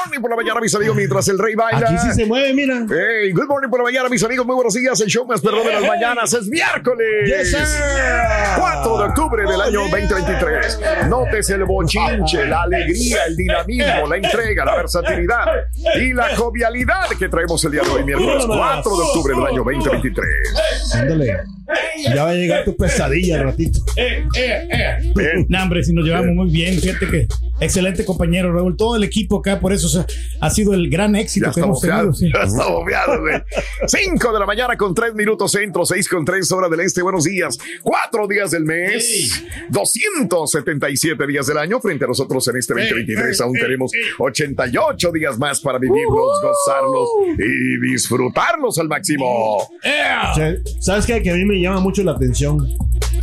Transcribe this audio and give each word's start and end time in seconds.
Good 0.00 0.06
morning 0.06 0.22
por 0.22 0.30
la 0.30 0.36
mañana, 0.36 0.60
mis 0.60 0.74
amigos, 0.74 0.96
mientras 0.96 1.28
el 1.28 1.38
rey 1.38 1.54
baila. 1.54 1.86
Aquí 1.86 1.98
sí 1.98 2.14
se 2.14 2.24
mueve, 2.24 2.54
mira. 2.54 2.86
Hey, 2.88 3.32
good 3.32 3.46
morning 3.46 3.68
por 3.68 3.80
la 3.80 3.84
mañana, 3.84 4.08
mis 4.08 4.22
amigos. 4.24 4.46
Muy 4.46 4.54
buenos 4.54 4.72
días. 4.72 4.98
El 4.98 5.08
show 5.08 5.26
más 5.26 5.42
perrón 5.42 5.62
de 5.62 5.72
las 5.72 5.82
mañanas 5.82 6.32
es 6.32 6.46
miércoles. 6.46 7.06
Yes, 7.26 7.50
sir. 7.50 7.60
4 8.56 8.98
de 8.98 9.04
octubre 9.04 9.42
del 9.42 9.60
año 9.60 9.80
2023. 9.80 10.80
Notes 11.08 11.50
el 11.50 11.64
bochinche, 11.64 12.46
la 12.46 12.62
alegría, 12.62 13.24
el 13.26 13.36
dinamismo, 13.36 14.06
la 14.08 14.16
entrega, 14.16 14.64
la 14.64 14.76
versatilidad 14.76 15.46
y 15.96 16.14
la 16.14 16.34
jovialidad 16.34 17.08
que 17.18 17.28
traemos 17.28 17.62
el 17.64 17.72
día 17.72 17.82
de 17.82 17.90
hoy, 17.90 18.04
miércoles 18.04 18.44
4 18.46 18.96
de 18.96 19.02
octubre 19.02 19.34
del 19.34 19.46
año 19.46 19.64
2023. 19.64 20.26
Ándale. 20.94 21.40
Ya 22.12 22.24
va 22.24 22.30
a 22.30 22.34
llegar 22.34 22.64
tu 22.64 22.76
pesadilla 22.76 23.36
al 23.36 23.44
ratito. 23.44 23.80
Bien. 25.14 25.46
No, 25.48 25.62
hombre, 25.62 25.84
si 25.84 25.92
nos 25.92 26.04
llevamos 26.04 26.34
muy 26.34 26.50
bien. 26.50 26.80
Fíjate 26.80 27.06
que 27.06 27.28
excelente 27.60 28.04
compañero, 28.04 28.52
Raúl. 28.52 28.76
Todo 28.76 28.96
el 28.96 29.04
equipo 29.04 29.38
acá, 29.38 29.60
por 29.60 29.72
eso 29.72 29.89
sea, 29.90 30.06
ha 30.40 30.50
sido 30.50 30.72
el 30.74 30.88
gran 30.88 31.14
éxito 31.16 31.46
Ya 31.46 31.52
que 31.52 31.60
hemos 31.60 31.80
tenido. 31.80 32.12
sí. 32.12 32.30
ya 32.32 32.42
está 32.44 32.66
bofeado, 32.68 33.20
güey. 33.20 33.42
5 33.86 34.32
de 34.32 34.38
la 34.38 34.46
mañana 34.46 34.76
con 34.76 34.94
3 34.94 35.14
minutos 35.14 35.52
centro, 35.52 35.84
6 35.84 36.08
con 36.08 36.24
3 36.24 36.50
horas 36.52 36.70
del 36.70 36.80
este. 36.80 37.02
Buenos 37.02 37.24
días. 37.24 37.58
4 37.82 38.26
días 38.28 38.50
del 38.50 38.64
mes, 38.64 39.42
277 39.70 41.26
días 41.26 41.46
del 41.46 41.58
año. 41.58 41.80
Frente 41.80 42.04
a 42.04 42.08
nosotros 42.08 42.46
en 42.48 42.56
este 42.56 42.74
2023 42.74 43.40
aún 43.40 43.54
tenemos 43.54 43.90
88 44.18 45.12
días 45.12 45.38
más 45.38 45.60
para 45.60 45.78
vivirlos, 45.78 46.40
gozarlos 46.42 47.08
y 47.38 47.90
disfrutarlos 47.90 48.78
al 48.78 48.88
máximo. 48.88 49.56
O 49.56 49.68
sea, 49.82 50.54
¿Sabes 50.80 51.06
qué? 51.06 51.22
Que 51.22 51.30
a 51.30 51.34
mí 51.34 51.44
me 51.44 51.60
llama 51.60 51.80
mucho 51.80 52.02
la 52.02 52.12
atención. 52.12 52.66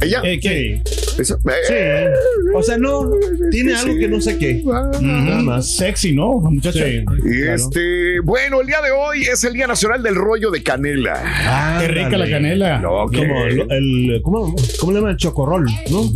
Ella, 0.02 0.22
Eh, 0.24 0.40
¿qué? 0.40 0.81
Eso- 1.19 1.38
Sí. 1.44 1.74
eh, 1.74 2.09
O 2.56 2.63
sea, 2.63 2.78
no, 2.78 3.09
tiene 3.52 3.75
algo 3.75 3.96
que 3.97 4.08
no 4.08 4.22
sé 4.22 4.38
qué. 4.38 4.63
Nada 4.63 5.41
más. 5.41 5.75
Sexy, 5.75 6.13
¿no? 6.13 6.34
Muchacha. 6.40 6.84
Sí. 6.85 7.03
y 7.25 7.41
claro. 7.41 7.56
este, 7.56 8.19
bueno, 8.22 8.62
el 8.62 8.68
día 8.68 8.81
de 8.81 8.91
hoy 8.91 9.24
es 9.24 9.44
el 9.44 9.53
Día 9.53 9.68
Nacional 9.68 10.02
del 10.02 10.16
Rollo 10.16 10.50
de 10.52 10.63
Canela. 10.63 11.78
Qué 11.81 11.88
rica 11.90 12.18
la 12.18 12.30
canela. 12.30 12.80
No, 12.80 13.06
Como 13.07 13.44
el, 13.46 13.66
el- 13.69 14.22
¿cómo, 14.24 14.56
¿Cómo 14.80 14.91
le 14.91 14.97
llaman? 15.00 15.12
El 15.12 15.18
chocorrol, 15.18 15.66
¿no? 15.90 16.12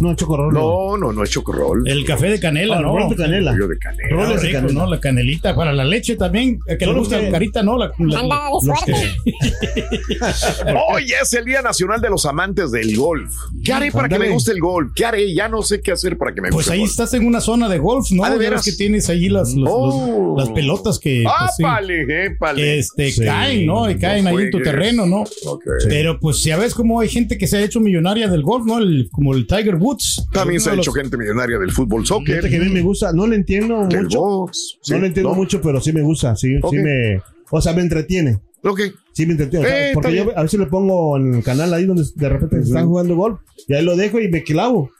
No, 0.00 0.10
el 0.10 0.16
chocorrol. 0.16 0.52
No, 0.54 0.96
no, 0.98 1.12
no 1.12 1.22
es 1.22 1.30
chocorrol. 1.30 1.86
El 1.88 2.04
café 2.04 2.28
de 2.28 2.40
canela, 2.40 2.78
Ah, 2.78 2.82
¿no? 2.82 2.96
rol 2.98 3.10
de 3.10 3.16
canela. 3.16 3.52
Rollo 3.52 3.68
de 3.68 3.78
canela. 3.78 4.08
Roles 4.10 4.40
de 4.42 4.48
rico, 4.48 4.60
canela. 4.60 4.80
¿no? 4.84 4.90
La 4.90 5.00
canelita 5.00 5.54
para 5.54 5.72
la 5.72 5.84
leche 5.84 6.16
también. 6.16 6.58
El 6.66 6.78
que 6.78 6.86
le 6.86 6.92
gusta 6.94 7.18
que- 7.18 7.26
la 7.26 7.30
carita, 7.30 7.62
¿no? 7.62 7.78
La, 7.78 7.92
la- 7.98 8.50
suerte. 8.60 8.94
Hoy 10.90 11.12
es 11.20 11.32
el 11.34 11.44
Día 11.44 11.62
Nacional 11.62 12.00
de 12.00 12.10
los 12.10 12.24
Amantes 12.26 12.70
del 12.70 12.92
Golf. 13.12 13.34
¿Qué 13.64 13.72
haré 13.72 13.90
para 13.92 14.08
que 14.08 14.18
me 14.18 14.30
guste 14.30 14.52
el 14.52 14.60
golf? 14.60 14.92
¿Qué 14.94 15.04
haré? 15.04 15.34
Ya 15.34 15.48
no 15.48 15.62
sé 15.62 15.80
qué 15.80 15.92
hacer 15.92 16.16
para 16.16 16.34
que 16.34 16.40
me 16.40 16.48
Pues 16.48 16.66
guste 16.66 16.72
ahí 16.72 16.78
el 16.78 16.82
golf. 16.82 16.90
estás 16.92 17.14
en 17.14 17.26
una 17.26 17.40
zona 17.40 17.68
de 17.68 17.78
golf, 17.78 18.10
¿no? 18.12 18.24
Ah, 18.24 18.30
¿de 18.30 18.38
veras? 18.38 18.64
que 18.64 18.72
tienes 18.72 19.08
ahí 19.10 19.28
las, 19.28 19.54
los- 19.54 19.68
Oh. 19.72 20.34
los- 20.36 20.46
las 20.48 20.54
pelotas 20.54 20.98
que 20.98 21.22
pues, 21.24 21.34
sí, 21.56 21.62
¡Ápale, 21.64 22.24
épale! 22.26 22.62
que, 22.62 22.78
este, 22.78 23.10
Sí. 23.12 23.24
caen, 23.24 23.66
¿no? 23.66 23.90
Y 23.90 23.98
caen 23.98 24.26
ahí 24.26 24.34
en 24.36 24.50
tu 24.50 24.58
juegues. 24.58 24.72
terreno, 24.72 25.06
¿no? 25.06 25.22
Ok. 25.46 25.64
Pero 25.88 26.18
pues 26.20 26.42
ya 26.42 26.56
ves 26.58 26.74
cómo 26.74 27.00
hay 27.00 27.08
gente 27.08 27.36
que 27.38 27.46
se 27.46 27.56
ha 27.58 27.62
hecho 27.62 27.80
millonaria 27.80 28.28
del 28.28 28.42
golf, 28.42 28.64
¿no? 28.66 28.78
El- 28.78 29.08
como 29.12 29.34
el 29.34 29.46
Tiger 29.46 29.76
Woods. 29.76 30.26
También 30.32 30.60
se 30.60 30.70
ha 30.70 30.72
Uno 30.72 30.76
de 30.76 30.82
hecho 30.82 30.90
los- 30.92 31.02
gente 31.02 31.16
millonaria 31.16 31.58
del 31.58 31.70
fútbol 31.72 32.06
soccer, 32.06 32.36
Fíjate 32.36 32.50
que 32.50 32.56
a 32.56 32.60
mí 32.60 32.68
me 32.70 32.82
gusta. 32.82 33.12
No 33.12 33.26
le 33.26 33.36
entiendo 33.36 33.86
del 33.88 34.04
mucho. 34.04 34.20
box. 34.20 34.78
no 34.90 34.98
le 34.98 35.06
entiendo 35.08 35.30
¿no? 35.30 35.36
mucho, 35.36 35.60
pero 35.60 35.80
sí 35.80 35.92
me 35.92 36.02
gusta. 36.02 36.34
Sí, 36.36 36.56
Ok. 36.62 36.70
sí 36.74 36.78
me. 36.78 37.20
O 37.50 37.60
sea, 37.60 37.72
me 37.74 37.82
entretiene. 37.82 38.38
Ok. 38.64 38.80
Sí, 39.12 39.26
me 39.26 39.32
entretiene. 39.32 39.64
O 39.66 39.68
sea, 39.68 39.78
Eh, 39.78 39.88
está 39.88 39.94
porque 40.00 40.16
yo 40.16 40.24
bien. 40.24 40.38
a 40.38 40.42
veces 40.42 40.58
le 40.60 40.66
pongo 40.66 41.16
en 41.16 41.34
el 41.34 41.42
canal 41.44 41.72
ahí 41.74 41.84
donde 41.84 42.04
de 42.14 42.28
repente 42.28 42.60
están 42.60 42.86
jugando 42.86 43.14
golf. 43.16 43.40
Y 43.68 43.74
ahí 43.74 43.84
lo 43.84 43.96
dejo 43.96 44.20
y 44.20 44.28
me 44.28 44.42
clavo. 44.42 44.90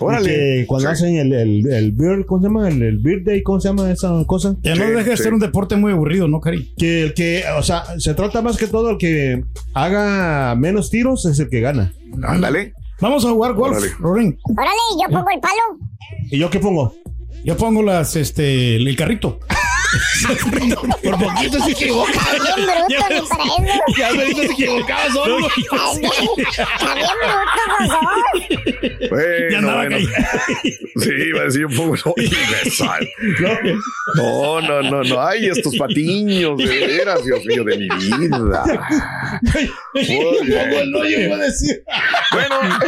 Órale. 0.00 0.28
Que 0.28 0.64
cuando 0.66 0.88
Sí. 0.88 0.92
hacen 0.92 1.16
el, 1.16 1.32
el, 1.32 1.66
el 1.72 1.92
beer, 1.92 2.26
¿cómo 2.26 2.40
se 2.42 2.48
llama? 2.48 2.68
El, 2.68 2.82
el 2.82 2.98
beer 2.98 3.22
day, 3.22 3.42
¿cómo 3.44 3.60
se 3.60 3.68
llama 3.68 3.90
esa 3.92 4.10
cosa? 4.26 4.56
Ya 4.62 4.74
no 4.74 4.84
Sí, 4.86 4.90
deja 4.92 5.10
de 5.10 5.16
ser 5.16 5.32
un 5.32 5.38
deporte 5.38 5.76
muy 5.76 5.92
aburrido, 5.92 6.26
¿no, 6.26 6.40
Cari? 6.40 6.74
Que 6.76 7.02
el 7.02 7.14
que, 7.14 7.44
o 7.56 7.62
sea, 7.62 7.84
se 7.98 8.12
trata 8.14 8.42
más 8.42 8.56
que 8.56 8.66
todo 8.66 8.90
el 8.90 8.98
que 8.98 9.44
haga 9.72 10.56
menos 10.56 10.90
tiros 10.90 11.24
es 11.26 11.38
el 11.38 11.48
que 11.48 11.60
gana. 11.60 11.92
Ándale. 12.24 12.72
Vamos 13.00 13.24
a 13.24 13.30
jugar 13.30 13.54
golf, 13.54 13.76
Órale. 13.76 13.92
Rorín. 14.00 14.38
Órale, 14.50 14.70
yo 15.00 15.08
pongo 15.16 15.30
el 15.32 15.40
palo. 15.40 15.78
¿Y 16.30 16.38
yo 16.38 16.50
qué 16.50 16.58
pongo? 16.58 16.92
Yo 17.44 17.56
pongo 17.56 17.82
las, 17.82 18.16
este, 18.16 18.76
el 18.76 18.96
carrito. 18.96 19.38
Por 21.02 21.18
poquito 21.18 21.60
se 21.64 21.70
equivoca. 21.72 22.12
Está 22.12 22.32
bien 22.56 22.66
bruto 22.66 22.84
ni 22.88 22.94
para 22.96 23.16
eso. 23.16 23.28
Ya 23.98 24.12
me 24.12 24.24
dijo 24.24 24.40
se 24.46 24.52
equivocaba 24.52 25.10
solo. 25.12 25.38
Está 25.46 25.54
bien, 25.54 26.38
está 26.64 26.94
bien 26.94 27.08
bruto, 27.20 27.98
José. 27.98 29.08
Bueno, 29.10 29.50
Ya 29.50 29.58
andaba 29.58 29.76
bueno. 29.76 29.96
caído. 29.96 30.10
Sí, 30.96 31.10
iba 31.28 31.40
a 31.40 31.44
decir 31.44 31.66
un 31.66 31.76
poco. 31.76 31.96
no, 32.06 32.14
universal. 32.16 33.08
No, 34.14 34.60
no, 34.60 34.82
no, 34.82 35.02
no. 35.04 35.20
Ay, 35.26 35.46
estos 35.46 35.76
patiños, 35.76 36.58
de 36.58 36.86
veras, 36.86 37.24
Dios 37.24 37.44
mío, 37.44 37.64
de 37.64 37.78
mi 37.78 37.88
vida. 37.88 38.64
Muy 39.92 40.46
bien. 40.46 40.90
No, 40.90 41.04
yo 41.04 41.18
iba 41.20 41.36
a 41.36 41.40
decir. 41.40 41.82
Bueno, 42.32 42.78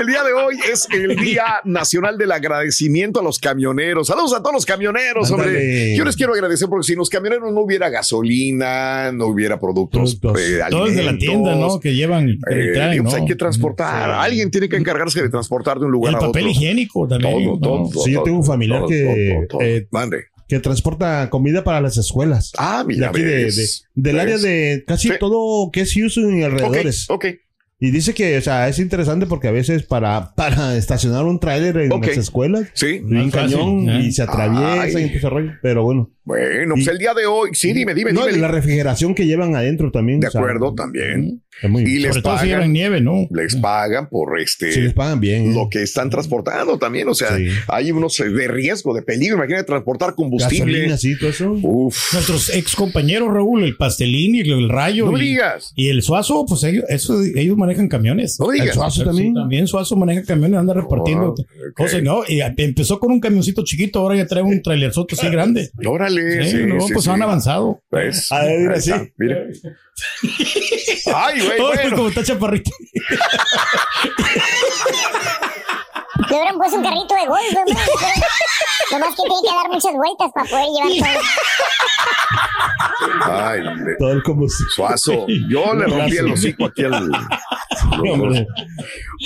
el 0.00 0.06
día 0.06 0.22
de 0.22 0.32
hoy 0.32 0.58
es 0.70 0.88
el 0.90 1.16
Día 1.16 1.60
Nacional 1.64 2.18
del 2.18 2.32
Agradecimiento 2.32 3.20
a 3.20 3.22
los 3.22 3.38
camioneros. 3.38 4.06
Saludos 4.08 4.34
a 4.34 4.38
todos 4.40 4.54
los 4.54 4.66
camioneros, 4.66 5.30
hombre. 5.30 5.94
Yo 5.96 6.04
les 6.04 6.16
quiero 6.16 6.32
agradecer 6.32 6.45
porque 6.68 6.86
sin 6.86 6.96
los 6.96 7.08
camioneros 7.10 7.52
no 7.52 7.60
hubiera 7.60 7.88
gasolina, 7.90 9.12
no 9.12 9.26
hubiera 9.26 9.58
productos. 9.58 10.16
Productos. 10.16 10.40
eh, 10.40 10.60
Todos 10.70 10.94
de 10.94 11.02
la 11.02 11.16
tienda, 11.18 11.54
¿no? 11.56 11.80
Que 11.80 11.94
llevan, 11.94 12.26
que 12.26 12.70
Eh, 12.70 12.72
traen, 12.72 13.02
pues 13.02 13.14
¿no? 13.14 13.20
hay 13.22 13.26
que 13.26 13.34
transportar. 13.36 14.10
Alguien 14.10 14.50
tiene 14.50 14.68
que 14.68 14.76
encargarse 14.76 15.22
de 15.22 15.28
transportar 15.28 15.78
de 15.78 15.86
un 15.86 15.92
lugar 15.92 16.10
El 16.10 16.14
a 16.16 16.18
otro. 16.18 16.32
papel 16.32 16.48
higiénico 16.48 17.06
también. 17.08 17.32
Todo, 17.60 17.80
¿no? 17.80 17.88
todo. 17.90 18.02
Sí, 18.04 18.12
yo 18.12 18.22
tengo 18.22 18.38
un 18.38 18.44
familiar 18.44 18.80
todo, 18.80 18.88
que, 18.88 19.32
todo, 19.34 19.46
todo. 19.48 19.60
eh, 19.62 19.86
Mande. 19.90 20.24
que 20.48 20.60
transporta 20.60 21.28
comida 21.30 21.64
para 21.64 21.80
las 21.80 21.96
escuelas. 21.96 22.52
Ah, 22.58 22.84
De 22.86 22.94
mira, 22.94 23.08
aquí 23.08 23.20
de, 23.22 23.44
ves. 23.44 23.56
de- 23.94 24.02
del 24.02 24.14
¿Ves? 24.16 24.22
área 24.22 24.38
de 24.38 24.84
casi 24.86 25.08
Sí. 25.08 25.14
todo 25.18 25.70
que 25.72 25.80
es 25.80 25.92
Houston 25.94 26.38
y 26.38 26.42
alrededores. 26.44 27.10
ok. 27.10 27.26
Y 27.78 27.90
dice 27.90 28.14
que, 28.14 28.38
o 28.38 28.40
sea, 28.40 28.68
es 28.68 28.78
interesante 28.78 29.26
porque 29.26 29.48
a 29.48 29.52
veces 29.52 29.82
para, 29.82 30.34
para 30.34 30.76
estacionar 30.78 31.24
un 31.26 31.38
tráiler 31.38 31.76
en 31.76 31.92
Ok. 31.92 32.06
las 32.06 32.16
escuelas, 32.16 32.68
Sí. 32.72 33.00
un 33.04 33.30
cañón 33.30 33.88
¿eh? 33.90 34.00
y 34.06 34.12
se 34.12 34.22
atraviesa 34.22 34.82
Ay. 34.82 34.94
y 34.96 35.04
empieza 35.04 35.26
a 35.26 35.30
rollo. 35.30 35.52
Pero 35.62 35.82
bueno. 35.84 36.10
Bueno, 36.24 36.74
pues 36.74 36.86
Y- 36.86 36.90
el 36.90 36.98
día 36.98 37.14
de 37.14 37.24
hoy, 37.26 37.50
sí, 37.52 37.72
dime, 37.72 37.94
dime, 37.94 38.12
No, 38.12 38.26
dime. 38.26 38.38
y 38.38 38.40
la 38.40 38.48
refrigeración 38.48 39.14
que 39.14 39.26
llevan 39.26 39.54
adentro 39.54 39.92
también. 39.92 40.18
de 40.18 40.26
o 40.26 40.30
sea, 40.30 40.40
acuerdo, 40.40 40.74
también. 40.74 41.42
es 41.62 41.70
muy- 41.70 41.82
Y 41.84 41.98
les 42.00 42.08
Sobre 42.10 42.22
todo 42.22 42.38
si 42.38 42.46
llevan 42.46 42.60
pagan, 42.62 42.72
nieve, 42.72 43.00
¿no? 43.00 43.28
les 43.30 43.54
pagan 43.56 44.08
por 44.10 44.40
este. 44.40 44.72
Sí, 44.72 44.80
les 44.80 44.92
pagan 44.92 45.20
bien. 45.20 45.52
¿eh? 45.52 45.54
Lo 45.54 45.68
que 45.70 45.82
están 45.82 46.10
transportando 46.10 46.78
también, 46.78 47.08
o 47.08 47.14
sea, 47.14 47.36
Sí. 47.36 47.46
hay 47.68 47.92
unos 47.92 48.18
eh, 48.20 48.28
de 48.28 48.48
riesgo, 48.48 48.92
de 48.94 49.02
peligro. 49.02 49.36
Imagínate 49.36 49.62
transportar 49.64 50.14
combustible. 50.16 50.72
Gasolina, 50.72 50.96
sí, 50.98 51.16
todo 51.16 51.30
eso. 51.30 51.52
Uf, 51.62 52.12
Nuestros 52.12 52.52
ex 52.54 52.74
compañeros, 52.74 53.32
Raúl, 53.32 53.62
el 53.62 53.76
Pastelín 53.76 54.34
y 54.34 54.40
el 54.40 54.68
Rayo. 54.68 55.06
no 55.10 55.16
y, 55.16 55.20
digas. 55.20 55.72
y 55.76 55.88
el 55.90 56.02
Suazo, 56.02 56.44
pues 56.46 56.64
ellos, 56.64 56.84
eso, 56.88 57.22
ellos 57.22 57.56
manejan 57.66 57.88
camiones. 57.88 58.38
No 58.40 58.50
digas. 58.50 58.74
Suazo 58.74 59.00
Sí, 59.00 59.04
también. 59.04 59.34
también 59.34 59.66
Suazo 59.66 59.96
maneja 59.96 60.22
camiones, 60.24 60.58
anda 60.60 60.74
repartiendo 60.74 61.26
Oh, 61.28 61.30
ok. 61.32 61.40
cosas, 61.74 62.02
¿no? 62.02 62.22
Y 62.26 62.40
empezó 62.40 62.98
con 63.00 63.10
un 63.12 63.20
camioncito 63.20 63.62
chiquito, 63.64 63.98
ahora 64.00 64.16
ya 64.16 64.26
trae 64.26 64.42
un 64.42 64.62
trailerzote 64.62 65.14
así 65.14 65.28
grande. 65.28 65.70
Órale, 65.86 66.44
Sí, 66.44 66.50
sí, 66.50 66.64
no, 66.66 66.80
sí, 66.80 66.92
pues 66.92 67.04
sí. 67.04 67.10
han 67.10 67.22
avanzado. 67.22 67.82
¿Ves? 67.90 68.30
A 68.32 68.44
ver, 68.44 68.58
mira, 69.18 69.38
está. 69.48 69.76
Ay, 71.14 71.40
güey, 71.40 71.58
bueno. 71.60 71.96
como 71.96 72.08
está 72.08 72.22
chaparrito. 72.22 72.70
Le 76.18 76.36
hubieran 76.36 76.56
puesto 76.58 76.76
un 76.78 76.82
carrito 76.82 77.14
de 77.14 77.26
golf, 77.26 77.56
hombre. 77.56 77.74
Nomás 78.92 79.08
que 79.10 79.22
tiene 79.22 79.40
que 79.42 79.54
dar 79.54 79.68
muchas 79.70 79.92
vueltas 79.94 80.30
para 80.32 80.48
poder 80.48 80.66
llevar 80.72 81.12
todo. 81.12 81.22
Ay, 83.24 83.60
le- 83.62 83.96
Todo 83.98 84.12
el 84.12 84.22
combustible. 84.22 84.72
Suazo. 84.74 85.26
Yo 85.50 85.74
le 85.74 85.86
rompí 85.86 86.16
el 86.16 86.32
hocico 86.32 86.66
aquí 86.66 86.84
al. 86.84 86.92
hombre. 88.10 88.46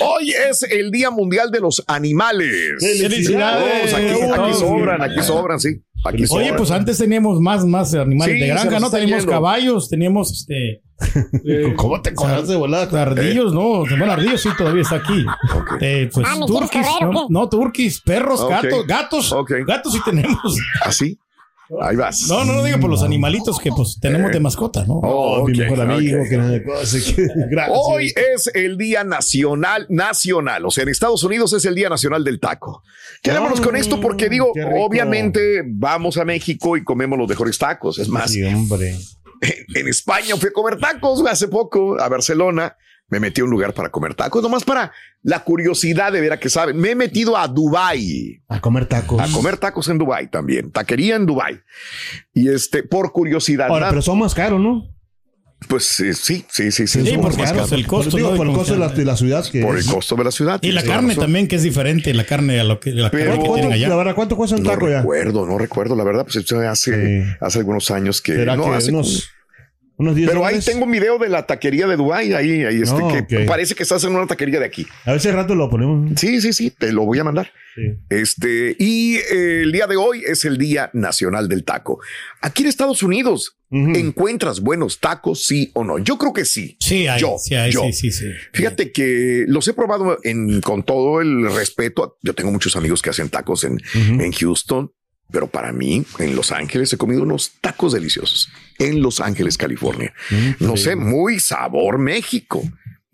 Hoy 0.03 0.31
es 0.49 0.63
el 0.63 0.91
Día 0.91 1.09
Mundial 1.11 1.51
de 1.51 1.59
los 1.59 1.83
Animales. 1.87 2.75
Felicidades. 2.79 3.93
Oh, 3.93 3.97
aquí, 4.35 4.53
sobran, 4.53 5.01
aquí 5.01 5.21
sobran, 5.23 5.59
sí. 5.59 5.81
Aquí 6.03 6.17
Oye, 6.17 6.27
sobran. 6.27 6.55
pues 6.57 6.71
antes 6.71 6.97
teníamos 6.97 7.39
más, 7.39 7.63
más 7.65 7.93
animales 7.93 8.33
Sí, 8.35 8.41
de 8.41 8.47
granja, 8.47 8.79
¿no? 8.79 8.89
Teníamos 8.89 9.19
yendo. 9.19 9.31
caballos, 9.31 9.89
teníamos 9.89 10.31
este. 10.31 10.81
eh, 11.45 11.73
¿Cómo 11.75 12.01
te 12.01 12.13
conoces 12.13 12.47
de 12.49 12.55
volada? 12.55 13.01
Ardillos, 13.01 13.53
no, 13.53 13.79
bueno, 13.97 14.11
ardillos 14.11 14.41
sí 14.41 14.49
todavía 14.57 14.81
está 14.83 14.97
aquí. 14.97 15.25
Eh, 15.79 16.09
pues 16.13 16.25
Ah, 16.29 16.35
¿me 16.39 16.45
quieres 16.45 16.69
turquis, 16.69 16.87
correr 16.87 17.13
no, 17.13 17.27
no, 17.29 17.49
turquis, 17.49 18.01
perros, 18.01 18.39
Ok. 18.41 18.49
gatos, 18.51 18.87
gatos, 18.87 19.31
Ok. 19.33 19.51
gatos 19.65 19.93
sí 19.93 19.99
tenemos. 20.05 20.57
Así. 20.81 21.17
Ahí 21.81 21.95
vas. 21.95 22.27
No, 22.27 22.43
no, 22.43 22.51
no 22.51 22.63
digo 22.65 22.81
por 22.81 22.89
los 22.89 23.01
animalitos 23.01 23.57
que 23.57 23.69
pues 23.69 23.97
tenemos 24.01 24.29
de 24.33 24.41
mascota, 24.41 24.83
¿no? 24.85 24.95
Oh, 24.95 25.47
mi 25.47 25.57
mejor 25.57 25.79
amigo, 25.79 26.21
ok. 26.21 26.27
que 26.27 26.35
Gracias. 27.49 27.77
Hoy 27.81 28.07
es 28.33 28.51
el 28.53 28.77
Día 28.77 29.05
Nacional, 29.05 29.85
nacional. 29.87 30.65
O 30.65 30.71
sea, 30.71 30.83
en 30.83 30.89
Estados 30.89 31.23
Unidos 31.23 31.53
es 31.53 31.63
el 31.63 31.73
Día 31.73 31.87
Nacional 31.87 32.25
del 32.25 32.41
Taco. 32.41 32.83
Quedémonos 33.23 33.61
Ah, 33.61 33.63
con 33.63 33.77
esto 33.77 34.01
porque 34.01 34.27
digo, 34.27 34.51
qué 34.53 34.65
rico. 34.65 34.83
obviamente 34.85 35.63
vamos 35.65 36.17
a 36.17 36.25
México 36.25 36.75
y 36.75 36.83
comemos 36.83 37.17
los 37.17 37.29
mejores 37.29 37.57
tacos. 37.57 37.99
Es 37.99 38.09
más, 38.09 38.31
Sí, 38.31 38.43
hombre. 38.43 38.97
en 39.75 39.87
España 39.87 40.35
fui 40.37 40.49
a 40.49 40.53
comer 40.53 40.77
tacos 40.79 41.25
hace 41.27 41.47
poco 41.47 41.99
a 41.99 42.07
Barcelona. 42.09 42.75
Me 43.09 43.19
metí 43.19 43.41
a 43.41 43.43
un 43.43 43.49
lugar 43.49 43.73
para 43.73 43.89
comer 43.89 44.15
tacos, 44.15 44.41
nomás 44.41 44.63
para 44.63 44.93
la 45.21 45.43
curiosidad 45.43 46.13
de 46.13 46.21
ver 46.21 46.31
a 46.31 46.39
qué 46.39 46.47
saben. 46.49 46.77
Me 46.77 46.91
he 46.91 46.95
metido 46.95 47.35
a 47.35 47.45
Dubai 47.45 48.41
A 48.47 48.61
comer 48.61 48.85
tacos. 48.85 49.19
a 49.21 49.27
comer 49.33 49.57
tacos 49.57 49.89
en 49.89 49.97
Dubai 49.97 50.29
también, 50.31 50.71
taquería 50.71 51.17
en 51.17 51.25
Dubai. 51.25 51.59
Y 52.33 52.47
este, 52.47 52.83
por 52.83 53.11
curiosidad, 53.11 53.67
Ahora, 53.67 53.89
pero 53.89 54.01
son 54.01 54.19
más 54.19 54.33
caros, 54.33 54.61
¿no? 54.61 54.87
Pues 55.67 55.85
sí, 55.85 56.13
sí, 56.13 56.43
sí, 56.49 56.71
sí, 56.71 56.87
Sí, 56.87 57.17
porque 57.21 57.43
caros. 57.43 57.71
el 57.71 57.87
costo, 57.87 58.17
Digo, 58.17 58.31
¿no? 58.31 58.37
por 58.37 58.47
el 58.47 58.53
costo 58.53 58.73
de 58.73 58.79
la, 58.79 58.89
de 58.89 59.05
la 59.05 59.15
ciudad. 59.15 59.45
Que 59.49 59.61
por 59.61 59.77
el 59.77 59.85
costo 59.85 60.15
de 60.15 60.23
la 60.23 60.31
ciudad. 60.31 60.59
Y 60.61 60.71
la 60.71 60.83
carne 60.83 61.09
razón. 61.09 61.23
también, 61.25 61.47
que 61.47 61.55
es 61.55 61.63
diferente, 61.63 62.13
la 62.13 62.25
carne 62.25 62.59
a 62.59 62.63
lo 62.63 62.79
que, 62.79 62.91
la 62.91 63.09
carne 63.09 63.25
que 63.25 63.35
¿Cuánto, 63.45 63.53
tienen 63.69 63.89
la 63.89 63.95
verdad, 63.95 64.15
¿cuánto 64.15 64.35
cuesta 64.35 64.55
un 64.57 64.63
No 64.63 64.69
taco 64.71 64.89
ya? 64.89 64.99
recuerdo, 64.99 65.45
no 65.45 65.57
recuerdo, 65.57 65.95
la 65.95 66.03
verdad, 66.03 66.25
pues 66.25 66.37
hace, 66.67 67.23
Sí. 67.23 67.29
hace 67.39 67.59
algunos 67.59 67.89
años 67.91 68.21
que 68.21 68.33
¿Será 68.35 68.55
no, 68.55 68.65
que 68.65 68.69
hace- 68.71 68.89
unos, 68.91 69.29
unos 70.01 70.15
10 70.15 70.29
pero 70.29 70.45
ahí 70.45 70.59
tengo 70.59 70.85
un 70.85 70.91
video 70.91 71.17
de 71.17 71.29
la 71.29 71.45
taquería 71.45 71.87
de 71.87 71.95
Dubai, 71.95 72.33
ahí, 72.33 72.63
ahí 72.63 72.81
este, 72.81 72.99
No, 72.99 73.27
que 73.27 73.39
parece 73.41 73.75
que 73.75 73.83
estás 73.83 74.03
en 74.03 74.15
una 74.15 74.27
taquería 74.27 74.59
de 74.59 74.65
aquí. 74.65 74.87
A 75.05 75.11
al 75.11 75.21
rato 75.21 75.55
lo 75.55 75.69
ponemos. 75.69 76.19
Sí, 76.19 76.41
sí, 76.41 76.53
sí, 76.53 76.71
te 76.71 76.91
lo 76.91 77.05
voy 77.05 77.19
a 77.19 77.23
mandar. 77.23 77.51
Sí. 77.75 77.81
Este, 78.09 78.75
y 78.79 79.15
eh, 79.17 79.61
el 79.63 79.71
día 79.71 79.87
de 79.87 79.95
hoy 79.95 80.23
es 80.25 80.43
el 80.45 80.57
Día 80.57 80.89
Nacional 80.93 81.47
del 81.47 81.63
Taco. 81.63 81.99
Aquí 82.41 82.63
en 82.63 82.69
Estados 82.69 83.03
Unidos. 83.03 83.57
¿encuentras 83.73 84.59
buenos 84.59 84.99
tacos, 84.99 85.43
sí 85.43 85.71
o 85.73 85.85
no? 85.85 85.97
Yo 85.97 86.17
creo 86.17 86.33
que 86.33 86.43
sí. 86.43 86.75
Sí, 86.77 87.07
hay, 87.07 87.21
Yo, 87.21 87.37
sí, 87.39 87.55
hay, 87.55 87.71
yo. 87.71 87.83
sí, 87.83 87.93
sí, 87.93 88.11
sí. 88.11 88.25
Fíjate 88.51 88.91
que 88.91 89.45
los 89.47 89.65
he 89.65 89.73
probado 89.73 90.17
en, 90.25 90.59
con 90.59 90.83
todo 90.83 91.21
el 91.21 91.49
respeto. 91.55 92.17
Yo 92.21 92.33
tengo 92.33 92.51
muchos 92.51 92.75
amigos 92.75 93.01
que 93.01 93.11
hacen 93.11 93.29
tacos 93.29 93.63
en, 93.63 93.81
en 93.93 94.29
Houston, 94.33 94.91
pero 95.31 95.47
para 95.47 95.71
mí, 95.71 96.03
en 96.19 96.35
Los 96.35 96.51
Ángeles, 96.51 96.91
he 96.91 96.97
comido 96.97 97.23
unos 97.23 97.53
tacos 97.61 97.93
deliciosos. 97.93 98.49
En 98.81 99.01
Los 99.01 99.19
Ángeles, 99.19 99.57
California. 99.57 100.13
No 100.59 100.75
sé, 100.75 100.95
muy 100.95 101.39
sabor 101.39 101.99
México. 101.99 102.63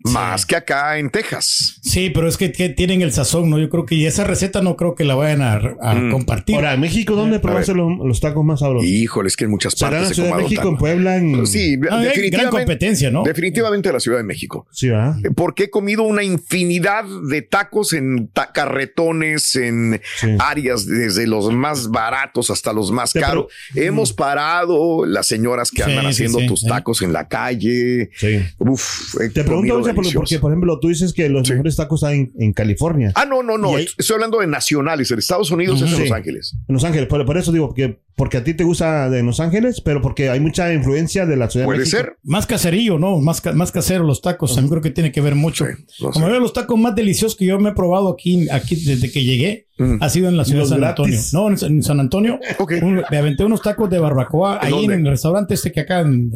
Más 0.04 0.46
que 0.46 0.54
acá 0.54 0.96
en 0.98 1.10
Texas. 1.10 1.80
Sí, 1.82 2.10
pero 2.10 2.28
es 2.28 2.36
que, 2.36 2.52
que 2.52 2.68
tienen 2.68 3.02
el 3.02 3.12
sazón, 3.12 3.50
¿no? 3.50 3.58
Yo 3.58 3.68
creo 3.68 3.84
que 3.84 3.96
y 3.96 4.06
esa 4.06 4.22
receta 4.22 4.62
no 4.62 4.76
creo 4.76 4.94
que 4.94 5.02
la 5.04 5.16
vayan 5.16 5.42
a, 5.42 5.54
a 5.82 5.94
Mm. 5.96 6.12
compartir. 6.12 6.54
Ahora, 6.54 6.74
¿en 6.74 6.80
México 6.80 7.16
dónde 7.16 7.40
probaste 7.40 7.74
los, 7.74 7.98
los 7.98 8.20
tacos 8.20 8.44
más 8.44 8.60
sabrosos? 8.60 8.88
Híjole, 8.88 9.26
es 9.26 9.36
que 9.36 9.44
en 9.44 9.50
muchas 9.50 9.74
¿Será 9.74 9.88
en 9.88 9.94
la 9.94 10.00
partes 10.02 10.16
Ciudad 10.16 10.36
de 10.36 10.42
México, 10.44 10.68
en. 10.68 10.76
Puebla? 10.76 11.16
En... 11.16 11.46
Sí, 11.48 11.74
Ah, 11.74 11.74
hay 11.74 11.78
gran 11.80 12.02
definitivamente. 12.04 12.50
competencia, 12.58 13.10
¿no? 13.10 13.22
Definitivamente 13.24 13.92
la 13.92 13.98
Ciudad 14.00 14.18
de 14.18 14.24
México. 14.24 14.66
Sí, 14.70 14.88
¿verdad? 14.88 15.16
Porque 15.34 15.64
he 15.64 15.70
comido 15.70 16.04
una 16.04 16.22
infinidad 16.22 17.04
de 17.28 17.42
tacos 17.42 17.92
en 17.92 18.28
ta- 18.28 18.52
carretones, 18.52 19.56
en 19.56 20.00
Sí. 20.20 20.28
áreas 20.38 20.86
desde 20.86 21.26
los 21.26 21.52
más 21.52 21.90
baratos 21.90 22.50
hasta 22.50 22.72
los 22.72 22.92
más 22.92 23.12
caros. 23.12 23.46
Hemos 23.74 24.12
parado 24.12 25.04
las 25.06 25.26
señoras 25.26 25.70
que 25.72 25.82
Sí, 25.82 25.90
andan 25.90 26.04
sí, 26.04 26.10
haciendo 26.10 26.38
sí, 26.38 26.46
tus 26.46 26.64
tacos 26.64 27.02
en 27.02 27.12
la 27.12 27.26
calle. 27.28 28.10
Sí. 28.16 28.40
Uf, 28.58 29.14
he 29.20 29.28
Te 29.30 29.42
pregunto, 29.44 29.74
comido 29.74 29.87
Porque, 29.94 30.38
por 30.38 30.50
ejemplo, 30.52 30.78
tú 30.80 30.88
dices 30.88 31.12
que 31.12 31.28
los 31.28 31.46
Sí. 31.46 31.52
mejores 31.52 31.76
tacos 31.76 32.02
están 32.02 32.14
en, 32.18 32.32
en 32.38 32.52
California, 32.52 33.12
Ah, 33.14 33.24
no, 33.24 33.42
no, 33.42 33.58
no. 33.58 33.76
Estoy 33.78 34.14
hablando 34.14 34.40
de 34.40 34.46
nacionales. 34.46 35.10
En 35.10 35.18
Estados 35.18 35.50
Unidos 35.50 35.80
es 35.82 35.92
en. 35.92 36.00
Los 36.00 36.10
Ángeles. 36.12 36.54
en 36.68 36.74
Los 36.74 36.84
Ángeles. 36.84 37.08
Por, 37.08 37.24
por 37.24 37.36
eso 37.38 37.52
digo, 37.52 37.66
porque, 37.68 38.00
porque 38.18 38.36
a 38.36 38.44
ti 38.44 38.52
te 38.52 38.64
gusta 38.64 39.08
de 39.08 39.22
Los 39.22 39.40
Ángeles, 39.40 39.80
pero 39.80 40.02
porque 40.02 40.28
hay 40.28 40.40
mucha 40.40 40.70
influencia 40.74 41.24
de 41.24 41.36
la 41.36 41.48
Ciudad 41.48 41.62
de 41.64 41.66
Puede 41.68 41.78
México. 41.78 41.96
ser. 41.96 42.16
Más 42.24 42.46
caserillo, 42.46 42.98
¿no? 42.98 43.18
Más, 43.20 43.40
ca- 43.40 43.52
más 43.54 43.72
casero 43.72 44.04
los 44.04 44.20
tacos. 44.20 44.54
También 44.54 44.70
creo 44.70 44.82
que 44.82 44.90
tiene 44.90 45.10
que 45.12 45.20
ver 45.22 45.34
mucho. 45.36 45.64
Sí, 45.86 46.04
Como 46.12 46.26
veo 46.26 46.40
los 46.40 46.52
tacos 46.52 46.78
más 46.78 46.94
deliciosos 46.94 47.36
que 47.38 47.46
yo 47.46 47.58
me 47.58 47.70
he 47.70 47.72
probado 47.74 48.10
aquí, 48.10 48.50
aquí 48.50 48.76
desde 48.76 49.10
que 49.10 49.24
llegué, 49.24 49.66
Mm. 49.78 50.02
ha 50.02 50.08
sido 50.08 50.28
en 50.28 50.36
la 50.36 50.44
ciudad 50.44 50.64
de 50.64 50.68
San 50.70 50.80
gratis. 50.80 51.32
Antonio. 51.32 51.56
No, 51.60 51.66
en, 51.68 51.82
San 51.84 52.00
Antonio. 52.00 52.40
Ok. 52.58 52.72
Un- 52.82 53.02
me 53.08 53.16
aventé 53.16 53.44
unos 53.44 53.62
tacos 53.62 53.88
de 53.88 54.00
barbacoa 54.00 54.58
ahí 54.60 54.72
dónde? 54.72 54.94
en 54.94 55.06
el 55.06 55.12
restaurante 55.12 55.54
este 55.54 55.70
que 55.70 55.78
acá 55.80 56.00
en, 56.00 56.32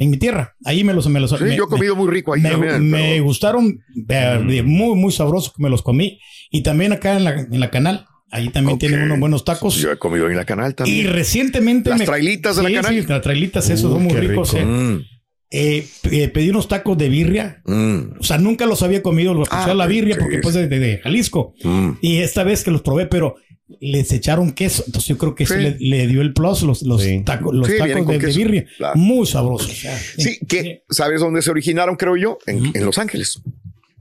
mi 0.00 0.16
tierra. 0.16 0.56
Ahí 0.64 0.82
me 0.82 0.92
los, 0.92 1.06
me 1.08 1.20
los 1.20 1.30
Sí, 1.30 1.36
me- 1.44 1.56
yo 1.56 1.64
he 1.64 1.68
comido 1.68 1.94
muy 1.94 2.10
rico 2.10 2.34
ahí 2.34 2.40
me, 2.42 2.50
también. 2.50 2.90
me 2.90 2.98
pero- 2.98 3.22
Mm. 3.22 3.26
gustaron 3.26 3.78
de- 3.94 4.44
de 4.44 4.62
muy, 4.64 4.96
muy 4.96 5.12
sabrosos 5.12 5.52
que 5.56 5.62
me 5.62 5.70
los 5.70 5.82
comí. 5.82 6.18
Y 6.50 6.62
también 6.64 6.92
acá 6.92 7.16
en 7.16 7.22
la, 7.24 7.38
en 7.40 7.60
la 7.60 7.70
canal, 7.70 8.06
ahí 8.30 8.48
también 8.50 8.78
tienen 8.78 9.02
unos 9.02 9.18
buenos 9.20 9.44
tacos. 9.44 9.76
Yo 9.76 9.92
he 9.92 9.98
comido 9.98 10.28
en 10.30 10.36
la 10.36 10.44
canal 10.44 10.72
Y 10.72 10.74
también. 10.74 11.12
recientemente 11.12 11.90
Las 11.90 11.98
me- 12.00 12.04
trailitas 12.06 12.56
de 12.56 12.62
la 12.62 12.72
canal. 12.82 12.94
Sí, 13.02 13.06
las 13.08 13.22
trailitas, 13.22 13.70
esos 13.70 13.90
Uh, 13.90 13.94
son 13.94 14.02
muy 14.04 14.14
ricos. 14.14 14.52
rico. 14.52 14.62
eh. 14.62 14.64
Mm, 14.66 15.00
Eh, 15.48 15.86
eh, 16.10 16.28
pedí 16.28 16.50
unos 16.50 16.66
tacos 16.66 16.98
de 16.98 17.08
birria. 17.08 17.62
mm, 17.64 18.18
O 18.18 18.22
sea, 18.24 18.36
nunca 18.36 18.66
los 18.66 18.82
había 18.82 19.00
comido, 19.00 19.32
los 19.32 19.44
escuché 19.44 19.62
Ah, 19.68 19.72
a 19.72 19.74
la 19.74 19.86
birria 19.86 20.16
porque 20.18 20.38
pues 20.38 20.54
de, 20.56 20.66
de- 20.66 20.78
de 20.80 20.98
Jalisco. 20.98 21.54
mm. 21.62 21.90
Y 22.00 22.16
esta 22.16 22.42
vez 22.42 22.64
que 22.64 22.72
los 22.72 22.82
probé, 22.82 23.06
pero 23.06 23.36
les 23.80 24.10
echaron 24.12 24.50
queso. 24.52 24.82
Entonces 24.86 25.08
yo 25.08 25.18
creo 25.18 25.34
que 25.36 25.44
eso 25.44 25.54
Sí. 25.54 25.60
le, 25.60 25.76
le 25.78 26.06
dio 26.08 26.20
el 26.20 26.32
plus 26.32 26.62
los, 26.62 26.82
los 26.82 27.00
Sí. 27.00 27.22
tacos, 27.24 27.54
los 27.54 27.68
Sí, 27.68 27.74
tacos 27.78 28.06
de, 28.08 28.18
birria. 28.18 28.64
claro. 28.76 28.96
Muy 28.98 29.24
sabrosos. 29.26 29.70
o 29.70 29.74
sea, 29.74 29.96
Sí, 30.18 30.38
que 30.48 30.82
¿sabes 30.90 31.20
dónde 31.20 31.40
se 31.42 31.50
originaron, 31.52 31.94
creo 31.94 32.16
yo? 32.16 32.38
En, 32.46 32.72
en 32.74 32.84
Los 32.84 32.98
Ángeles. 32.98 33.40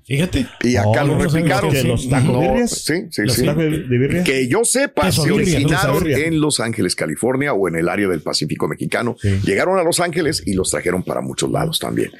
Fíjate. 0.06 0.46
Y 0.62 0.76
acá 0.76 1.04
Oh, 1.04 1.08
lo 1.08 1.16
no, 1.16 1.24
replicaron. 1.24 1.72
que 1.72 1.84
los 1.84 2.08
tacos 2.08 2.30
No, 2.30 2.40
birrias. 2.42 2.72
Sí, 2.72 2.94
sí, 3.10 3.24
Los 3.24 3.34
sí. 3.36 3.46
¿Tacos 3.46 3.64
de, 3.64 3.70
birria? 3.98 4.24
Que 4.24 4.48
yo 4.48 4.64
sepa, 4.64 5.12
se 5.12 5.32
originaron 5.32 6.04
birria. 6.04 6.28
en 6.28 6.40
Los 6.40 6.60
Ángeles, 6.60 6.96
California 6.96 7.54
o 7.54 7.68
en 7.68 7.76
el 7.76 7.90
área 7.90 8.08
del 8.08 8.22
Pacífico 8.22 8.68
mexicano. 8.68 9.16
Sí. 9.20 9.40
Llegaron 9.44 9.80
a 9.80 9.84
Los 9.84 10.00
Ángeles 10.00 10.44
y 10.46 10.54
los 10.54 10.70
trajeron 10.70 11.02
para 11.04 11.22
muchos 11.22 11.50
lados 11.50 11.80
también. 11.80 12.12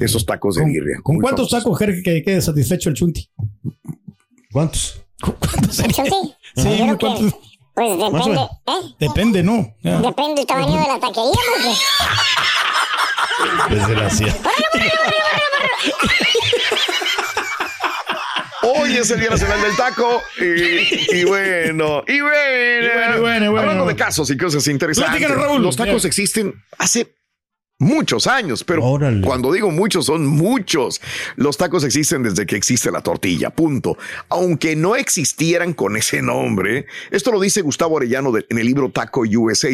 Esos 0.00 0.26
tacos 0.26 0.56
de 0.56 0.62
¿Con, 0.62 0.72
birria. 0.72 0.98
con 1.02 1.20
cuántos 1.20 1.48
famosos. 1.50 1.64
tacos, 1.64 1.78
Jerry, 1.78 2.02
que 2.02 2.22
quede 2.24 2.42
satisfecho 2.42 2.88
el 2.90 2.96
chunti? 2.96 3.30
¿Cuántos? 4.52 5.00
¿Con 5.20 5.34
¿Cuántos? 5.34 5.78
Eso 5.80 6.04
sí. 6.04 6.34
Sí, 6.56 6.68
que, 6.68 6.96
¿cuántos? 6.98 7.34
pues 7.74 7.98
depende. 7.98 8.40
¿eh? 8.40 8.94
Depende, 8.98 9.42
¿no? 9.44 9.76
Ya. 9.84 10.00
Depende 10.00 10.34
del 10.40 10.46
tamaño 10.46 10.72
de 10.80 10.88
la 10.88 10.98
taquería, 10.98 11.38
porque 13.68 13.76
Desgracia. 13.76 14.36
Hoy 18.88 18.96
es 18.96 19.10
el 19.10 19.20
Día 19.20 19.28
Nacional 19.28 19.60
del 19.60 19.76
Taco 19.76 20.22
y, 20.40 21.18
y 21.20 21.24
bueno, 21.24 22.02
y 22.08 22.20
bueno, 22.20 22.20
Y 22.20 22.20
bueno, 22.20 23.16
y 23.16 23.20
bueno, 23.20 23.44
y 23.44 23.48
bueno. 23.48 23.58
hablando 23.60 23.86
de 23.86 23.94
casos 23.96 24.30
y 24.30 24.36
cosas 24.38 24.66
interesantes. 24.68 25.28
Raúl. 25.30 25.62
Los 25.62 25.76
tacos 25.76 26.06
existen 26.06 26.54
hace 26.78 27.14
muchos 27.80 28.26
años, 28.26 28.64
pero 28.64 28.82
Órale. 28.84 29.20
cuando 29.20 29.52
digo 29.52 29.70
muchos 29.70 30.06
son 30.06 30.26
muchos. 30.26 31.02
Los 31.36 31.58
tacos 31.58 31.84
existen 31.84 32.22
desde 32.22 32.46
que 32.46 32.56
existe 32.56 32.90
la 32.90 33.02
tortilla, 33.02 33.50
punto. 33.50 33.98
Aunque 34.30 34.74
no 34.74 34.96
existieran 34.96 35.74
con 35.74 35.96
ese 35.98 36.22
nombre, 36.22 36.86
esto 37.10 37.30
lo 37.30 37.40
dice 37.40 37.60
Gustavo 37.60 37.98
Arellano 37.98 38.32
de- 38.32 38.46
en 38.48 38.58
el 38.58 38.66
libro 38.66 38.90
Taco 38.90 39.20
USA. 39.20 39.68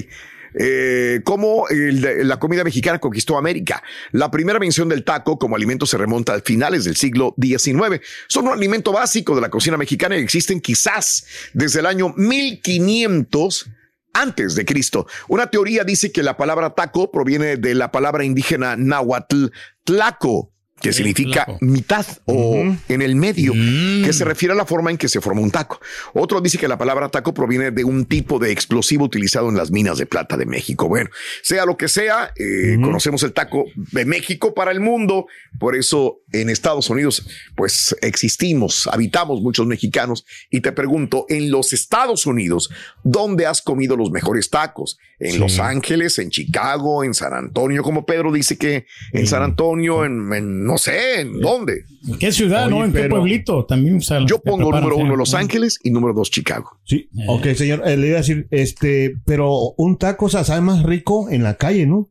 Eh, 0.55 1.21
cómo 1.25 1.67
la 1.71 2.39
comida 2.39 2.65
mexicana 2.65 2.99
conquistó 2.99 3.37
América. 3.37 3.83
La 4.13 4.31
primera 4.31 4.59
mención 4.59 4.89
del 4.89 5.05
taco 5.05 5.39
como 5.39 5.57
alimento 5.57 5.87
se 5.87 5.99
remonta 5.99 6.35
a 6.35 6.41
finales 6.41 6.85
del 6.85 6.97
siglo 6.97 7.35
XIX. 7.41 8.01
Son 8.29 8.47
un 8.47 8.53
alimento 8.53 8.93
básico 8.93 9.35
de 9.35 9.41
la 9.41 9.51
cocina 9.51 9.77
mexicana 9.77 10.17
y 10.17 10.23
existen 10.23 10.61
quizás 10.61 11.27
desde 11.53 11.81
el 11.81 11.87
año 11.87 12.15
1500 12.17 13.71
antes 14.15 14.55
de 14.55 14.65
Cristo. 14.65 15.07
Una 15.29 15.49
teoría 15.49 15.85
dice 15.85 16.13
que 16.13 16.23
la 16.23 16.37
palabra 16.37 16.71
taco 16.71 17.11
proviene 17.11 17.57
de 17.57 17.75
la 17.75 17.91
palabra 17.91 18.25
indígena 18.25 18.77
náhuatl 18.77 19.47
tlaco, 19.85 20.54
que 20.85 20.93
significa 20.93 21.47
mitad 21.63 22.05
o 22.27 22.63
en 22.91 23.01
el 23.01 23.17
medio, 23.17 23.55
que 23.55 24.13
se 24.13 24.23
refiere 24.23 24.53
a 24.53 24.55
la 24.55 24.67
forma 24.67 24.91
en 24.91 24.99
que 24.99 25.09
se 25.09 25.19
forma 25.23 25.41
un 25.41 25.51
taco. 25.51 25.81
Otro 26.13 26.43
dice 26.43 26.59
que 26.59 26.69
la 26.69 26.77
palabra 26.77 27.09
taco 27.09 27.33
proviene 27.33 27.71
de 27.71 27.85
un 27.85 28.05
tipo 28.05 28.39
de 28.39 28.53
explosivo 28.53 29.07
utilizado 29.07 29.49
en 29.49 29.57
las 29.57 29.71
minas 29.71 29.97
de 29.97 30.05
plata 30.05 30.37
de 30.37 30.45
México. 30.45 30.87
Bueno, 30.87 31.09
sea 31.43 31.65
lo 31.65 31.79
que 31.79 31.89
sea, 31.89 32.35
eh, 32.37 32.77
conocemos 32.83 33.23
el 33.23 33.33
taco 33.33 33.65
de 33.75 34.05
México 34.05 34.53
para 34.53 34.73
el 34.73 34.81
mundo, 34.81 35.27
por 35.59 35.75
eso 35.75 36.19
en 36.41 36.51
Estados 36.51 36.91
Unidos 36.91 37.27
pues 37.55 37.97
existimos, 38.03 38.89
habitamos 38.91 39.41
muchos 39.41 39.67
mexicanos 39.67 40.25
y 40.51 40.61
te 40.61 40.73
pregunto, 40.73 41.27
en 41.29 41.51
los 41.51 41.73
Estados 41.73 42.27
Unidos, 42.27 42.71
¿dónde 43.03 43.47
has 43.47 43.63
comido 43.63 43.97
los 43.97 44.11
mejores 44.11 44.51
tacos? 44.51 44.99
En 45.21 45.39
Los 45.39 45.61
Ángeles, 45.61 46.19
en 46.19 46.29
Chicago, 46.31 47.05
en 47.05 47.15
San 47.15 47.33
Antonio, 47.33 47.83
como 47.83 48.05
Pedro 48.05 48.33
dice 48.33 48.59
que 48.59 48.85
en 49.13 49.27
San 49.27 49.43
Antonio, 49.43 50.05
en, 50.05 50.33
en 50.35 50.65
no 50.65 50.77
sé, 50.77 51.21
¿en 51.21 51.41
dónde? 51.41 51.85
¿En 52.07 52.19
qué 52.19 52.33
ciudad, 52.33 52.67
Oye, 52.67 52.77
no? 52.77 52.85
¿En 52.85 52.93
qué 52.93 53.05
pueblito? 53.05 53.65
También, 53.65 53.99
o 53.99 54.01
sea, 54.01 54.25
Yo 54.27 54.41
pongo 54.41 54.73
número 54.73 54.97
uno 54.97 55.17
Los. 55.17 55.35
Ángeles 55.35 55.79
y 55.83 55.91
número 55.91 56.15
dos 56.15 56.31
Chicago. 56.31 56.79
Sí. 56.85 57.09
Ok, 57.29 57.47
señor. 57.55 57.83
eh, 57.87 57.97
le 57.97 58.09
iba 58.09 58.17
a 58.17 58.21
decir, 58.21 58.47
este, 58.51 59.17
pero 59.25 59.75
un 59.77 59.99
taco, 59.99 60.27
o 60.27 60.29
sea, 60.29 60.45
sabe 60.45 60.61
más 60.61 60.83
rico 60.83 61.31
en 61.31 61.43
la 61.43 61.55
calle, 61.55 61.87
¿no? 61.87 62.11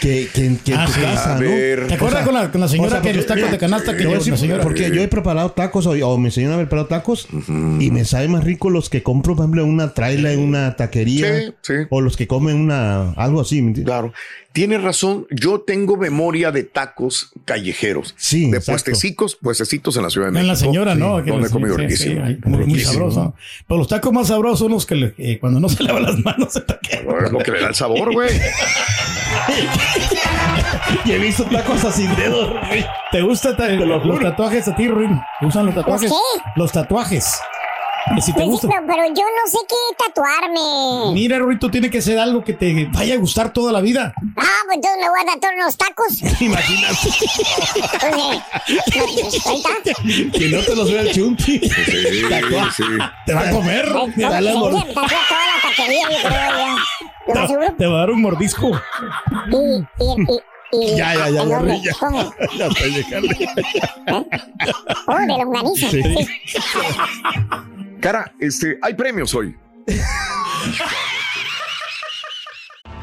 Que, 0.00 0.28
que, 0.34 0.56
que 0.64 0.72
en 0.72 0.78
Ah, 0.78 0.86
tu 0.86 0.92
sí. 0.92 1.00
casa, 1.02 1.36
A 1.36 1.40
¿no? 1.40 1.48
ver. 1.48 1.86
¿Te 1.86 1.94
acuerdas 1.94 2.22
O 2.22 2.24
sea, 2.24 2.24
con, 2.24 2.34
la, 2.34 2.50
con 2.50 2.60
la 2.60 2.68
señora 2.68 2.88
o 2.88 2.90
sea, 2.90 3.02
que 3.02 3.14
los 3.14 3.26
tacos 3.26 3.50
de 3.50 3.58
canasta 3.58 3.96
que 3.96 4.04
la 4.04 4.14
decir, 4.14 4.36
señora? 4.36 4.62
porque 4.62 4.90
yo 4.90 5.00
he 5.00 5.06
preparado 5.08 5.50
tacos 5.52 5.86
o, 5.86 5.90
o 5.90 6.18
me 6.18 6.28
enseñan 6.28 6.50
a 6.50 6.54
haber 6.54 6.66
preparado 6.68 6.88
tacos 6.88 7.28
y 7.78 7.90
me 7.90 8.04
sabe 8.04 8.26
más 8.28 8.42
rico 8.44 8.70
los 8.70 8.88
que 8.90 9.02
compro, 9.02 9.36
por 9.36 9.44
ejemplo, 9.44 9.62
en 9.62 9.68
una 9.68 9.94
traila, 9.94 10.32
en 10.32 10.40
una 10.40 10.74
taquería 10.74 11.38
Sí, 11.38 11.54
sí. 11.62 11.74
o 11.90 12.00
los 12.00 12.16
que 12.16 12.26
comen 12.26 12.56
una 12.56 13.12
algo 13.12 13.40
así. 13.42 13.60
¿me 13.62 13.68
entiendes? 13.68 13.84
Claro. 13.92 14.12
Tienes 14.52 14.82
razón. 14.82 15.26
Yo 15.30 15.60
tengo 15.60 15.96
memoria 15.96 16.50
de 16.50 16.62
tacos 16.64 17.30
callejeros. 17.44 18.14
Sí, 18.16 18.50
De 18.50 18.58
exacto. 18.58 18.72
puestecitos, 18.72 19.36
puestecitos 19.36 19.96
en 19.96 20.02
la 20.04 20.10
Ciudad 20.10 20.28
de 20.28 20.32
México. 20.32 20.42
En 20.44 20.48
la 20.48 20.56
señora, 20.56 20.94
¿no? 20.94 21.20
Donde 21.22 21.48
he 21.48 21.50
comido 21.50 21.74
sí, 21.76 21.82
riquísimo. 21.82 22.20
muy, 22.24 22.38
muy 22.44 22.64
Riquísimo. 22.64 22.92
sabroso. 23.10 23.34
Pero 23.68 23.78
los 23.78 23.88
tacos 23.88 24.12
más 24.12 24.28
sabrosos 24.28 24.60
son 24.60 24.72
los 24.72 24.86
que 24.86 24.94
le- 24.94 25.14
eh, 25.18 25.38
cuando 25.40 25.60
no 25.60 25.68
se 25.68 25.82
lavan 25.82 26.04
las 26.04 26.18
manos 26.18 26.52
se 26.52 26.60
taquean. 26.62 27.04
Es 27.26 27.32
lo 27.32 27.38
que 27.40 27.50
le 27.52 27.60
da 27.60 27.68
el 27.68 27.74
sabor, 27.74 28.12
güey. 28.12 28.30
Y 31.04 31.12
he 31.12 31.18
visto 31.18 31.44
tacos 31.44 31.84
así 31.84 32.02
sin 32.06 32.16
dedos. 32.16 32.48
güey. 32.68 32.84
¿Te 33.10 33.20
gustan 33.22 33.56
los, 33.88 34.04
los 34.04 34.20
tatuajes 34.20 34.66
a 34.68 34.74
ti, 34.76 34.88
Ruin? 34.88 35.20
¿Te 35.40 35.46
gustan 35.46 35.66
los 35.66 35.74
tatuajes? 35.74 36.10
qué? 36.10 36.40
Los 36.56 36.72
tatuajes. 36.72 37.38
Que 38.14 38.20
si 38.20 38.32
te 38.32 38.36
Pues 38.38 38.48
gustan. 38.48 38.70
pero, 38.70 38.82
pero 38.86 39.06
yo 39.14 39.22
no 39.22 39.50
sé 39.50 39.58
qué 39.66 40.04
tatuarme. 40.06 41.12
Mira, 41.14 41.38
Ruito, 41.38 41.70
tiene 41.70 41.88
que 41.88 42.02
ser 42.02 42.18
algo 42.18 42.44
que 42.44 42.52
te 42.52 42.86
vaya 42.92 43.14
a 43.14 43.16
gustar 43.16 43.50
toda 43.52 43.72
la 43.72 43.80
vida. 43.80 44.12
Ah, 44.36 44.44
pues 44.66 44.76
entonces 44.76 45.00
me 45.00 45.08
voy 45.08 45.20
a 45.22 45.32
tatuar 45.32 45.54
unos 45.54 45.76
tacos. 45.76 46.22
Imagínate 46.40 46.94
Pues, 48.92 49.46
ahí 49.46 49.56
está. 49.56 50.38
que 50.38 50.48
no 50.50 50.60
te 50.62 50.76
los 50.76 50.90
vea 50.92 51.00
el 51.02 51.12
chunti. 51.12 51.58
Sí, 51.60 51.70
sí. 52.76 52.82
Te 53.26 53.32
va 53.34 53.40
a 53.40 53.50
comer. 53.50 53.84
Te 54.16 54.24
va 54.26 54.36
a, 54.38 54.42
se 54.42 54.52
mor- 54.54 54.72
me 54.72 54.80
tatúa 54.84 55.06
toda 55.28 55.46
la 55.46 55.68
taquería, 55.70 56.02
yo 56.10 56.28
creo 56.28 56.30
ya. 56.58 56.76
Te 57.76 57.86
va 57.86 57.96
a 57.96 57.98
dar 58.00 58.10
un 58.10 58.20
mordisco. 58.22 58.70
Y, 59.50 59.56
y, 59.56 60.26
y, 60.72 60.92
y, 60.92 60.96
Ya, 60.96 61.14
ya, 61.14 61.28
ya, 61.30 61.42
¿en 61.42 61.48
ya, 61.48 61.56
dónde? 61.58 61.80
ya. 61.80 61.92
Ya 62.58 62.66
estoy 62.66 62.90
llegando. 62.90 63.28
Oh, 65.06 65.18
de 65.18 65.26
longaniza. 65.26 65.90
Sí. 65.90 66.02
Sí. 66.02 66.58
Cara, 68.00 68.32
este, 68.40 68.78
hay 68.82 68.94
premios 68.94 69.34
hoy. 69.34 69.56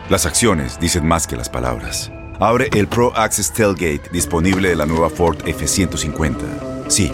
Las 0.10 0.26
acciones 0.26 0.80
dicen 0.80 1.08
más 1.08 1.26
que 1.28 1.36
las 1.38 1.50
palabras. 1.50 2.12
Abre 2.40 2.70
el 2.74 2.88
Pro 2.88 3.16
Access 3.16 3.54
Tailgate 3.54 4.10
disponible 4.12 4.70
de 4.70 4.76
la 4.76 4.86
nueva 4.86 5.10
Ford 5.10 5.38
F-150. 5.48 6.90
Sí, 6.90 7.14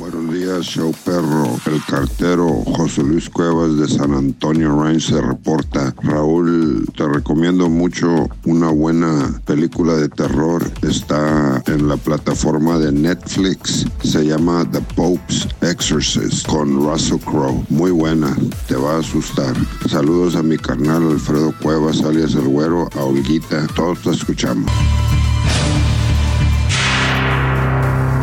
Buenos 0.00 0.32
días, 0.32 0.64
show 0.64 0.94
perro. 1.04 1.60
El 1.66 1.84
cartero 1.84 2.48
José 2.74 3.02
Luis 3.02 3.28
Cuevas 3.28 3.76
de 3.76 3.86
San 3.86 4.14
Antonio 4.14 4.82
Range 4.82 4.98
se 4.98 5.20
reporta. 5.20 5.94
Raúl, 6.02 6.86
te 6.96 7.06
recomiendo 7.06 7.68
mucho 7.68 8.26
una 8.46 8.70
buena 8.70 9.38
película 9.44 9.92
de 9.96 10.08
terror. 10.08 10.64
Está 10.80 11.62
en 11.66 11.86
la 11.86 11.98
plataforma 11.98 12.78
de 12.78 12.92
Netflix. 12.92 13.84
Se 14.02 14.24
llama 14.24 14.66
The 14.72 14.80
Pope's 14.96 15.46
Exorcist 15.60 16.46
con 16.46 16.76
Russell 16.76 17.18
Crowe. 17.18 17.62
Muy 17.68 17.90
buena, 17.90 18.34
te 18.68 18.76
va 18.76 18.96
a 18.96 19.00
asustar. 19.00 19.54
Saludos 19.86 20.34
a 20.34 20.42
mi 20.42 20.56
carnal 20.56 21.10
Alfredo 21.10 21.52
Cuevas, 21.60 22.00
alias 22.00 22.34
El 22.36 22.48
Güero, 22.48 22.88
a 22.96 23.04
Olguita. 23.04 23.66
Todos 23.76 24.00
te 24.00 24.12
escuchamos. 24.12 24.72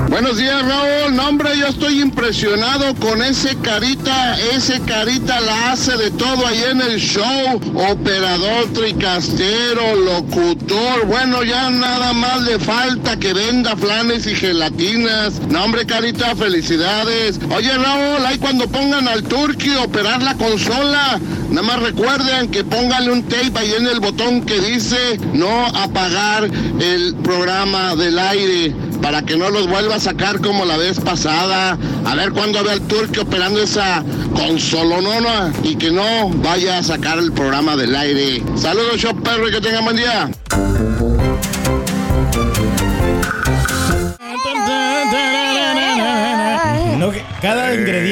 Buenos 0.09 0.37
días, 0.37 0.65
Raúl. 0.65 1.15
No, 1.15 1.27
hombre, 1.27 1.57
yo 1.59 1.67
estoy 1.67 2.01
impresionado 2.01 2.95
con 2.95 3.21
ese 3.21 3.57
carita. 3.57 4.39
Ese 4.55 4.79
carita 4.81 5.41
la 5.41 5.73
hace 5.73 5.97
de 5.97 6.11
todo 6.11 6.47
ahí 6.47 6.63
en 6.71 6.79
el 6.79 6.97
show. 6.97 7.59
Operador, 7.91 8.71
tricastero, 8.73 9.95
locutor. 9.95 11.05
Bueno, 11.07 11.43
ya 11.43 11.69
nada 11.69 12.13
más 12.13 12.41
le 12.43 12.57
falta 12.57 13.19
que 13.19 13.33
venda 13.33 13.75
flanes 13.75 14.25
y 14.27 14.35
gelatinas. 14.35 15.41
No, 15.49 15.65
hombre, 15.65 15.85
carita, 15.85 16.35
felicidades. 16.37 17.37
Oye, 17.53 17.77
Raúl, 17.77 18.25
ahí 18.25 18.37
cuando 18.37 18.67
pongan 18.69 19.09
al 19.09 19.23
turqui 19.23 19.75
operar 19.75 20.23
la 20.23 20.35
consola, 20.35 21.19
nada 21.49 21.67
más 21.67 21.81
recuerden 21.81 22.49
que 22.49 22.63
pónganle 22.63 23.11
un 23.11 23.23
tape 23.23 23.59
ahí 23.59 23.73
en 23.77 23.87
el 23.87 23.99
botón 23.99 24.45
que 24.45 24.61
dice 24.61 25.19
no 25.33 25.65
apagar 25.67 26.49
el 26.79 27.15
programa 27.15 27.95
del 27.95 28.17
aire 28.17 28.73
para 29.01 29.21
que 29.23 29.37
no 29.37 29.49
los 29.49 29.67
vuelva 29.67 29.95
a 29.95 29.99
sacar 29.99 30.41
como 30.41 30.65
la 30.65 30.77
vez 30.77 30.99
pasada. 30.99 31.77
A 32.05 32.15
ver 32.15 32.31
cuándo 32.31 32.63
ve 32.63 32.71
al 32.71 32.81
turque 32.81 33.19
operando 33.19 33.61
esa 33.61 34.03
consolonona 34.35 35.51
y 35.63 35.75
que 35.75 35.91
no 35.91 36.29
vaya 36.29 36.77
a 36.77 36.83
sacar 36.83 37.19
el 37.19 37.31
programa 37.31 37.75
del 37.75 37.95
aire. 37.95 38.43
Saludos, 38.55 38.97
show 38.97 39.15
perro, 39.21 39.49
y 39.49 39.51
que 39.51 39.61
tengan 39.61 39.83
buen 39.83 39.97
día. 39.97 40.29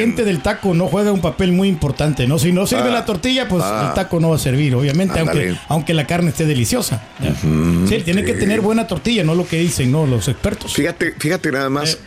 Eh. 0.06 0.26
del 0.26 0.42
taco 0.42 0.74
no 0.74 0.88
juega 0.88 1.12
un 1.12 1.22
papel 1.22 1.52
muy 1.52 1.68
importante, 1.68 2.28
¿no? 2.28 2.40
Si 2.40 2.52
no 2.52 2.66
sirve 2.68 2.90
Ah. 2.90 2.94
la 2.94 3.06
tortilla, 3.06 3.48
pues 3.48 3.64
Ah. 3.66 3.88
el 3.90 3.94
taco 3.94 4.20
no 4.20 4.30
va 4.30 4.36
a 4.36 4.40
servir, 4.40 4.76
obviamente, 4.76 5.20
aunque, 5.20 5.40
Ándale. 5.40 5.60
aunque 5.68 5.94
la 5.94 6.06
carne 6.08 6.30
esté 6.30 6.46
deliciosa. 6.46 7.02
tiene 8.06 8.24
que 8.24 8.34
tener 8.34 8.62
buena 8.62 8.88
tortilla, 8.88 9.24
no 9.24 9.36
lo 9.36 9.48
que 9.48 9.58
dicen, 9.60 9.92
¿no? 9.92 10.06
Los 10.06 10.28
expertos. 10.28 10.74
Fíjate, 10.74 11.14
fíjate 11.18 11.52
nada 11.52 11.70
más, 11.70 11.98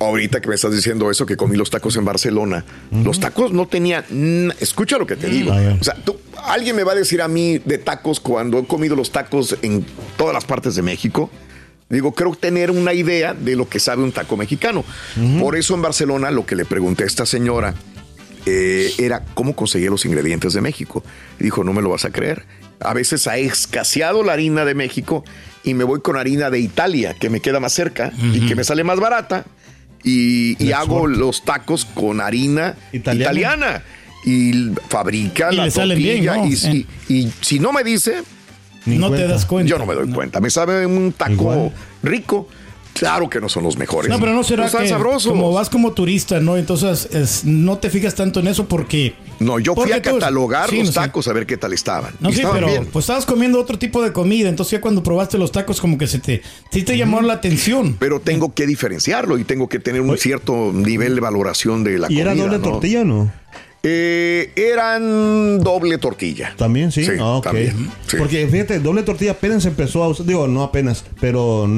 ahorita 0.00 0.40
que 0.40 0.48
me 0.48 0.54
estás 0.54 0.72
diciendo 0.72 1.10
eso, 1.10 1.26
que 1.26 1.36
comí 1.36 1.56
los 1.56 1.70
tacos 1.70 1.96
en 1.96 2.04
Barcelona, 2.04 2.64
los 2.90 3.20
tacos 3.20 3.52
no 3.52 3.66
tenían, 3.66 4.04
escucha 4.60 4.98
lo 4.98 5.06
que 5.06 5.16
te 5.16 5.28
digo, 5.28 5.50
Vaya. 5.50 5.76
o 5.80 5.84
sea, 5.84 5.94
tú, 5.94 6.16
alguien 6.44 6.76
me 6.76 6.84
va 6.84 6.92
a 6.92 6.94
decir 6.94 7.20
a 7.22 7.28
mí 7.28 7.58
de 7.64 7.78
tacos 7.78 8.20
cuando 8.20 8.58
he 8.58 8.64
comido 8.66 8.94
los 8.96 9.10
tacos 9.10 9.56
en 9.62 9.84
todas 10.16 10.34
las 10.34 10.44
partes 10.44 10.74
de 10.76 10.82
México, 10.82 11.30
digo, 11.88 12.12
creo 12.12 12.34
tener 12.34 12.70
una 12.70 12.92
idea 12.92 13.34
de 13.34 13.56
lo 13.56 13.68
que 13.68 13.78
sabe 13.80 14.02
un 14.02 14.12
taco 14.12 14.36
mexicano. 14.36 14.84
Por 15.40 15.56
eso 15.56 15.74
en 15.74 15.82
Barcelona 15.82 16.30
lo 16.30 16.44
que 16.46 16.56
le 16.56 16.64
pregunté 16.64 17.04
a 17.04 17.06
esta 17.06 17.26
señora 17.26 17.74
eh, 18.44 18.92
era 18.98 19.24
cómo 19.34 19.54
conseguía 19.56 19.90
los 19.90 20.04
ingredientes 20.04 20.52
de 20.52 20.60
México. 20.60 21.02
Y 21.40 21.44
dijo, 21.44 21.64
no 21.64 21.72
me 21.72 21.82
lo 21.82 21.90
vas 21.90 22.04
a 22.04 22.10
creer. 22.10 22.44
A 22.80 22.92
veces 22.94 23.26
ha 23.26 23.36
escaseado 23.38 24.22
la 24.22 24.34
harina 24.34 24.64
de 24.64 24.74
México 24.74 25.24
y 25.64 25.74
me 25.74 25.84
voy 25.84 26.00
con 26.00 26.16
harina 26.16 26.50
de 26.50 26.60
Italia, 26.60 27.14
que 27.18 27.30
me 27.30 27.40
queda 27.40 27.58
más 27.60 27.72
cerca 27.72 28.12
y 28.32 28.46
que 28.46 28.54
me 28.54 28.64
sale 28.64 28.84
más 28.84 29.00
barata. 29.00 29.44
Y, 30.04 30.62
y 30.64 30.70
hago 30.72 30.98
exporta. 30.98 31.18
los 31.18 31.44
tacos 31.44 31.84
con 31.84 32.20
harina 32.20 32.76
Italiana. 32.92 33.22
italiana. 33.22 33.82
Y 34.24 34.70
fabrica 34.88 35.52
Y 35.52 35.56
la 35.56 35.70
salen 35.70 35.98
bien, 35.98 36.24
tortilla. 36.26 36.68
¿no? 36.70 36.74
y, 36.74 36.86
y 37.08 37.32
si 37.40 37.58
no 37.58 37.72
me 37.72 37.82
dice, 37.82 38.22
Ni 38.86 38.96
no 38.98 39.10
te 39.10 39.26
das 39.26 39.44
cuenta. 39.46 39.68
yo 39.68 39.78
no 39.78 39.86
me 39.86 39.94
doy 39.94 40.08
cuenta. 40.10 40.40
Me 40.40 40.50
sabe 40.50 40.86
un 40.86 41.12
taco 41.12 41.32
Igual. 41.32 41.72
rico. 42.02 42.48
Claro 42.94 43.28
que 43.28 43.42
no 43.42 43.50
son 43.50 43.62
los 43.64 43.76
mejores. 43.76 44.08
No, 44.10 44.18
pero 44.18 44.32
no 44.32 44.42
será 44.42 44.70
que 44.70 44.88
sabrosos. 44.88 45.30
como 45.30 45.52
vas 45.52 45.68
como 45.68 45.92
turista, 45.92 46.40
¿no? 46.40 46.56
Entonces 46.56 47.06
es- 47.12 47.44
no 47.44 47.76
te 47.76 47.90
fijas 47.90 48.14
tanto 48.14 48.40
en 48.40 48.46
eso 48.48 48.68
porque... 48.68 49.12
No, 49.38 49.58
yo 49.58 49.74
fui 49.74 49.92
a 49.92 50.00
tú- 50.00 50.12
catalogar 50.14 50.70
sí, 50.70 50.78
los 50.78 50.86
no 50.86 50.92
sé. 50.92 51.00
tacos 51.00 51.28
a 51.28 51.34
ver 51.34 51.44
qué 51.44 51.58
tal 51.58 51.74
estaban. 51.74 52.14
No, 52.20 52.30
Y 52.30 52.32
sí, 52.32 52.38
estaban 52.38 52.56
pero 52.58 52.68
bien. 52.70 52.86
pues 52.90 53.02
estabas 53.02 53.26
comiendo 53.26 53.60
otro 53.60 53.78
tipo 53.78 54.02
de 54.02 54.14
comida, 54.14 54.48
entonces 54.48 54.72
ya 54.72 54.80
cuando 54.80 55.02
probaste 55.02 55.36
los 55.36 55.52
tacos 55.52 55.78
como 55.78 55.98
que 55.98 56.06
se 56.06 56.20
te, 56.20 56.40
sí 56.70 56.84
te 56.84 56.96
llamó 56.96 57.20
la 57.20 57.34
atención. 57.34 57.96
pero 57.98 58.18
tengo 58.20 58.54
que 58.54 58.66
diferenciarlo 58.66 59.36
y 59.36 59.44
tengo 59.44 59.68
que 59.68 59.78
tener 59.78 60.00
un 60.00 60.16
cierto 60.16 60.72
nivel 60.72 61.16
de 61.16 61.20
valoración 61.20 61.84
de 61.84 61.98
la 61.98 62.06
¿Y 62.06 62.14
comida. 62.16 62.22
era 62.22 62.34
doble 62.34 62.56
¿no? 62.56 62.64
tortilla 62.64 63.02
o 63.02 63.04
no? 63.04 63.32
Eh, 63.88 64.50
eran 64.56 65.60
doble 65.60 65.96
tortilla. 65.98 66.52
También, 66.56 66.90
sí. 66.90 67.04
Sí, 67.04 67.12
Ah, 67.20 67.40
también, 67.40 67.88
sí. 68.08 68.16
Porque 68.16 68.44
fíjate, 68.48 68.80
doble 68.80 69.04
tortilla 69.04 69.30
apenas 69.30 69.64
empezó 69.64 70.02
a 70.02 70.08
usar, 70.08 70.26
digo, 70.26 70.48
no 70.48 70.64
apenas, 70.64 71.04
pero 71.20 71.68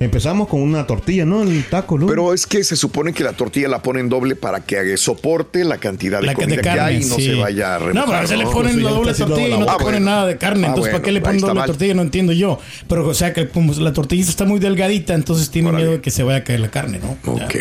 empezamos 0.00 0.46
con 0.48 0.62
una 0.62 0.86
tortilla, 0.86 1.24
¿no? 1.24 1.42
El 1.42 1.64
taco, 1.64 1.98
¿no? 1.98 2.06
Pero 2.06 2.32
es 2.32 2.46
que 2.46 2.62
se 2.62 2.76
supone 2.76 3.12
que 3.12 3.24
la 3.24 3.32
tortilla 3.32 3.68
la 3.68 3.82
ponen 3.82 4.08
doble 4.08 4.36
para 4.36 4.60
que 4.60 4.96
soporte 4.96 5.64
la 5.64 5.78
cantidad 5.78 6.20
de 6.20 6.26
La 6.26 6.34
que 6.34 6.42
comida 6.42 6.56
de 6.56 6.62
que 6.62 6.68
hay 6.70 6.76
carne, 6.76 7.00
y 7.00 7.04
no 7.04 7.16
sí. 7.16 7.22
se 7.26 7.34
vaya 7.34 7.74
a 7.74 7.78
remojar. 7.78 7.94
No, 7.94 8.04
pero 8.06 8.18
a 8.18 8.20
veces 8.22 8.38
le 8.38 8.44
ponen 8.46 8.84
la 8.84 8.90
doble 8.90 9.14
tortilla 9.14 9.48
y 9.48 9.50
no 9.52 9.60
la- 9.60 9.66
te 9.66 9.70
Ah, 9.72 9.78
ponen 9.78 10.04
nada 10.04 10.26
de 10.26 10.36
carne. 10.38 10.66
Ah, 10.66 10.68
Entonces, 10.70 10.92
¿para 10.92 11.02
qué 11.04 11.12
le 11.12 11.20
ponen 11.20 11.40
doble 11.40 11.54
mal. 11.54 11.66
tortilla? 11.66 11.94
No 11.94 12.02
entiendo 12.02 12.32
yo. 12.32 12.58
Pero, 12.88 13.08
o 13.08 13.14
sea, 13.14 13.32
que 13.32 13.48
como 13.48 13.72
la 13.74 13.92
tortilla 13.92 14.22
está 14.22 14.44
muy 14.44 14.60
delgadita, 14.60 15.14
entonces 15.14 15.50
tiene 15.50 15.68
Órale. 15.70 15.84
miedo 15.84 15.96
de 15.96 16.02
que 16.02 16.10
se 16.10 16.22
vaya 16.22 16.38
a 16.38 16.44
caer 16.44 16.60
la 16.60 16.70
carne, 16.70 17.00
¿no? 17.00 17.16
Ya. 17.36 17.44
Ok. 17.46 17.54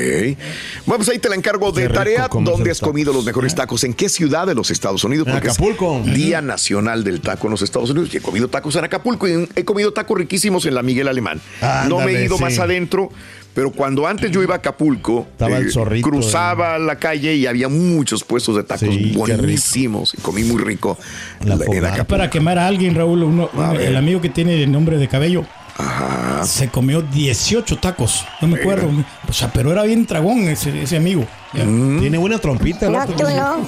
Bueno, 0.86 0.98
pues 0.98 1.10
ahí 1.10 1.20
te 1.20 1.30
la 1.30 1.36
encargo 1.36 1.72
de 1.72 1.90
tarea. 1.90 2.28
¿Dónde 2.32 2.70
has 2.72 2.80
comido 2.82 3.14
los 3.14 3.26
mejores 3.26 3.56
tacos? 3.56 3.84
¿En 3.84 3.94
qué 3.94 4.10
ciudad 4.10 4.46
de 4.46 4.54
los 4.54 4.70
Estados 4.70 5.04
Unidos? 5.04 5.28
En 5.28 5.34
Porque 5.34 5.48
es 5.48 5.54
Acapulco. 5.56 6.02
Día 6.06 6.42
Nacional 6.42 7.04
del 7.04 7.20
Taco 7.22 7.48
en 7.48 7.52
los 7.52 7.62
Estados 7.64 7.90
Unidos. 7.90 8.10
Y 8.14 8.18
he 8.18 8.22
comido 8.22 8.48
tacos 8.48 8.76
en 8.76 8.86
Acapulco 8.86 9.28
y 9.28 9.48
he 9.56 9.66
comido 9.66 9.92
tacos 9.92 10.18
riquísimos 10.18 10.66
en 10.66 10.76
la 10.76 10.84
Miguel 10.84 11.08
Alemán. 11.08 11.42
no 11.88 12.00
me 12.02 12.27
ido 12.28 12.38
sí. 12.38 12.44
más 12.44 12.60
adentro, 12.60 13.10
pero 13.54 13.72
cuando 13.72 14.06
antes 14.06 14.30
yo 14.32 14.44
iba 14.44 14.54
a 14.54 14.58
Acapulco, 14.58 15.22
eh, 15.22 15.32
Estaba 15.32 15.58
el 15.58 15.72
zorrito, 15.72 16.10
cruzaba 16.10 16.78
la 16.78 16.98
calle 16.98 17.34
y 17.36 17.48
había 17.48 17.70
muchos 17.70 18.24
puestos 18.24 18.56
de 18.56 18.64
tacos 18.64 18.88
Sí, 18.88 19.14
buenísimos. 19.16 20.14
Y 20.16 20.22
comí 20.22 20.44
muy 20.44 20.62
rico 20.62 20.98
La 21.44 21.56
en 21.56 21.60
pomada. 21.62 21.88
Acapulco. 21.88 22.06
Para 22.08 22.30
quemar 22.30 22.60
a 22.60 22.68
alguien, 22.68 22.94
Raúl, 22.96 23.24
uno- 23.24 23.50
A 23.58 23.72
ver. 23.74 23.82
el 23.82 23.96
amigo 23.98 24.22
que 24.22 24.30
tiene 24.30 24.62
el 24.62 24.72
nombre 24.72 24.98
de 24.98 25.08
cabello, 25.08 25.44
Ajá. 25.78 26.44
se 26.46 26.70
comió 26.70 27.02
18 27.02 27.78
tacos. 27.78 28.26
No 28.42 28.48
me 28.48 28.60
acuerdo. 28.60 28.90
O 29.28 29.34
sea, 29.34 29.52
pero 29.52 29.72
era 29.72 29.84
bien 29.84 30.06
tragón 30.06 30.40
ese, 30.48 30.82
ese 30.84 30.98
amigo. 30.98 31.26
Mm. 31.54 32.00
Tiene 32.02 32.18
buena 32.18 32.38
trompita, 32.40 32.88
No, 32.90 33.00
¿no? 33.00 33.08
tú 33.08 33.24
no. 33.24 33.68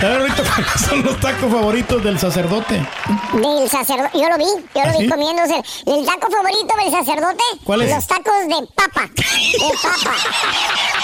¿Sabes 0.00 0.18
ahorita 0.18 0.42
cuáles 0.42 0.70
son 0.88 1.02
los 1.04 1.20
tacos 1.20 1.50
favoritos 1.52 2.02
del 2.02 2.18
sacerdote? 2.18 2.84
Del 3.34 3.68
sacerdote. 3.70 4.18
Yo 4.18 4.28
lo 4.28 4.36
vi. 4.36 4.44
Yo 4.74 4.82
lo 4.82 4.88
¿Ah, 4.90 4.92
vi 4.98 5.04
sí? 5.04 5.08
comiéndose. 5.08 5.54
El 5.86 6.04
taco 6.04 6.28
favorito 6.30 6.74
del 6.82 6.90
sacerdote. 6.90 7.44
¿Cuál 7.64 7.82
es? 7.82 7.94
Los 7.94 8.06
tacos 8.06 8.34
de 8.48 8.66
papa. 8.74 9.02
De 9.02 9.70
papa. 9.82 10.14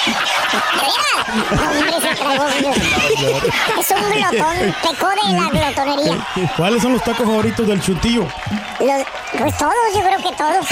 ¿De 0.75 0.81
veras? 0.83 1.23
Hombre, 1.63 2.09
se 2.09 2.15
tragó. 2.17 2.45
Es 3.81 3.91
un 3.91 4.11
glotón. 4.11 4.75
Pecó 4.83 5.09
de 5.11 5.33
la 5.33 5.49
glotonería. 5.73 6.27
¿Cuáles 6.57 6.83
son 6.83 6.93
los 6.93 7.03
tacos 7.03 7.27
favoritos 7.27 7.67
del 7.67 7.81
chutillo? 7.81 8.23
Los- 8.81 9.07
pues 9.39 9.59
todos, 9.59 9.75
yo 9.95 10.01
creo 10.01 10.19
que 10.19 10.33
todos. 10.37 10.67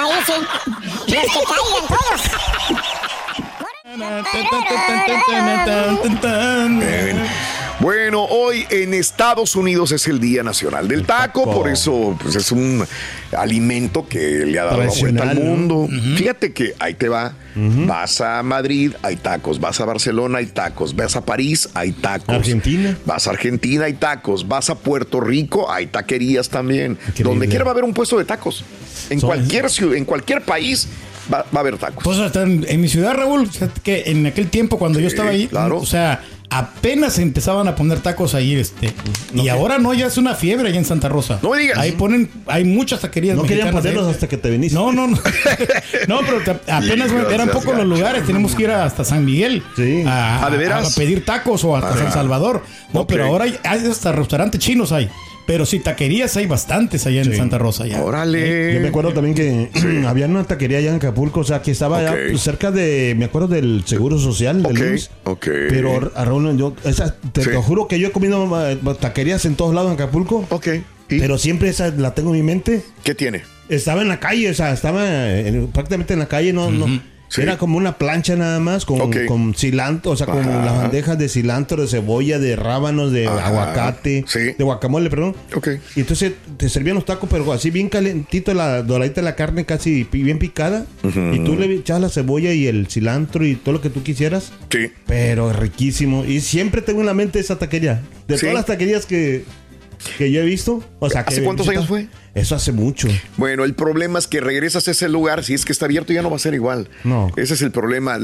Ahí 0.00 0.18
sí. 0.26 0.32
Los 1.06 1.22
que 1.22 1.40
caigan 1.44 1.86
todos. 1.88 2.20
Bien. 6.78 7.16
Bueno, 7.80 8.24
hoy 8.24 8.66
en 8.70 8.94
Estados 8.94 9.54
Unidos 9.56 9.92
es 9.92 10.06
el 10.06 10.18
Día 10.20 10.42
Nacional 10.42 10.88
del 10.88 11.04
Taco, 11.04 11.44
por 11.44 11.68
eso 11.68 12.16
pues, 12.20 12.34
es 12.36 12.50
un 12.52 12.86
alimento 13.36 14.06
que 14.08 14.44
le 14.46 14.58
ha 14.58 14.64
dado 14.64 14.82
la 14.82 14.90
vuelta 14.90 15.30
al 15.30 15.36
mundo. 15.36 15.88
Fíjate 16.16 16.52
que 16.52 16.74
ahí 16.78 16.94
te 16.94 17.08
va. 17.08 17.34
Vas 17.54 18.20
a 18.20 18.42
Madrid, 18.42 18.92
hay 19.02 19.16
tacos. 19.16 19.58
Vas 19.60 19.80
a 19.80 19.86
Barcelona, 19.86 20.38
hay 20.38 20.46
tacos. 20.46 20.94
Vas 20.94 21.16
a 21.16 21.24
París, 21.24 21.68
hay 21.72 21.92
tacos. 21.92 22.34
Argentina. 22.34 22.96
Vas 23.06 23.26
a 23.26 23.30
Argentina, 23.30 23.84
hay 23.86 23.94
tacos. 23.94 24.46
Vas 24.46 24.68
a 24.68 24.74
Puerto 24.74 25.20
Rico, 25.20 25.70
hay 25.70 25.86
taquerías 25.86 26.50
también. 26.50 26.92
Increíble. 27.08 27.24
Donde 27.24 27.48
quiera 27.48 27.64
va 27.64 27.70
a 27.70 27.72
haber 27.72 27.84
un 27.84 27.94
puesto 27.94 28.18
de 28.18 28.24
tacos. 28.26 28.62
En 29.08 29.20
Son- 29.20 29.28
cualquier 29.28 29.70
ciudad, 29.70 29.96
en 29.96 30.04
cualquier 30.04 30.42
país 30.42 30.88
va, 31.32 31.38
va 31.38 31.46
a 31.54 31.60
haber 31.60 31.76
tacos. 31.78 32.02
Pues 32.04 32.18
hasta 32.18 32.42
en, 32.42 32.64
en 32.68 32.80
mi 32.80 32.88
ciudad, 32.88 33.14
Raúl, 33.14 33.48
que 33.82 34.04
en 34.06 34.26
aquel 34.26 34.48
tiempo 34.48 34.78
cuando 34.78 35.00
yo 35.00 35.08
estaba 35.08 35.30
ahí, 35.30 35.46
claro. 35.48 35.78
o 35.78 35.86
sea, 35.86 36.22
apenas 36.48 37.18
empezaban 37.18 37.66
a 37.68 37.74
poner 37.74 37.98
tacos 38.00 38.34
ahí, 38.34 38.54
este. 38.54 38.92
y 39.34 39.48
ahora 39.48 39.78
no, 39.78 39.92
ya 39.94 40.06
es 40.06 40.16
una 40.16 40.34
fiebre 40.34 40.68
allá 40.68 40.78
en 40.78 40.84
Santa 40.84 41.08
Rosa. 41.08 41.38
No 41.42 41.50
me 41.50 41.58
digas. 41.58 41.78
Ahí 41.78 41.92
ponen, 41.92 42.30
hay 42.46 42.64
muchas 42.64 43.00
taquerías 43.00 43.36
No 43.36 43.42
querían 43.42 43.72
ponerlos 43.72 44.06
hasta 44.06 44.28
que 44.28 44.36
te 44.36 44.48
viniste. 44.50 44.74
No, 44.76 44.92
no, 44.92 45.08
no. 45.08 45.18
no, 46.08 46.20
pero 46.20 46.40
te- 46.44 46.70
apenas 46.72 47.10
eran 47.32 47.48
pocos 47.50 47.76
los 47.76 47.86
lugares. 47.86 48.24
Tenemos 48.24 48.54
que 48.54 48.62
ir 48.64 48.70
hasta 48.70 49.04
San 49.04 49.24
Miguel 49.24 49.62
Sí. 49.76 50.04
a, 50.06 50.46
Ah, 50.46 50.50
¿de 50.50 50.56
veras? 50.56 50.92
a 50.92 50.94
pedir 50.98 51.24
tacos 51.24 51.64
o 51.64 51.76
hasta 51.76 51.94
Ah. 51.94 51.98
San 51.98 52.12
Salvador. 52.12 52.62
No, 52.92 53.06
pero 53.06 53.26
ahora 53.26 53.44
hay, 53.44 53.58
hay 53.64 53.84
hasta 53.86 54.12
restaurantes 54.12 54.60
chinos 54.60 54.92
hay. 54.92 55.10
Pero 55.46 55.64
sí, 55.64 55.78
taquerías 55.78 56.36
hay 56.36 56.46
bastantes 56.46 57.06
allá 57.06 57.22
en 57.22 57.30
Sí. 57.30 57.36
Santa 57.36 57.56
Rosa. 57.58 57.86
Ya. 57.86 58.02
Órale. 58.02 58.74
Yo 58.74 58.80
me 58.80 58.88
acuerdo 58.88 59.12
también 59.12 59.34
que 59.34 59.70
había 60.06 60.26
una 60.26 60.42
taquería 60.44 60.78
allá 60.78 60.90
en 60.90 60.96
Acapulco, 60.96 61.40
o 61.40 61.44
sea, 61.44 61.62
que 61.62 61.70
estaba 61.70 61.98
allá, 61.98 62.12
Ok. 62.12 62.18
pues, 62.30 62.42
cerca 62.42 62.70
de, 62.72 63.14
me 63.16 63.26
acuerdo 63.26 63.48
del 63.48 63.84
Seguro 63.86 64.18
Social 64.18 64.62
de 64.62 64.68
Ok, 64.70 64.78
Luis. 64.78 65.10
ok. 65.24 65.46
Pero 65.68 66.10
a 66.14 66.24
Raúl, 66.24 66.56
yo, 66.56 66.74
esa, 66.84 67.14
te, 67.32 67.42
Sí. 67.44 67.50
te 67.50 67.56
juro 67.56 67.86
que 67.86 67.98
yo 68.00 68.08
he 68.08 68.10
comido 68.12 68.68
eh, 68.68 68.76
taquerías 69.00 69.44
en 69.44 69.54
todos 69.54 69.74
lados 69.74 69.88
en 69.90 69.94
Acapulco, 69.94 70.44
Ok. 70.50 70.68
¿Y 71.08 71.20
pero 71.20 71.38
siempre 71.38 71.68
esa 71.68 71.88
la 71.90 72.14
tengo 72.14 72.30
en 72.34 72.36
mi 72.40 72.42
mente. 72.42 72.82
qué 73.04 73.14
tiene? 73.14 73.42
Estaba 73.68 74.02
en 74.02 74.08
la 74.08 74.18
calle, 74.18 74.50
o 74.50 74.54
sea, 74.54 74.72
estaba 74.72 75.30
en- 75.38 75.68
prácticamente 75.68 76.12
en 76.14 76.18
la 76.18 76.26
calle, 76.26 76.52
no, 76.52 76.70
no. 76.72 76.86
Sí. 77.28 77.42
Era 77.42 77.58
como 77.58 77.76
una 77.76 77.98
plancha 77.98 78.36
nada 78.36 78.60
más 78.60 78.84
con, 78.84 79.10
con 79.26 79.54
cilantro, 79.54 80.12
o 80.12 80.16
sea, 80.16 80.26
con 80.26 80.38
Ajá. 80.48 80.64
las 80.64 80.76
bandejas 80.76 81.18
de 81.18 81.28
cilantro, 81.28 81.82
de 81.82 81.88
cebolla, 81.88 82.38
de 82.38 82.54
rábanos, 82.54 83.10
de 83.12 83.26
Ajá. 83.26 83.46
aguacate, 83.48 84.24
Sí. 84.28 84.38
de 84.56 84.64
guacamole, 84.64 85.10
perdón. 85.10 85.34
Ok. 85.54 85.68
Y 85.96 86.00
entonces 86.00 86.32
te 86.56 86.68
servían 86.68 86.94
los 86.94 87.04
tacos, 87.04 87.28
pero 87.30 87.52
así 87.52 87.70
bien 87.70 87.88
calentito, 87.88 88.54
la 88.54 88.82
doradita 88.82 89.20
de 89.20 89.24
la 89.24 89.34
carne 89.34 89.64
casi 89.64 90.04
bien 90.12 90.38
picada. 90.38 90.86
Y 91.02 91.40
tú 91.40 91.56
le 91.56 91.66
echabas 91.74 92.02
la 92.02 92.08
cebolla 92.10 92.52
y 92.52 92.66
el 92.68 92.86
cilantro 92.86 93.44
y 93.44 93.56
todo 93.56 93.72
lo 93.74 93.80
que 93.80 93.90
tú 93.90 94.02
quisieras. 94.02 94.52
Sí. 94.70 94.90
Pero 95.06 95.52
riquísimo. 95.52 96.24
Y 96.24 96.40
siempre 96.40 96.80
tengo 96.80 97.00
en 97.00 97.06
la 97.06 97.14
mente 97.14 97.40
esa 97.40 97.58
taquería. 97.58 98.02
De 98.28 98.36
Sí. 98.36 98.42
todas 98.42 98.54
las 98.54 98.66
taquerías 98.66 99.04
que, 99.06 99.44
que 100.18 100.30
yo 100.32 100.40
he 100.40 100.44
visto. 100.44 100.82
O 100.98 101.10
sea, 101.10 101.22
¿Hace 101.22 101.40
que 101.40 101.44
cuántos 101.44 101.68
años 101.68 101.86
fue? 101.86 102.08
Eso 102.34 102.54
hace 102.54 102.70
mucho. 102.70 103.08
Bueno, 103.38 103.64
el 103.64 103.74
problema 103.74 104.18
es 104.18 104.26
que 104.26 104.40
regresas 104.42 104.86
a 104.88 104.90
ese 104.90 105.08
lugar, 105.08 105.42
si 105.42 105.54
es 105.54 105.64
que 105.64 105.72
está 105.72 105.86
abierto 105.86 106.12
ya 106.12 106.20
no 106.20 106.28
va 106.28 106.36
a 106.36 106.38
ser 106.38 106.52
igual. 106.52 106.88
No. 107.02 107.32
Ese 107.36 107.54
es 107.54 107.62
el 107.62 107.70
problema. 107.70 108.18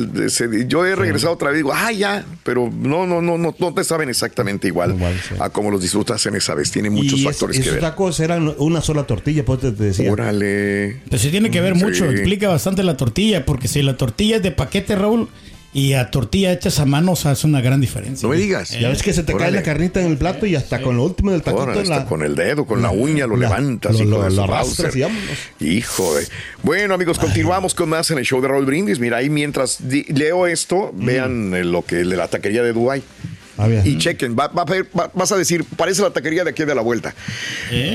Yo 0.68 0.84
he 0.84 0.94
regresado 0.94 1.32
otra 1.32 1.48
vez, 1.48 1.56
digo, 1.58 1.72
ah, 1.74 1.90
ya, 1.92 2.24
pero 2.44 2.70
no, 2.70 3.06
no, 3.06 3.22
no, 3.22 3.38
no, 3.38 3.54
no 3.58 3.74
te 3.74 3.84
saben 3.84 4.10
exactamente 4.10 4.68
igual, 4.68 4.94
Igual, 4.94 5.14
sí. 5.26 5.34
a 5.38 5.48
como 5.48 5.70
los 5.70 5.80
disfrutas 5.80 6.24
en 6.26 6.34
esa 6.34 6.54
vez. 6.54 6.70
Tiene 6.70 6.90
muchos 6.90 7.14
y 7.18 7.22
es- 7.22 7.24
factores 7.24 7.56
que 7.56 7.62
esos 7.62 7.72
ver. 7.74 7.80
tacos 7.82 8.20
eran 8.20 8.54
una 8.58 8.82
sola 8.82 9.04
tortilla, 9.04 9.44
pues 9.46 9.60
te 9.60 9.70
decía. 9.72 10.12
Órale. 10.12 11.00
Pues 11.08 11.22
sí 11.22 11.30
tiene 11.30 11.50
que 11.50 11.60
ver 11.62 11.74
Sí. 11.78 11.84
mucho, 11.84 12.10
explica 12.10 12.48
bastante 12.48 12.82
la 12.82 12.98
tortilla, 12.98 13.46
porque 13.46 13.66
si 13.66 13.80
la 13.82 13.96
tortilla 13.96 14.36
es 14.36 14.42
de 14.42 14.50
paquete, 14.52 14.94
Raúl, 14.94 15.28
y 15.74 15.94
a 15.94 16.10
tortilla 16.10 16.52
hechas 16.52 16.78
a 16.80 16.84
mano, 16.84 17.12
o 17.12 17.16
sea, 17.16 17.32
es 17.32 17.44
una 17.44 17.60
gran 17.62 17.80
diferencia. 17.80 18.28
No 18.28 18.34
me 18.34 18.40
digas. 18.40 18.78
Ya 18.78 18.90
ves 18.90 19.02
que 19.02 19.12
se 19.14 19.22
te 19.22 19.32
cae 19.32 19.36
Órale. 19.42 19.56
la 19.56 19.62
carnita 19.62 20.00
en 20.00 20.06
el 20.08 20.18
plato 20.18 20.44
y 20.44 20.54
hasta 20.54 20.82
con 20.82 20.96
lo 20.98 21.04
último 21.04 21.30
del 21.32 21.40
taquito 21.42 21.80
en 21.80 21.88
la- 21.88 22.04
con 22.04 22.22
el 22.22 22.34
dedo, 22.34 22.66
con 22.66 22.82
la 22.82 22.90
uña, 22.90 23.26
lo 23.26 23.36
la- 23.36 23.48
levantas. 23.48 23.92
lo- 23.98 24.04
hijo 24.04 24.18
lo- 24.18 24.28
lo 24.30 24.42
arrastras 24.44 24.94
y. 24.94 25.02
Hijo 25.66 26.14
de... 26.14 26.26
Bueno, 26.62 26.92
amigos, 26.94 27.18
continuamos 27.18 27.74
con 27.74 27.88
más 27.88 28.10
en 28.10 28.18
el 28.18 28.24
show 28.24 28.40
de 28.42 28.48
Raúl 28.48 28.66
Brindis. 28.66 28.98
Mira, 28.98 29.16
ahí 29.18 29.30
mientras 29.30 29.78
leo 29.80 30.46
esto, 30.46 30.90
vean 30.94 31.54
eh, 31.54 31.64
lo 31.64 31.82
que 31.84 31.96
de 31.96 32.04
la 32.16 32.28
taquería 32.28 32.62
de 32.62 32.72
Dubai. 32.72 33.02
A 33.62 33.68
ver. 33.68 33.86
Y 33.86 33.98
chequen, 33.98 34.36
va- 34.38 34.48
va 34.48 34.62
a 34.62 34.64
ver- 34.64 34.88
va- 34.98 35.10
vas 35.14 35.30
a 35.32 35.36
decir, 35.36 35.64
parece 35.76 36.02
la 36.02 36.10
taquería 36.10 36.44
de 36.44 36.50
aquí 36.50 36.64
de 36.64 36.74
la 36.74 36.82
vuelta. 36.82 37.14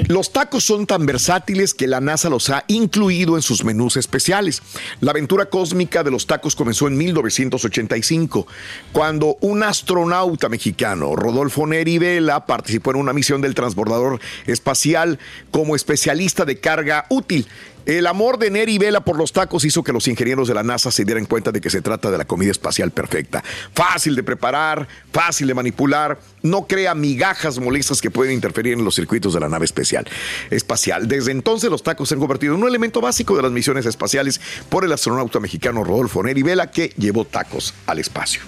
Los 0.07 0.31
tacos 0.31 0.63
son 0.63 0.85
tan 0.87 1.05
versátiles 1.05 1.73
que 1.73 1.87
la 1.87 1.99
NASA 2.01 2.29
los 2.29 2.49
ha 2.49 2.63
incluido 2.67 3.35
en 3.35 3.41
sus 3.41 3.63
menús 3.63 3.97
especiales. 3.97 4.61
La 5.01 5.11
aventura 5.11 5.47
cósmica 5.47 6.03
de 6.03 6.11
los 6.11 6.25
tacos 6.27 6.55
comenzó 6.55 6.87
en 6.87 6.97
1985, 6.97 8.47
cuando 8.91 9.37
un 9.41 9.63
astronauta 9.63 10.49
mexicano, 10.49 11.15
Rodolfo 11.15 11.65
Neri 11.67 11.97
Vela, 11.97 12.45
participó 12.45 12.91
en 12.91 12.97
una 12.97 13.13
misión 13.13 13.41
del 13.41 13.55
transbordador 13.55 14.19
espacial 14.45 15.19
como 15.51 15.75
especialista 15.75 16.45
de 16.45 16.59
carga 16.59 17.05
útil. 17.09 17.47
El 17.87 18.05
amor 18.05 18.37
de 18.37 18.51
Neri 18.51 18.77
Vela 18.77 18.99
por 18.99 19.17
los 19.17 19.31
tacos 19.31 19.63
hizo 19.63 19.81
que 19.81 19.93
los 19.93 20.09
ingenieros 20.09 20.49
de 20.49 20.53
la 20.53 20.61
NASA 20.61 20.91
se 20.91 21.05
dieran 21.05 21.25
cuenta 21.25 21.53
de 21.53 21.61
que 21.61 21.69
se 21.69 21.81
trata 21.81 22.11
de 22.11 22.17
la 22.17 22.25
comida 22.25 22.51
espacial 22.51 22.91
perfecta. 22.91 23.41
Fácil 23.73 24.13
de 24.13 24.23
preparar, 24.23 24.89
fácil 25.13 25.47
de 25.47 25.53
manipular, 25.53 26.19
no 26.43 26.67
crea 26.67 26.93
migajas 26.95 27.59
molestas 27.59 28.01
que 28.01 28.11
pueden 28.11 28.33
interferir 28.33 28.73
en 28.73 28.83
los 28.83 28.93
circuitos 28.93 29.33
de 29.33 29.39
la 29.39 29.47
nave 29.47 29.63
especial 29.63 30.05
espacial. 30.49 31.07
Desde 31.07 31.31
entonces 31.31 31.69
los 31.69 31.81
tacos 31.81 32.09
se 32.09 32.15
han 32.15 32.19
convertido 32.19 32.55
en 32.55 32.61
un 32.61 32.67
elemento 32.67 32.99
básico 32.99 33.37
de 33.37 33.43
las 33.43 33.53
misiones 33.53 33.85
espaciales 33.85 34.41
por 34.67 34.83
el 34.83 34.91
astronauta 34.91 35.39
mexicano 35.39 35.85
Rodolfo 35.85 36.21
Neri 36.21 36.43
Vela 36.43 36.69
que 36.69 36.93
llevó 36.97 37.23
tacos 37.23 37.73
al 37.85 37.99
espacio. 37.99 38.41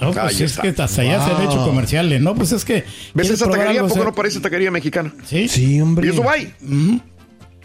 No, 0.00 0.12
pues 0.12 0.24
Ahí 0.24 0.34
es 0.36 0.40
está. 0.52 0.62
que 0.62 0.68
hasta 0.70 1.02
allá 1.02 1.22
se 1.22 1.30
han 1.30 1.42
hecho 1.42 1.62
comerciales, 1.62 2.22
¿no? 2.22 2.34
Pues 2.34 2.52
es 2.52 2.64
que. 2.64 2.76
¿Ves 2.76 2.86
¿quieres 3.12 3.30
esa 3.32 3.50
taquería? 3.50 3.66
¿A 3.66 3.70
algo, 3.70 3.88
poco 3.88 3.92
o 3.92 4.02
sea? 4.02 4.04
no 4.06 4.14
parece 4.14 4.40
taquería 4.40 4.70
mexicana? 4.70 5.12
Sí. 5.26 5.46
Sí, 5.46 5.78
hombre. 5.78 6.06
Y 6.06 6.10
es 6.10 6.16
Dubai. 6.16 6.54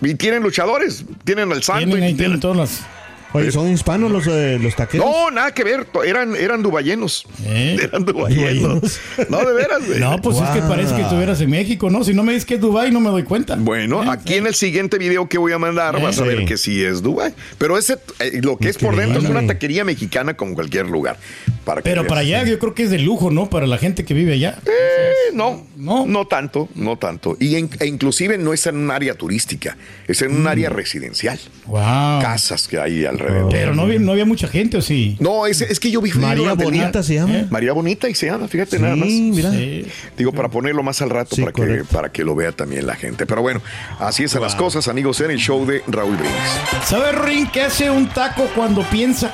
Y 0.01 0.15
tienen 0.15 0.43
luchadores, 0.43 1.05
tienen 1.23 1.51
el 1.51 1.63
santo. 1.63 1.85
Tienen 1.87 2.09
y 2.09 2.13
tienen 2.15 2.39
todas 2.39 2.57
las. 2.57 2.85
Oye, 3.35 3.51
¿son 3.51 3.71
hispanos 3.71 4.11
los, 4.11 4.25
eh, 4.27 4.57
los 4.61 4.75
taqueros? 4.75 5.05
No, 5.05 5.31
nada 5.31 5.53
que 5.53 5.63
ver. 5.63 5.87
Eran, 6.05 6.35
eran 6.35 6.61
dubayenos. 6.63 7.25
¿Eh? 7.45 7.77
Eran 7.83 8.05
dubayenos. 8.05 8.99
No, 9.29 9.39
de 9.45 9.53
veras, 9.53 9.85
güey. 9.87 9.99
No, 9.99 10.21
pues 10.21 10.37
es 10.37 10.49
que 10.49 10.59
parece 10.61 10.95
que 10.95 11.01
estuvieras 11.01 11.39
en 11.41 11.49
México, 11.49 11.89
¿no? 11.89 12.03
Si 12.03 12.13
no 12.13 12.23
me 12.23 12.33
dices 12.33 12.45
que 12.45 12.55
es 12.55 12.61
Dubai 12.61 12.91
no 12.91 12.99
me 12.99 13.09
doy 13.09 13.23
cuenta. 13.23 13.55
Bueno, 13.57 14.01
aquí 14.11 14.35
en 14.35 14.47
el 14.47 14.55
siguiente 14.55 14.97
video 14.97 15.27
que 15.29 15.37
voy 15.37 15.51
a 15.51 15.59
mandar 15.59 15.95
Eh, 15.97 16.03
vas 16.03 16.19
a 16.19 16.23
ver 16.23 16.45
que 16.45 16.57
sí 16.57 16.83
es 16.83 17.01
Dubai. 17.01 17.33
Pero 17.57 17.77
ese, 17.77 17.97
eh, 18.19 18.39
lo 18.41 18.57
que 18.57 18.69
es 18.69 18.77
por 18.77 18.95
dentro 18.95 19.21
es 19.21 19.29
una 19.29 19.45
taquería 19.45 19.83
mexicana 19.83 20.35
como 20.35 20.53
cualquier 20.55 20.87
lugar. 20.87 21.17
Para 21.65 21.81
Pero 21.81 22.01
veas. 22.03 22.09
para 22.09 22.21
allá 22.21 22.43
yo 22.43 22.59
creo 22.59 22.73
que 22.75 22.83
es 22.83 22.91
de 22.91 22.99
lujo, 22.99 23.31
¿no? 23.31 23.49
Para 23.49 23.65
la 23.67 23.77
gente 23.79 24.05
que 24.05 24.13
vive 24.13 24.33
allá. 24.33 24.59
Eh, 24.65 25.31
no, 25.33 25.65
No. 25.75 26.05
no, 26.05 26.27
tanto, 26.27 26.69
no 26.75 26.97
tanto. 26.97 27.35
Y 27.39 27.55
en- 27.55 27.69
e 27.79 27.87
inclusive 27.87 28.37
no 28.37 28.53
es 28.53 28.65
en 28.67 28.77
un 28.77 28.91
área 28.91 29.15
turística, 29.15 29.75
es 30.07 30.21
en 30.21 30.35
un 30.35 30.47
área 30.47 30.69
residencial. 30.69 31.39
Wow. 31.65 32.21
Casas 32.21 32.67
que 32.67 32.79
hay 32.79 33.05
alrededor. 33.05 33.24
Pero 33.51 33.75
no, 33.75 33.83
había- 33.83 33.99
no 33.99 34.11
había 34.11 34.25
mucha 34.25 34.47
gente, 34.47 34.77
¿o 34.77 34.81
sí? 34.81 35.15
No, 35.19 35.45
es, 35.45 35.61
es 35.61 35.79
que 35.79 35.91
yo 35.91 36.01
vi 36.01 36.11
María. 36.13 36.53
Bonita 36.53 37.03
se 37.03 37.15
llama. 37.15 37.33
¿Eh? 37.35 37.47
María 37.49 37.73
Bonita 37.73 38.09
y 38.09 38.15
se 38.15 38.27
llama, 38.27 38.47
fíjate 38.47 38.79
nada 38.79 38.95
más. 38.95 39.07
Sí, 39.07 39.31
mira. 39.33 39.51
Sí. 39.51 39.85
Digo, 40.17 40.31
para 40.31 40.49
ponerlo 40.49 40.83
más 40.83 41.01
al 41.01 41.09
rato, 41.09 41.35
Sí, 41.35 41.41
para, 41.41 41.53
que, 41.53 41.83
para 41.91 42.11
que 42.11 42.23
lo 42.23 42.35
vea 42.35 42.51
también 42.51 42.85
la 42.87 42.95
gente. 42.95 43.25
Pero 43.25 43.41
bueno, 43.41 43.61
así 43.99 44.23
están 44.23 44.41
las 44.41 44.55
cosas, 44.55 44.87
amigos, 44.87 45.19
en 45.21 45.31
el 45.31 45.37
show 45.37 45.65
de 45.65 45.83
Raúl 45.87 46.15
Brindis. 46.17 46.39
¿Sabes, 46.85 47.15
Rin, 47.15 47.47
qué 47.47 47.63
hace 47.63 47.89
un 47.89 48.07
taco 48.07 48.47
cuando 48.55 48.83
piensa? 48.89 49.31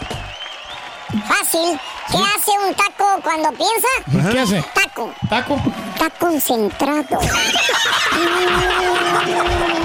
Fácil. 1.28 1.78
¿Qué 2.10 2.18
hace 2.18 2.52
un 2.68 2.74
taco 2.74 3.06
cuando 3.24 3.50
piensa? 3.52 4.32
¿Qué 4.32 4.40
hace? 4.40 4.64
Taco. 4.74 5.14
¿Taco? 5.30 5.62
Está 5.94 6.10
concentrado. 6.12 7.20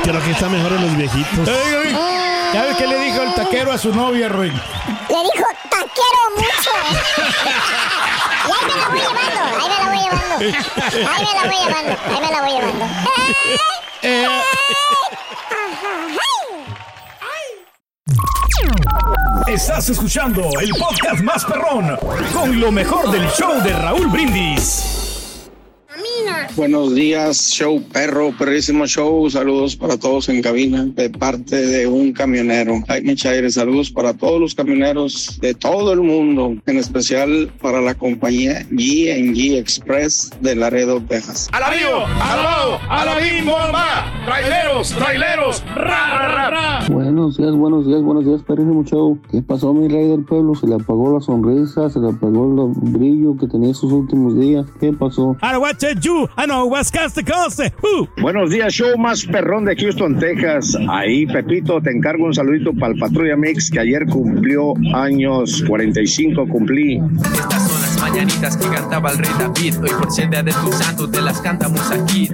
Creo 0.02 0.22
que 0.24 0.30
está 0.30 0.48
mejor 0.48 0.72
en 0.72 0.82
los 0.82 0.96
viejitos. 0.96 1.48
Ey, 1.48 1.76
Rin, 1.84 1.96
¿Sabes 2.56 2.76
qué 2.78 2.86
le 2.86 2.98
dijo 2.98 3.20
el 3.22 3.34
taquero 3.34 3.70
a 3.70 3.76
su 3.76 3.94
novia, 3.94 4.30
Rin? 4.30 4.52
Le 4.54 5.18
dijo, 5.18 5.46
te 5.68 5.76
quiero 5.94 6.20
mucho. 6.36 6.70
Y 8.46 8.52
ahí 8.52 8.64
me 8.66 8.74
la 8.76 8.88
voy 8.88 9.00
llevando, 9.00 9.40
ahí 9.58 9.68
me 9.68 9.76
la 9.76 9.88
voy 9.88 9.98
llevando. 9.98 10.34
Ahí 11.10 11.24
me 11.26 11.34
la 11.34 11.42
voy 11.44 11.58
llevando, 11.66 11.92
ahí 12.06 12.20
me 12.20 12.30
la 12.30 12.40
voy 12.40 12.50
llevando. 12.52 12.84
Eh, 14.02 14.26
Estás 19.48 19.88
escuchando 19.90 20.48
el 20.60 20.70
podcast 20.70 21.22
más 21.22 21.44
perrón 21.44 21.98
con 22.32 22.58
lo 22.60 22.70
mejor 22.72 23.10
del 23.10 23.28
show 23.30 23.60
de 23.62 23.72
Raúl 23.72 24.06
Brindis. 24.08 25.05
Buenos 26.56 26.94
días, 26.94 27.50
show 27.50 27.82
perro, 27.92 28.32
perrísimo 28.38 28.86
show. 28.86 29.28
Saludos 29.28 29.76
para 29.76 29.98
todos 29.98 30.28
en 30.28 30.42
cabina 30.42 30.84
de 30.84 31.10
parte 31.10 31.54
de 31.54 31.86
un 31.86 32.12
camionero. 32.12 32.82
Jaime 32.88 33.14
Chaire, 33.14 33.50
saludos 33.50 33.90
para 33.90 34.14
todos 34.14 34.40
los 34.40 34.54
camioneros 34.54 35.38
de 35.40 35.54
todo 35.54 35.92
el 35.92 36.00
mundo, 36.00 36.56
en 36.66 36.78
especial 36.78 37.52
para 37.60 37.80
la 37.80 37.94
compañía 37.94 38.66
G&G 38.70 39.58
Express 39.58 40.30
de 40.40 40.56
Laredo, 40.56 41.00
Texas. 41.02 41.48
¡Alabío! 41.52 42.06
¡Alabao! 42.06 42.80
¡Alabim, 42.88 43.44
bomba! 43.44 44.12
¡Traileros! 44.24 44.90
¡Traileros! 44.90 45.64
¡Ra, 45.74 46.28
ra, 46.28 46.50
ra! 46.50 46.86
Buenos 46.88 47.36
días, 47.36 47.52
buenos 47.52 47.86
días, 47.86 48.02
buenos 48.02 48.24
días, 48.24 48.42
perrísimo 48.42 48.84
show. 48.84 49.18
¿Qué 49.30 49.42
pasó, 49.42 49.72
mi 49.72 49.88
rey 49.88 50.08
del 50.08 50.24
pueblo? 50.24 50.54
Se 50.54 50.66
le 50.66 50.76
apagó 50.76 51.12
la 51.12 51.20
sonrisa, 51.20 51.90
se 51.90 52.00
le 52.00 52.08
apagó 52.08 52.70
el 52.84 52.90
brillo 52.92 53.36
que 53.36 53.46
tenía 53.46 53.74
sus 53.74 53.92
últimos 53.92 54.38
días. 54.38 54.66
¿Qué 54.80 54.92
pasó? 54.92 55.36
I 55.42 55.52
you. 55.94 56.28
I 56.36 56.46
know 56.46 56.66
West 56.66 56.94
Coast 56.94 57.14
to 57.16 57.24
Coast. 57.24 57.60
Uh. 57.60 58.06
Buenos 58.20 58.50
días, 58.50 58.72
show 58.72 58.96
más 58.98 59.24
perrón 59.24 59.64
de 59.64 59.76
Houston, 59.76 60.18
Texas. 60.18 60.76
Ahí, 60.88 61.26
Pepito, 61.26 61.80
te 61.80 61.90
encargo 61.90 62.24
un 62.24 62.34
saludito 62.34 62.72
para 62.72 62.92
el 62.92 62.98
Patrulla 62.98 63.36
Mix, 63.36 63.70
que 63.70 63.80
ayer 63.80 64.06
cumplió 64.06 64.74
años 64.94 65.62
45, 65.66 66.48
cumplí. 66.48 67.00
Estas 67.32 67.68
son 67.68 67.80
las 67.80 68.00
mañanitas 68.00 68.56
que 68.56 68.68
cantaba 68.68 69.10
el 69.10 69.18
rey 69.18 69.30
David. 69.38 69.74
Hoy 69.82 69.90
por 69.98 70.10
ser 70.10 70.30
día 70.30 70.42
de 70.42 70.52
tu 70.52 70.72
santo 70.72 71.08
te 71.08 71.20
las 71.20 71.40
cantamos 71.40 71.90
aquí. 71.90 72.30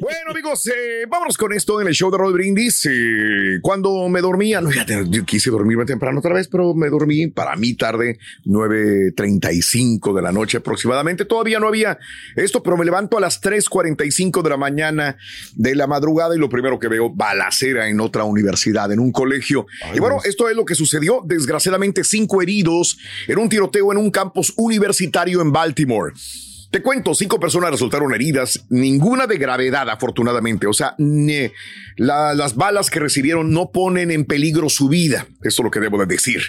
Bueno, 0.00 0.30
amigos, 0.30 0.66
eh, 0.66 1.06
vámonos 1.08 1.36
con 1.38 1.52
esto 1.52 1.80
en 1.80 1.88
el 1.88 1.94
show 1.94 2.10
de 2.10 2.18
Raúl 2.18 2.34
Brindis. 2.34 2.86
Eh, 2.90 3.58
cuando 3.62 4.06
me 4.08 4.20
dormía, 4.20 4.60
no, 4.60 4.70
ya 4.70 4.84
te- 4.84 5.08
yo 5.08 5.24
quise 5.24 5.50
dormirme 5.50 5.84
temprano 5.86 6.18
otra 6.18 6.34
vez, 6.34 6.46
pero 6.48 6.74
me 6.74 6.88
dormí 6.90 7.28
para 7.28 7.56
mí 7.56 7.74
tarde, 7.74 8.18
9.35 8.44 10.14
de 10.14 10.22
la 10.22 10.32
noche 10.32 10.58
aproximadamente. 10.58 11.24
Todavía 11.24 11.58
no 11.58 11.68
había 11.68 11.98
esto, 12.36 12.62
pero 12.62 12.76
me 12.76 12.84
levanto 12.84 13.16
a 13.16 13.20
las 13.20 13.40
3.45 13.40 14.42
de 14.42 14.50
la 14.50 14.56
mañana 14.56 15.16
de 15.54 15.74
la 15.74 15.86
madrugada 15.86 16.34
y 16.34 16.38
lo 16.38 16.48
primero 16.48 16.78
que 16.78 16.88
veo, 16.88 17.10
balacera 17.10 17.88
en 17.88 18.00
otra 18.00 18.24
universidad, 18.24 18.92
en 18.92 18.98
un 19.00 19.12
colegio. 19.12 19.66
y 19.94 19.98
bueno, 20.00 20.18
esto 20.24 20.48
es 20.48 20.56
lo 20.56 20.64
que 20.64 20.74
sucedió. 20.74 21.20
Desgraciadamente, 21.24 22.04
cinco 22.04 22.42
heridos 22.42 22.98
en 23.26 23.38
un 23.38 23.48
tiroteo 23.48 23.92
en 23.92 23.98
un 23.98 24.10
campus 24.10 24.52
universitario 24.56 25.40
en 25.40 25.52
Baltimore. 25.52 26.12
Te 26.72 26.80
cuento, 26.80 27.14
cinco 27.14 27.38
personas 27.38 27.70
resultaron 27.70 28.14
heridas, 28.14 28.64
ninguna 28.70 29.26
de 29.26 29.36
gravedad, 29.36 29.90
afortunadamente. 29.90 30.66
O 30.66 30.72
sea, 30.72 30.94
las 31.96 32.56
balas 32.56 32.88
que 32.88 32.98
recibieron 32.98 33.52
no 33.52 33.70
ponen 33.70 34.10
en 34.10 34.24
peligro 34.24 34.70
su 34.70 34.88
vida. 34.88 35.26
Eso 35.42 35.60
es 35.60 35.64
lo 35.64 35.70
que 35.70 35.80
debo 35.80 35.98
de 35.98 36.06
decir. 36.06 36.40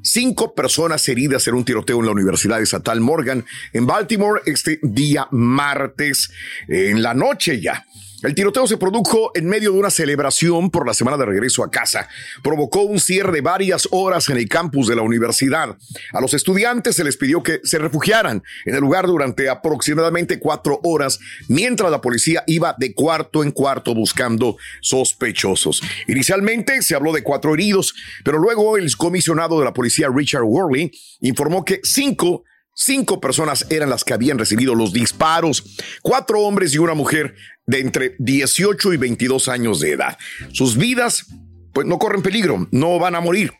Cinco 0.00 0.54
personas 0.54 1.06
heridas 1.10 1.46
en 1.46 1.56
un 1.56 1.66
tiroteo 1.66 2.00
en 2.00 2.06
la 2.06 2.12
Universidad 2.12 2.62
Estatal 2.62 3.02
Morgan 3.02 3.44
en 3.74 3.86
Baltimore 3.86 4.40
este 4.46 4.78
día 4.82 5.28
martes 5.30 6.30
en 6.68 7.02
la 7.02 7.12
noche 7.12 7.60
ya. 7.60 7.84
El 8.26 8.34
tiroteo 8.34 8.66
se 8.66 8.76
produjo 8.76 9.30
en 9.36 9.46
medio 9.46 9.70
de 9.70 9.78
una 9.78 9.88
celebración 9.88 10.68
por 10.72 10.84
la 10.84 10.94
semana 10.94 11.16
de 11.16 11.26
regreso 11.26 11.62
a 11.62 11.70
casa. 11.70 12.08
Provocó 12.42 12.80
un 12.80 12.98
cierre 12.98 13.30
de 13.30 13.40
varias 13.40 13.86
horas 13.92 14.28
en 14.28 14.36
el 14.36 14.48
campus 14.48 14.88
de 14.88 14.96
la 14.96 15.02
universidad. 15.02 15.78
A 16.12 16.20
los 16.20 16.34
estudiantes 16.34 16.96
se 16.96 17.04
les 17.04 17.16
pidió 17.16 17.44
que 17.44 17.60
se 17.62 17.78
refugiaran 17.78 18.42
en 18.64 18.74
el 18.74 18.80
lugar 18.80 19.06
durante 19.06 19.48
aproximadamente 19.48 20.40
cuatro 20.40 20.80
horas, 20.82 21.20
mientras 21.46 21.88
la 21.88 22.00
policía 22.00 22.42
iba 22.48 22.74
de 22.76 22.94
cuarto 22.94 23.44
en 23.44 23.52
cuarto 23.52 23.94
buscando 23.94 24.56
sospechosos. 24.80 25.80
Inicialmente 26.08 26.82
se 26.82 26.96
habló 26.96 27.12
de 27.12 27.22
cuatro 27.22 27.54
heridos, 27.54 27.94
pero 28.24 28.38
luego 28.38 28.76
el 28.76 28.96
comisionado 28.96 29.60
de 29.60 29.66
la 29.66 29.72
policía, 29.72 30.08
Richard 30.12 30.42
Worley, 30.42 30.90
informó 31.20 31.64
que 31.64 31.78
cinco 31.84 32.42
Cinco 32.78 33.22
personas 33.22 33.64
eran 33.70 33.88
las 33.88 34.04
que 34.04 34.12
habían 34.12 34.38
recibido 34.38 34.74
los 34.74 34.92
disparos, 34.92 35.64
cuatro 36.02 36.40
hombres 36.40 36.74
y 36.74 36.78
una 36.78 36.92
mujer 36.92 37.34
de 37.66 37.80
entre 37.80 38.16
18 38.18 38.92
y 38.92 38.96
22 38.96 39.48
años 39.48 39.80
de 39.80 39.92
edad. 39.92 40.18
Sus 40.52 40.76
vidas, 40.76 41.26
pues 41.72 41.86
no 41.86 41.98
corren 41.98 42.22
peligro, 42.22 42.68
no 42.70 42.98
van 42.98 43.14
a 43.14 43.20
morir. 43.20 43.52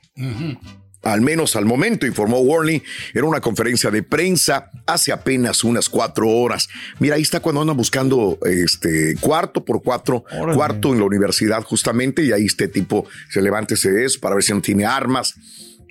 al 1.03 1.21
menos 1.21 1.55
al 1.55 1.65
momento, 1.65 2.07
informó 2.07 2.41
Warney 2.41 2.83
en 3.15 3.25
una 3.25 3.41
conferencia 3.41 3.91
de 3.91 4.03
prensa 4.03 4.71
hace 4.87 5.13
apenas 5.13 5.63
unas 5.63 5.89
cuatro 5.89 6.29
horas. 6.29 6.69
Mira, 6.99 7.17
ahí 7.17 7.23
está 7.23 7.41
cuando 7.41 7.61
andan 7.61 7.77
buscando 7.77 8.39
este 8.43 9.15
cuarto 9.21 9.65
por 9.65 9.83
cuatro, 9.83 10.25
cuarto 10.55 10.93
en 10.93 10.99
la 10.99 11.05
universidad 11.05 11.63
justamente, 11.63 12.25
y 12.25 12.33
ahí 12.33 12.47
este 12.47 12.69
tipo 12.69 13.07
se 13.31 13.41
levanta 13.41 13.75
ese 13.75 14.05
eso 14.05 14.21
para 14.21 14.35
ver 14.35 14.45
si 14.45 14.53
no 14.53 14.61
tiene 14.61 14.85
armas 14.85 15.35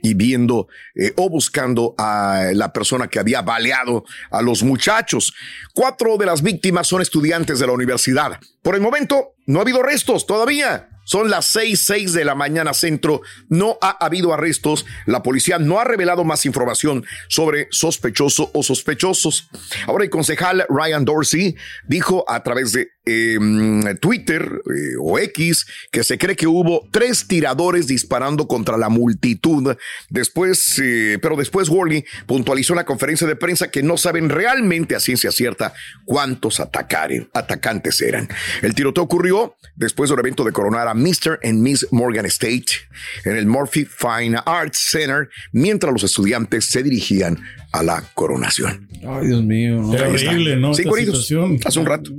y 0.06 0.14
viendo 0.14 0.68
eh, 0.94 1.14
o 1.18 1.30
buscando 1.30 1.96
a 1.98 2.52
la 2.54 2.72
persona 2.72 3.08
que 3.08 3.20
había 3.20 3.42
baleado 3.42 4.06
a 4.30 4.42
los 4.42 4.62
muchachos. 4.62 5.34
Cuatro 5.74 6.18
de 6.18 6.28
las 6.28 6.44
víctimas 6.44 6.88
son 6.88 7.02
estudiantes 7.02 7.60
de 7.60 7.66
la 7.66 7.74
universidad. 7.74 8.40
Por 8.62 8.76
el 8.76 8.82
momento, 8.82 9.34
no 9.48 9.60
ha 9.60 9.62
habido 9.64 9.82
arrestos 9.82 10.28
todavía. 10.28 10.90
Son 11.06 11.30
las 11.30 11.46
seis, 11.52 11.86
seis 11.86 12.14
de 12.14 12.26
la 12.26 12.36
mañana 12.36 12.74
centro. 12.74 13.22
No 13.48 13.78
ha 13.82 14.04
habido 14.04 14.34
arrestos. 14.34 14.86
La 15.06 15.22
policía 15.22 15.60
no 15.60 15.80
ha 15.80 15.84
revelado 15.84 16.24
más 16.24 16.46
información 16.46 17.06
sobre 17.30 17.68
sospechoso 17.72 18.50
o 18.54 18.64
sospechosos. 18.64 19.50
Ahora 19.88 20.04
el 20.04 20.10
concejal 20.10 20.66
Ryan 20.68 21.06
Dorsey 21.06 21.56
dijo 21.88 22.26
a 22.28 22.42
través 22.44 22.74
de 22.74 22.90
eh, 23.06 23.38
Twitter 24.00 24.62
eh, 24.66 24.96
o 25.00 25.20
X 25.20 25.66
que 25.92 26.04
se 26.04 26.18
cree 26.18 26.36
que 26.36 26.48
hubo 26.48 26.88
tres 26.92 27.28
tiradores 27.28 27.88
disparando 27.88 28.48
contra 28.48 28.78
la 28.78 28.90
multitud. 28.90 29.76
Después, 30.10 30.80
eh, 30.84 31.20
pero 31.22 31.36
después 31.36 31.70
Worley 31.70 32.06
puntualizó 32.26 32.74
en 32.74 32.78
la 32.78 32.86
conferencia 32.86 33.28
de 33.28 33.36
prensa 33.36 33.70
que 33.70 33.84
no 33.84 33.98
saben 33.98 34.30
realmente 34.30 34.96
a 34.96 35.00
ciencia 35.00 35.32
cierta 35.32 35.74
cuántos 36.06 36.60
atacaren, 36.60 37.30
atacantes 37.34 38.02
eran. 38.02 38.28
El 38.62 38.74
tiroteo 38.76 39.04
ocurrió 39.04 39.56
después 39.76 40.10
del 40.10 40.20
evento 40.20 40.44
de 40.44 40.52
coronar 40.52 40.88
a 40.88 40.94
Mr. 40.94 41.40
and 41.44 41.62
Miss 41.62 41.88
Morgan 41.92 42.26
State 42.26 42.66
en 43.24 43.36
el 43.36 43.46
Murphy 43.46 43.86
Fine 43.86 44.40
Arts 44.46 44.80
Center 44.80 45.30
mientras 45.52 45.92
los 45.94 46.04
estudiantes 46.04 46.66
se 46.66 46.84
dirigían 46.84 47.40
a 47.72 47.84
la 47.84 48.04
coronación. 48.14 48.88
Ay, 49.08 49.28
Dios 49.28 49.44
mío. 49.44 49.92
Terrible, 49.92 50.56
¿no? 50.56 50.74
Cinco 50.74 50.90
Esta 50.90 51.02
heridos 51.02 51.28
situación. 51.28 51.60
hace 51.66 51.80
un 51.80 51.86
rato 51.86 52.12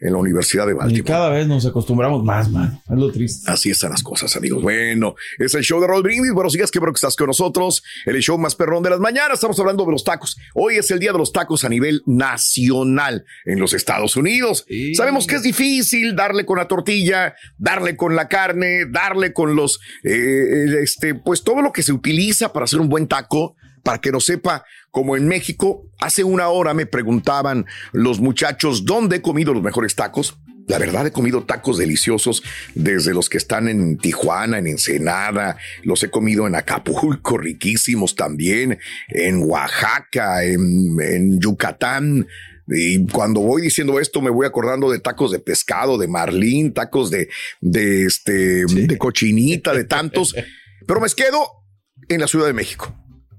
en 0.00 0.12
la 0.12 0.18
Universidad 0.18 0.66
de 0.66 0.72
Y 0.72 0.76
Baltimore. 0.76 1.04
cada 1.04 1.30
vez 1.30 1.46
nos 1.46 1.66
acostumbramos 1.66 2.22
más, 2.24 2.50
man. 2.50 2.80
Es 2.88 2.96
lo 2.96 3.10
triste. 3.10 3.50
Así 3.50 3.70
están 3.70 3.90
las 3.90 4.02
cosas, 4.02 4.36
amigos. 4.36 4.62
Bueno, 4.62 5.14
es 5.38 5.54
el 5.54 5.62
show 5.62 5.80
de 5.80 5.86
Roll 5.86 6.02
Brindis. 6.02 6.32
Buenos 6.32 6.52
días, 6.52 6.70
qué 6.70 6.78
bueno 6.78 6.92
que 6.92 6.98
estás 6.98 7.16
con 7.16 7.26
nosotros. 7.26 7.82
El 8.06 8.18
show 8.20 8.38
más 8.38 8.54
perrón 8.54 8.82
de 8.82 8.90
las 8.90 9.00
mañanas. 9.00 9.34
Estamos 9.34 9.58
hablando 9.58 9.84
de 9.84 9.92
los 9.92 10.04
tacos. 10.04 10.36
Hoy 10.54 10.76
es 10.76 10.90
el 10.90 10.98
día 10.98 11.12
de 11.12 11.18
los 11.18 11.32
tacos 11.32 11.64
a 11.64 11.68
nivel 11.68 12.02
nacional 12.06 13.24
en 13.44 13.60
los 13.60 13.72
Estados 13.72 14.16
Unidos. 14.16 14.66
Sabemos 14.94 15.26
que 15.26 15.36
es 15.36 15.42
difícil 15.42 16.14
darle 16.16 16.44
con 16.44 16.58
la 16.58 16.68
tortilla, 16.68 17.34
darle 17.56 17.96
con 17.96 18.14
la 18.16 18.28
carne, 18.28 18.86
darle 18.90 19.32
con 19.32 19.56
los, 19.56 19.80
eh, 20.04 20.80
este, 20.82 21.14
pues 21.14 21.42
todo 21.42 21.62
lo 21.62 21.72
que 21.72 21.82
se 21.82 21.92
utiliza 21.92 22.52
para 22.52 22.64
hacer 22.64 22.80
un 22.80 22.88
buen 22.88 23.06
taco. 23.08 23.56
Para 23.88 24.02
que 24.02 24.12
no 24.12 24.20
sepa, 24.20 24.66
como 24.90 25.16
en 25.16 25.26
México, 25.26 25.90
hace 25.98 26.22
una 26.22 26.48
hora 26.48 26.74
me 26.74 26.84
preguntaban 26.84 27.64
los 27.92 28.20
muchachos 28.20 28.84
dónde 28.84 29.16
he 29.16 29.22
comido 29.22 29.54
los 29.54 29.62
mejores 29.62 29.94
tacos. 29.94 30.36
La 30.66 30.76
verdad 30.76 31.06
he 31.06 31.10
comido 31.10 31.44
tacos 31.44 31.78
deliciosos 31.78 32.42
desde 32.74 33.14
los 33.14 33.30
que 33.30 33.38
están 33.38 33.66
en 33.66 33.96
Tijuana, 33.96 34.58
en 34.58 34.66
Ensenada, 34.66 35.56
los 35.84 36.02
he 36.02 36.10
comido 36.10 36.46
en 36.46 36.54
Acapulco, 36.54 37.38
riquísimos 37.38 38.14
también, 38.14 38.78
en 39.08 39.42
Oaxaca, 39.42 40.44
en, 40.44 40.94
en 41.00 41.40
Yucatán. 41.40 42.26
Y 42.66 43.06
cuando 43.06 43.40
voy 43.40 43.62
diciendo 43.62 43.98
esto, 44.00 44.20
me 44.20 44.28
voy 44.28 44.46
acordando 44.46 44.90
de 44.90 44.98
tacos 44.98 45.32
de 45.32 45.38
pescado, 45.38 45.96
de 45.96 46.08
marlín, 46.08 46.74
tacos 46.74 47.10
de, 47.10 47.30
de 47.62 48.04
este, 48.04 48.66
de 48.66 48.98
cochinita, 48.98 49.72
de 49.72 49.84
tantos. 49.84 50.34
Pero 50.86 51.00
me 51.00 51.08
quedo 51.08 51.64
en 52.10 52.20
la 52.20 52.28
Ciudad 52.28 52.48
de 52.48 52.52
México. 52.52 52.94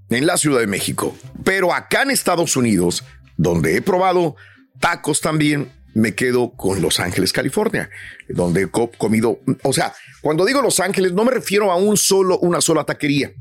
En 0.10 0.26
la 0.26 0.38
Ciudad 0.38 0.60
de 0.60 0.68
México. 0.68 1.16
Pero 1.44 1.74
acá 1.74 2.02
en 2.04 2.12
Estados 2.12 2.56
Unidos, 2.56 3.04
donde 3.38 3.76
he 3.76 3.82
probado 3.82 4.36
tacos 4.80 5.22
también, 5.22 5.72
me 5.94 6.16
quedo 6.16 6.52
con 6.56 6.82
Los 6.82 7.00
Ángeles, 7.00 7.34
California, 7.34 7.90
donde 8.28 8.64
he 8.64 8.68
co- 8.68 8.92
comido, 8.98 9.40
o 9.64 9.74
sea, 9.74 9.94
cuando 10.22 10.46
digo 10.46 10.62
Los 10.62 10.80
Ángeles, 10.80 11.14
no 11.14 11.26
me 11.26 11.32
refiero 11.32 11.72
a 11.72 11.76
un 11.76 11.98
solo, 11.98 12.38
una 12.40 12.62
sola 12.62 12.84
taquería. 12.86 13.32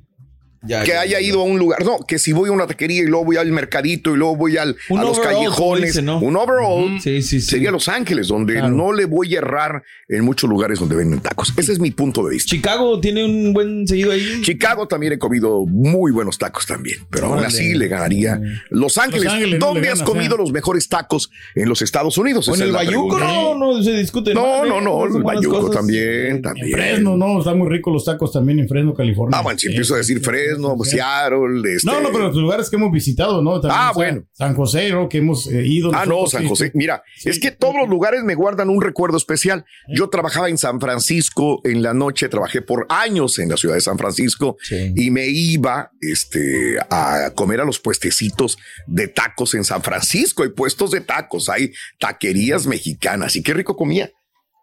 Que 0.66 0.94
haya 0.94 1.20
ido 1.20 1.40
a 1.40 1.44
un 1.44 1.58
lugar, 1.58 1.84
no, 1.84 1.98
que 2.06 2.18
si 2.18 2.32
voy 2.32 2.48
a 2.48 2.52
una 2.52 2.66
taquería 2.66 3.02
y 3.02 3.06
luego 3.06 3.26
voy 3.26 3.36
al 3.36 3.50
mercadito 3.52 4.14
y 4.14 4.16
luego 4.16 4.36
voy 4.36 4.56
al, 4.56 4.76
Un 4.88 4.98
a 4.98 5.02
los 5.04 5.18
overall, 5.18 5.34
callejones, 5.36 5.96
un 5.96 6.36
overall, 6.36 7.00
Sí, 7.00 7.22
sí, 7.22 7.40
sí. 7.40 7.50
sería 7.50 7.70
Los 7.70 7.88
Ángeles, 7.88 8.28
donde 8.28 8.60
no 8.62 8.92
le 8.92 9.04
voy 9.04 9.34
a 9.34 9.38
errar 9.38 9.82
en 10.08 10.24
muchos 10.24 10.50
lugares 10.50 10.78
donde 10.80 10.96
venden 10.96 11.20
tacos. 11.20 11.52
Ese 11.56 11.72
es 11.72 11.78
mi 11.78 11.90
punto 11.90 12.24
de 12.24 12.30
vista. 12.34 12.50
Chicago 12.50 12.98
tiene 13.00 13.24
un 13.24 13.52
buen 13.52 13.86
seguido 13.86 14.12
ahí. 14.12 14.40
Chicago 14.42 14.88
también 14.88 15.12
he 15.12 15.18
comido 15.18 15.64
muy 15.66 16.10
buenos 16.12 16.38
tacos 16.38 16.66
también, 16.66 16.98
pero 17.10 17.26
aún 17.26 17.44
así 17.44 17.74
le 17.74 17.88
ganaría 17.88 18.40
Los 18.70 18.98
Ángeles. 18.98 19.24
Los 19.24 19.32
Ángeles 19.34 19.60
no 19.60 19.66
¿Dónde 19.68 19.90
has 19.90 20.02
comido 20.02 20.36
los 20.36 20.50
mejores 20.50 20.88
tacos 20.88 21.30
en 21.54 21.68
los 21.68 21.82
Estados 21.82 22.18
Unidos? 22.18 22.48
En 22.48 22.62
el 22.62 22.72
Bayuco, 22.72 23.18
no, 23.18 23.54
no 23.54 23.82
se 23.82 23.92
discute. 23.92 24.34
No, 24.34 24.64
no, 24.64 24.80
no, 24.80 25.04
el 25.04 25.22
Bayuco 25.22 25.70
también, 25.70 26.42
también. 26.42 26.72
Fresno, 26.72 27.16
no, 27.16 27.38
están 27.38 27.58
muy 27.58 27.68
ricos 27.68 27.92
los 27.92 28.04
tacos 28.04 28.32
también 28.32 28.58
en 28.60 28.68
Fresno, 28.68 28.94
California. 28.94 29.38
Ah, 29.38 29.42
bueno, 29.42 29.58
si 29.58 29.68
empiezo 29.68 29.94
a 29.94 29.98
decir 29.98 30.20
Fresno, 30.20 30.47
Seattle, 30.84 31.74
este... 31.74 31.90
No, 31.90 32.00
no, 32.00 32.10
pero 32.10 32.28
los 32.28 32.36
lugares 32.36 32.70
que 32.70 32.76
hemos 32.76 32.92
visitado, 32.92 33.42
¿no? 33.42 33.60
También, 33.60 33.80
Ah, 33.80 33.90
o 33.90 33.94
sea, 33.94 34.04
bueno. 34.04 34.26
San 34.32 34.54
José, 34.54 34.90
¿no? 34.90 35.08
Que 35.08 35.18
hemos 35.18 35.46
eh, 35.48 35.66
ido. 35.66 35.90
Ah, 35.94 36.06
no, 36.06 36.26
San 36.26 36.46
José. 36.46 36.66
sí. 36.66 36.72
Mira, 36.74 37.02
es 37.24 37.38
que 37.38 37.50
todos 37.50 37.74
los 37.74 37.88
lugares 37.88 38.22
me 38.24 38.34
guardan 38.34 38.70
un 38.70 38.80
recuerdo 38.82 39.16
especial. 39.16 39.64
Yo 39.88 40.08
trabajaba 40.08 40.48
en 40.48 40.58
San 40.58 40.80
Francisco 40.80 41.60
en 41.64 41.82
la 41.82 41.94
noche, 41.94 42.28
trabajé 42.28 42.62
por 42.62 42.86
años 42.88 43.38
en 43.38 43.48
la 43.48 43.56
ciudad 43.56 43.74
de 43.74 43.80
San 43.80 43.98
Francisco 43.98 44.56
y 44.70 45.10
me 45.10 45.26
iba 45.26 45.90
este, 46.00 46.76
a 46.90 47.32
comer 47.34 47.60
a 47.60 47.64
los 47.64 47.78
puestecitos 47.78 48.58
de 48.86 49.08
tacos 49.08 49.54
en 49.54 49.64
San 49.64 49.82
Francisco. 49.82 50.42
Hay 50.42 50.50
puestos 50.50 50.90
de 50.90 51.00
tacos, 51.00 51.48
hay 51.48 51.72
taquerías 51.98 52.66
mexicanas 52.66 53.36
y 53.36 53.42
qué 53.42 53.54
rico 53.54 53.76
comía. 53.76 54.10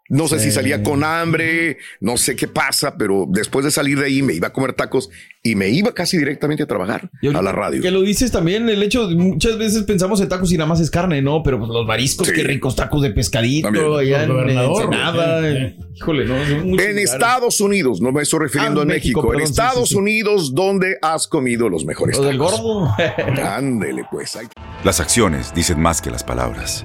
No 0.08 0.28
sé 0.28 0.38
si 0.38 0.50
salía 0.52 0.82
con 0.82 1.02
hambre, 1.04 1.78
no 2.00 2.16
sé 2.16 2.36
qué 2.36 2.46
pasa, 2.48 2.96
pero 2.96 3.26
después 3.28 3.64
de 3.64 3.70
salir 3.70 3.98
de 3.98 4.06
ahí 4.06 4.22
me 4.22 4.34
iba 4.34 4.48
a 4.48 4.52
comer 4.52 4.72
tacos 4.72 5.10
y 5.42 5.54
me 5.54 5.68
iba 5.68 5.92
casi 5.94 6.16
directamente 6.18 6.62
a 6.62 6.66
trabajar 6.66 7.10
a 7.34 7.42
la 7.42 7.52
radio. 7.52 7.82
Que 7.82 7.90
lo 7.90 8.02
dices 8.02 8.30
también, 8.32 8.68
el 8.68 8.82
hecho, 8.82 9.08
de 9.08 9.14
muchas 9.16 9.58
veces 9.58 9.82
pensamos 9.84 10.20
en 10.20 10.28
tacos 10.28 10.52
y 10.52 10.56
nada 10.58 10.68
más 10.68 10.80
es 10.80 10.90
carne, 10.90 11.22
¿no? 11.22 11.42
Pero 11.42 11.58
pues 11.58 11.70
los 11.70 11.86
mariscos, 11.86 12.28
Sí. 12.28 12.34
qué 12.34 12.42
ricos 12.44 12.76
tacos 12.76 13.02
de 13.02 13.10
pescadito, 13.10 13.66
También. 13.68 13.86
allá 13.98 14.24
en 14.24 14.30
Ensenada. 14.50 15.48
en- 15.48 15.76
Híjole, 15.96 16.24
no, 16.26 16.44
son 16.46 16.70
muchos 16.70 16.86
En. 16.86 16.98
Estados 16.98 17.60
Unidos, 17.60 18.00
no 18.00 18.12
me 18.12 18.22
estoy 18.22 18.40
refiriendo 18.40 18.80
Ah, 18.80 18.84
a 18.84 18.86
México, 18.86 19.20
México, 19.22 19.32
en 19.32 19.38
perdón, 19.38 19.42
Estados 19.50 19.88
sí, 19.88 19.94
sí. 19.94 20.00
Unidos, 20.00 20.54
¿dónde 20.54 20.98
has 21.02 21.26
comido 21.26 21.68
los 21.68 21.84
mejores 21.84 22.16
Lo 22.18 22.24
del 22.24 22.36
tacos? 22.38 22.60
gordo. 22.60 22.94
Ándele, 23.44 24.04
pues. 24.10 24.38
Las 24.84 25.00
acciones 25.00 25.54
dicen 25.54 25.80
más 25.80 26.00
que 26.02 26.10
las 26.10 26.22
palabras. 26.24 26.84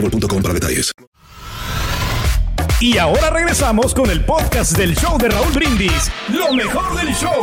boostmobile.com 0.00 0.42
para 0.42 0.54
detalles. 0.54 0.92
Y 2.80 2.98
ahora 2.98 3.30
regresamos 3.30 3.94
con 3.94 4.10
el 4.10 4.24
podcast 4.24 4.76
del 4.76 4.94
show 4.94 5.16
de 5.18 5.28
Raúl 5.28 5.52
Brindis. 5.54 6.10
Lo 6.28 6.52
mejor 6.52 6.94
del 6.96 7.14
show. 7.14 7.40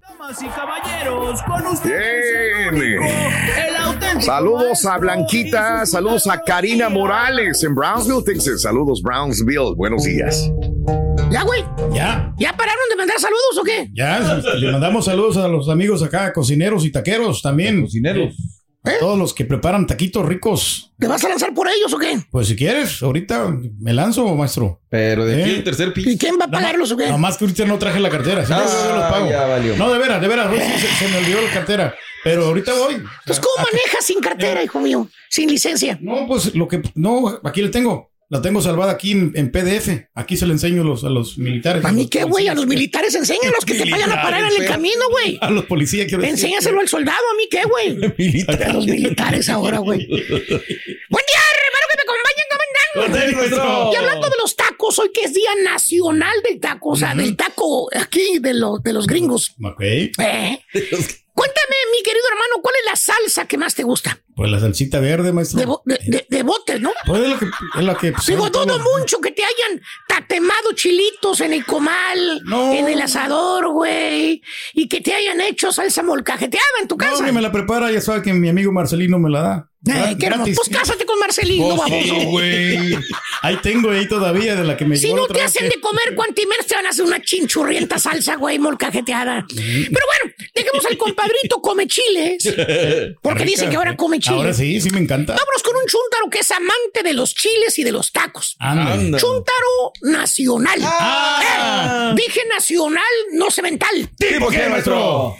Damas 0.00 0.42
y 0.42 0.46
caballeros, 0.46 1.42
con 1.42 1.66
ustedes 1.66 2.70
Bien. 2.70 3.02
el 3.02 3.76
auténtico 3.76 4.22
Saludos 4.22 4.86
a 4.86 4.96
Blanquita, 4.96 5.84
saludos 5.84 6.26
a 6.28 6.40
Karina 6.40 6.88
Morales 6.88 7.62
en 7.62 7.74
Brownsville, 7.74 8.24
Texas. 8.24 8.62
Saludos, 8.62 9.02
Brownsville. 9.02 9.74
Buenos 9.76 10.04
días. 10.04 10.50
¿Ya, 11.30 11.42
güey? 11.42 11.62
Ya. 11.92 12.32
¿Ya 12.38 12.56
pararon 12.56 12.88
de 12.88 12.96
mandar 12.96 13.18
saludos 13.20 13.58
o 13.60 13.64
qué? 13.64 13.90
Ya, 13.92 14.40
le 14.56 14.72
mandamos 14.72 15.04
saludos 15.04 15.36
a 15.36 15.46
los 15.46 15.68
amigos 15.68 16.02
acá, 16.02 16.32
cocineros 16.32 16.86
y 16.86 16.90
taqueros 16.90 17.42
también. 17.42 17.82
Cocineros. 17.82 18.34
A 18.84 18.98
todos 19.00 19.18
los 19.18 19.34
que 19.34 19.44
preparan 19.44 19.86
taquitos 19.86 20.24
ricos. 20.24 20.92
¿Te 20.98 21.06
vas 21.08 21.22
a 21.24 21.28
lanzar 21.28 21.52
por 21.52 21.68
ellos 21.68 21.92
o 21.92 21.98
qué? 21.98 22.18
Pues 22.30 22.46
si 22.48 22.56
quieres, 22.56 23.02
ahorita 23.02 23.54
me 23.80 23.92
lanzo, 23.92 24.34
maestro. 24.34 24.80
Pero 24.88 25.26
de 25.26 25.42
aquí 25.42 25.50
¿Eh? 25.50 25.56
el 25.56 25.64
tercer 25.64 25.92
piso. 25.92 26.08
¿Y 26.08 26.16
quién 26.16 26.36
va 26.40 26.46
a 26.46 26.50
pagarlos 26.50 26.90
o 26.92 26.96
qué? 26.96 27.04
Nada 27.06 27.18
más 27.18 27.36
que 27.36 27.44
ahorita 27.44 27.64
no 27.66 27.78
traje 27.78 28.00
la 28.00 28.08
cartera. 28.08 28.46
Si 28.46 28.52
no, 28.52 28.58
Ah, 28.58 28.64
yo 28.88 28.94
los 28.96 29.04
pago. 29.10 29.28
ya 29.30 29.46
valió. 29.46 29.76
No, 29.76 29.92
de 29.92 29.98
veras, 29.98 30.20
de 30.22 30.28
veras. 30.28 30.48
se, 30.80 30.88
se 31.06 31.08
me 31.12 31.18
olvidó 31.18 31.42
la 31.42 31.50
cartera. 31.52 31.94
Pero 32.24 32.46
ahorita 32.46 32.72
voy. 32.74 33.02
Pues, 33.26 33.38
¿cómo 33.40 33.54
manejas 33.70 34.04
sin 34.04 34.20
cartera, 34.20 34.62
hijo 34.62 34.80
mío? 34.80 35.06
Sin 35.28 35.48
licencia. 35.50 35.98
No, 36.00 36.26
pues 36.26 36.54
lo 36.54 36.66
que. 36.66 36.82
No, 36.94 37.40
aquí 37.44 37.60
la 37.62 37.70
tengo. 37.70 38.10
La 38.30 38.42
tengo 38.42 38.60
salvada 38.60 38.92
aquí 38.92 39.12
en, 39.12 39.32
en 39.34 39.50
PDF. 39.50 40.10
Aquí 40.14 40.36
se 40.36 40.46
la 40.46 40.52
enseño 40.52 40.82
a 40.82 40.84
los, 40.84 41.02
a 41.04 41.08
los 41.08 41.38
militares. 41.38 41.84
¿A 41.84 41.92
mí 41.92 42.08
qué, 42.08 42.24
güey? 42.24 42.48
A 42.48 42.54
los 42.54 42.66
militares 42.66 43.14
enséñalos 43.14 43.64
que 43.64 43.74
te 43.74 43.90
vayan 43.90 44.12
a 44.12 44.22
parar 44.22 44.52
en 44.52 44.62
el 44.62 44.68
camino, 44.68 45.08
güey. 45.10 45.38
A 45.40 45.50
los 45.50 45.64
policías 45.64 46.06
quiero 46.06 46.22
decir. 46.22 46.34
Enséñaselo 46.34 46.80
al 46.80 46.88
soldado, 46.88 47.22
¿a 47.32 47.36
mí 47.36 47.48
qué, 47.50 47.62
güey? 47.64 48.44
A 48.68 48.72
los 48.72 48.86
militares 48.86 49.48
ahora, 49.48 49.78
güey. 49.78 50.06
Buen 50.06 50.18
día, 50.18 51.40
hermano, 51.56 51.86
que 51.90 51.96
me 51.96 52.02
acompañen. 52.02 52.38
Y 53.92 53.96
hablando 53.96 54.28
de 54.28 54.36
los 54.40 54.56
tacos, 54.56 54.98
hoy 54.98 55.10
que 55.12 55.22
es 55.22 55.32
Día 55.32 55.50
Nacional 55.64 56.34
del 56.42 56.60
Taco, 56.60 56.90
o 56.90 56.96
sea, 56.96 57.14
del 57.14 57.36
taco 57.36 57.88
aquí 57.94 58.38
de, 58.40 58.54
los 58.54 58.82
de 58.82 58.92
los 58.92 59.06
gringos. 59.06 59.54
Ok. 59.62 59.80
Eh. 59.80 60.10
Cuéntame, 61.38 61.76
mi 61.92 62.02
querido 62.02 62.24
hermano, 62.32 62.60
¿cuál 62.62 62.74
es 62.80 62.90
la 62.90 62.96
salsa 62.96 63.46
que 63.46 63.56
más 63.56 63.74
te 63.74 63.84
gusta? 63.84 64.20
Pues 64.38 64.50
la 64.52 64.60
salsita 64.60 65.00
verde, 65.00 65.32
maestro. 65.32 65.58
De, 65.58 65.66
bo- 65.66 65.82
de, 65.84 65.98
de- 66.06 66.26
de 66.30 66.42
botes, 66.44 66.80
¿no? 66.80 66.92
Pues 67.06 67.22
es 67.76 67.84
la 67.84 67.96
que. 67.96 68.06
Es 68.06 68.12
que 68.12 68.12
pues, 68.12 68.26
Digo, 68.28 68.50
todo- 68.52 68.66
dudo 68.66 68.78
mucho 68.98 69.20
que 69.20 69.32
te 69.32 69.42
hayan 69.42 69.82
tatemado 70.06 70.72
chilitos 70.76 71.40
en 71.40 71.52
el 71.54 71.64
comal, 71.66 72.40
en 72.72 72.86
el 72.88 73.00
asador, 73.00 73.72
güey, 73.72 74.40
y 74.74 74.88
que 74.88 75.00
te 75.00 75.12
hayan 75.12 75.40
hecho 75.40 75.72
salsa 75.72 76.04
molcajeteada 76.04 76.64
en 76.80 76.86
tu 76.86 76.94
No, 76.96 76.98
casa. 77.04 77.24
que 77.24 77.32
me 77.32 77.42
la 77.42 77.50
prepara, 77.50 77.90
ya 77.90 78.00
sabe 78.00 78.22
que 78.22 78.32
mi 78.32 78.48
amigo 78.48 78.70
Marcelino 78.70 79.18
me 79.18 79.28
la 79.28 79.42
da. 79.42 79.70
Ay, 79.90 80.16
qué 80.18 80.26
hermoso. 80.26 80.52
Pues 80.56 80.68
cásate 80.76 81.04
con 81.06 81.18
Marcelino, 81.20 81.66
Oh, 81.66 81.76
baboso. 81.76 82.14
güey. 82.30 82.96
Ahí 83.42 83.56
tengo 83.62 83.90
ahí 83.90 84.08
todavía 84.08 84.56
de 84.56 84.64
la 84.64 84.76
que 84.76 84.84
me 84.84 84.96
Si 84.96 85.14
no 85.14 85.26
te 85.28 85.40
hacen 85.40 85.68
de 85.68 85.80
comer 85.80 86.14
cuantimer, 86.16 86.58
te 86.66 86.74
van 86.74 86.86
a 86.86 86.88
hacer 86.90 87.04
una 87.04 87.20
chinchurrienta 87.22 87.96
salsa, 87.98 88.34
güey, 88.36 88.58
molcajeteada. 88.58 89.46
Pero 89.48 89.88
bueno, 89.90 90.34
dejemos 90.52 90.84
al 90.84 90.98
compadrito 90.98 91.62
come 91.62 91.86
chiles. 91.86 92.42
Porque 93.22 93.44
dice 93.44 93.68
que 93.68 93.76
ahora 93.76 93.96
come 93.96 94.18
chiles. 94.18 94.27
Ahora 94.28 94.52
sí, 94.52 94.80
sí 94.80 94.90
me 94.90 94.98
encanta. 95.00 95.32
Vámonos 95.34 95.62
con 95.62 95.76
un 95.76 95.86
chúntaro 95.86 96.30
que 96.30 96.40
es 96.40 96.50
amante 96.50 97.02
de 97.02 97.12
los 97.12 97.34
chiles 97.34 97.78
y 97.78 97.84
de 97.84 97.92
los 97.92 98.12
tacos. 98.12 98.56
Anda. 98.58 99.18
Chúntaro 99.18 99.92
nacional. 100.02 100.78
Ah. 100.82 102.12
Eh, 102.12 102.14
dije 102.16 102.40
nacional, 102.48 103.02
no 103.32 103.50
cemental. 103.50 104.10
¿Tipo 104.16 104.48
qué, 104.50 104.68
maestro? 104.68 105.36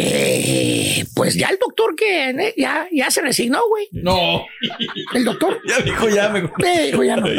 Eh, 0.00 1.04
pues 1.12 1.34
ya 1.34 1.48
el 1.48 1.58
doctor 1.58 1.96
que 1.96 2.30
eh, 2.30 2.54
ya, 2.56 2.86
ya 2.92 3.10
se 3.10 3.20
resignó, 3.20 3.66
güey. 3.68 3.88
No. 3.90 4.46
El 5.12 5.24
doctor. 5.24 5.60
Ya 5.68 5.80
dijo, 5.80 6.08
ya 6.08 6.28
me. 6.28 6.38
Eh, 6.40 6.86
dijo, 6.92 7.02
ya 7.02 7.16
no. 7.16 7.26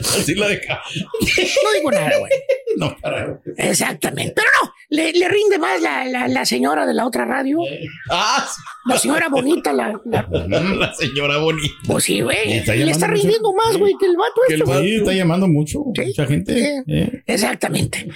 Así 0.00 0.36
la 0.36 0.48
deja. 0.48 0.80
No 1.64 1.72
digo 1.72 1.90
nada, 1.90 2.16
güey. 2.18 2.30
No, 2.76 2.96
para. 3.00 3.40
Exactamente. 3.56 4.32
Pero 4.36 4.48
no, 4.62 4.72
le, 4.90 5.12
le 5.12 5.28
rinde 5.28 5.58
más 5.58 5.80
la, 5.80 6.04
la, 6.04 6.28
la 6.28 6.44
señora 6.44 6.86
de 6.86 6.94
la 6.94 7.06
otra 7.06 7.24
radio. 7.24 7.58
Ah, 8.10 8.46
La 8.86 8.98
señora 8.98 9.28
bonita, 9.28 9.72
la, 9.72 9.98
la- 10.04 10.26
la 10.48 10.94
señora 10.94 11.38
bonita. 11.38 11.74
Pues 11.86 12.04
sí, 12.04 12.20
güey. 12.20 12.58
Está 12.58 12.74
Le 12.74 12.90
está 12.90 13.06
rindiendo 13.06 13.52
más, 13.54 13.76
güey, 13.76 13.94
que 13.98 14.06
el 14.06 14.16
vato 14.16 14.40
Que 14.48 14.54
el 14.54 14.60
este, 14.62 14.72
güey. 14.72 14.88
sí, 14.88 14.94
está 14.96 15.12
llamando 15.12 15.46
mucho. 15.48 15.80
Sí. 15.94 16.02
Mucha 16.06 16.26
gente. 16.26 16.54
Sí. 16.54 16.92
eh. 16.92 17.22
Exactamente. 17.26 18.06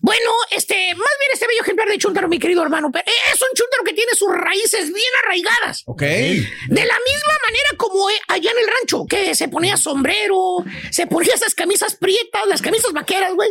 Bueno, 0.00 0.30
este, 0.50 0.74
más 0.94 1.14
bien 1.20 1.30
este 1.32 1.46
bello 1.46 1.62
ejemplar 1.62 1.88
de 1.88 1.98
chúntaro, 1.98 2.28
mi 2.28 2.38
querido 2.38 2.62
hermano, 2.62 2.90
pero 2.92 3.04
es 3.06 3.40
un 3.42 3.48
chúntaro 3.54 3.82
que 3.84 3.92
tiene 3.94 4.12
sus 4.14 4.28
raíces 4.32 4.86
bien 4.92 5.12
arraigadas. 5.24 5.82
Ok. 5.86 6.02
De 6.02 6.44
la 6.68 6.98
misma 7.06 7.34
manera 7.44 7.68
como 7.76 8.08
eh, 8.10 8.14
allá 8.28 8.50
en 8.50 8.58
el 8.58 8.66
rancho, 8.80 9.06
que 9.06 9.34
se 9.34 9.48
ponía 9.48 9.76
sombrero, 9.76 10.64
se 10.90 11.06
ponía 11.06 11.34
esas 11.34 11.54
camisas 11.54 11.96
prietas, 11.96 12.42
las 12.48 12.62
camisas 12.62 12.92
vaqueras, 12.92 13.34
güey, 13.34 13.50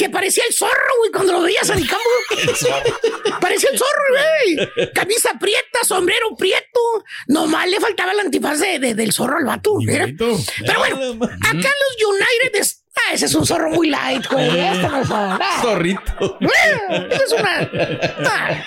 que 0.00 0.08
parecía 0.08 0.42
el 0.48 0.54
zorro, 0.54 0.92
güey, 1.00 1.10
cuando 1.12 1.34
lo 1.34 1.42
veías 1.42 1.68
en 1.68 1.76
el 1.76 1.86
campo. 1.86 2.08
parecía 3.40 3.68
el 3.70 3.78
zorro, 3.78 4.02
güey. 4.74 4.92
Camisa 4.94 5.30
prieta, 5.38 5.80
sombrero 5.86 6.34
prieto. 6.38 6.80
Nomás 7.26 7.68
le 7.68 7.78
faltaba 7.80 8.12
el 8.12 8.20
antifaz 8.20 8.58
de, 8.60 8.78
de- 8.78 8.94
del 8.94 9.12
zorro 9.12 9.36
al 9.36 9.44
vato. 9.44 9.74
Pero 10.66 10.78
bueno, 10.78 10.96
acá 11.42 11.68
los 11.68 12.08
United 12.08 12.62
Ah, 13.08 13.12
ese 13.14 13.26
es 13.26 13.34
un 13.34 13.46
zorro 13.46 13.70
muy 13.70 13.88
light, 13.90 14.26
güey. 14.30 14.46
Este 14.60 14.88
no 14.88 15.00
es 15.00 15.08
ah, 15.10 15.38
Zorrito. 15.62 16.38
ese 16.40 17.24
es 17.24 17.32
una. 17.32 17.70
ah, 18.26 18.62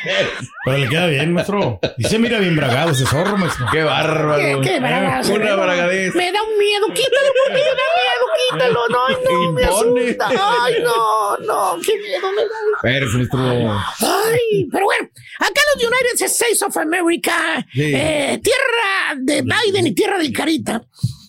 Pero 0.65 0.77
le 0.77 0.89
queda 0.89 1.07
bien, 1.07 1.33
maestro. 1.33 1.79
Y 1.97 2.03
se 2.05 2.19
mira 2.19 2.39
bien 2.39 2.55
bragado 2.55 2.91
ese 2.91 3.05
zorro, 3.05 3.37
maestro. 3.37 3.65
Qué 3.71 3.83
bárbaro. 3.83 4.61
qué, 4.61 4.69
qué 4.69 4.79
bragazo, 4.79 5.33
Una 5.33 5.49
¿no? 5.55 5.57
bragadez. 5.63 6.15
Me 6.15 6.31
da 6.31 6.41
un 6.43 6.57
miedo, 6.57 6.87
quítalo 6.87 7.29
porque 7.45 7.59
me 7.59 7.69
da 7.69 7.87
miedo, 7.99 8.25
quítalo. 8.49 8.87
No, 8.89 9.05
ay, 9.07 9.15
no, 9.23 9.51
me 9.51 9.61
Impone. 9.61 10.01
asusta. 10.09 10.27
Ay, 10.63 10.75
no, 10.83 11.37
no, 11.37 11.81
qué 11.85 11.97
miedo 11.97 12.31
me 12.31 12.43
da. 12.43 12.81
Perfecto. 12.81 13.37
Ay, 13.37 14.67
pero 14.71 14.85
bueno, 14.85 15.09
acá 15.39 15.61
los 15.75 15.83
United 15.83 16.25
States 16.25 16.61
of 16.63 16.75
America, 16.77 17.65
Sí. 17.73 17.93
eh, 17.95 18.39
tierra 18.43 19.15
de 19.17 19.41
Biden 19.41 19.87
y 19.87 19.91
tierra 19.93 20.17
del 20.17 20.31
Carita, 20.33 20.81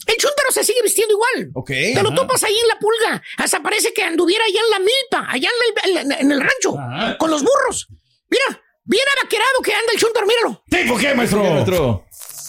el 0.07 0.17
chúntaro 0.17 0.51
se 0.53 0.65
sigue 0.65 0.83
vistiendo 0.83 1.15
igual. 1.15 1.51
Ok. 1.55 1.69
Te 1.69 2.03
lo 2.03 2.09
ajá. 2.11 2.15
topas 2.17 2.43
ahí 2.45 2.57
en 2.61 2.69
la 2.69 2.79
pulga. 2.79 3.23
Hasta 3.39 3.63
parece 3.63 3.93
que 3.93 4.03
anduviera 4.03 4.45
allá 4.45 4.61
en 4.65 4.71
la 4.71 4.79
milpa, 4.79 5.27
allá 5.31 5.49
en 5.85 5.91
el, 5.91 5.99
en- 5.99 6.13
en 6.13 6.33
el 6.33 6.41
rancho, 6.41 6.79
Ajá. 6.79 7.17
con 7.19 7.31
los 7.31 7.43
burros. 7.43 7.89
Mira, 8.31 8.63
bien 8.85 9.05
abaquerado 9.21 9.61
que 9.63 9.73
anda 9.73 9.93
el 9.93 9.99
chúntaro, 9.99 10.27
míralo. 10.27 10.63
¿Tipo 10.69 10.97
qué, 10.99 11.15
maestro? 11.15 11.43
¿Qué, 11.43 11.51
maestro? 11.51 12.05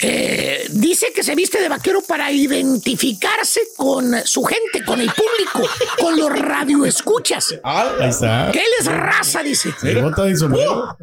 Eh, 0.08 0.68
dice 0.72 1.08
que 1.16 1.24
se 1.24 1.34
viste 1.36 1.60
de 1.60 1.68
vaquero 1.68 2.02
para 2.02 2.32
identificarse 2.32 3.62
con 3.76 4.14
su 4.26 4.44
gente, 4.44 4.84
con 4.86 5.00
el 5.02 5.10
público, 5.12 5.68
con 6.00 6.16
los 6.18 6.30
radioescuchas. 6.30 7.56
Ahí 7.64 8.10
está. 8.10 8.50
Que 8.52 8.60
él 8.60 8.66
es 8.80 8.86
raza, 8.86 9.42
dice. 9.42 9.72
Se 9.82 9.96
bota 9.96 10.26
de 10.26 10.36
sombrero. 10.36 10.96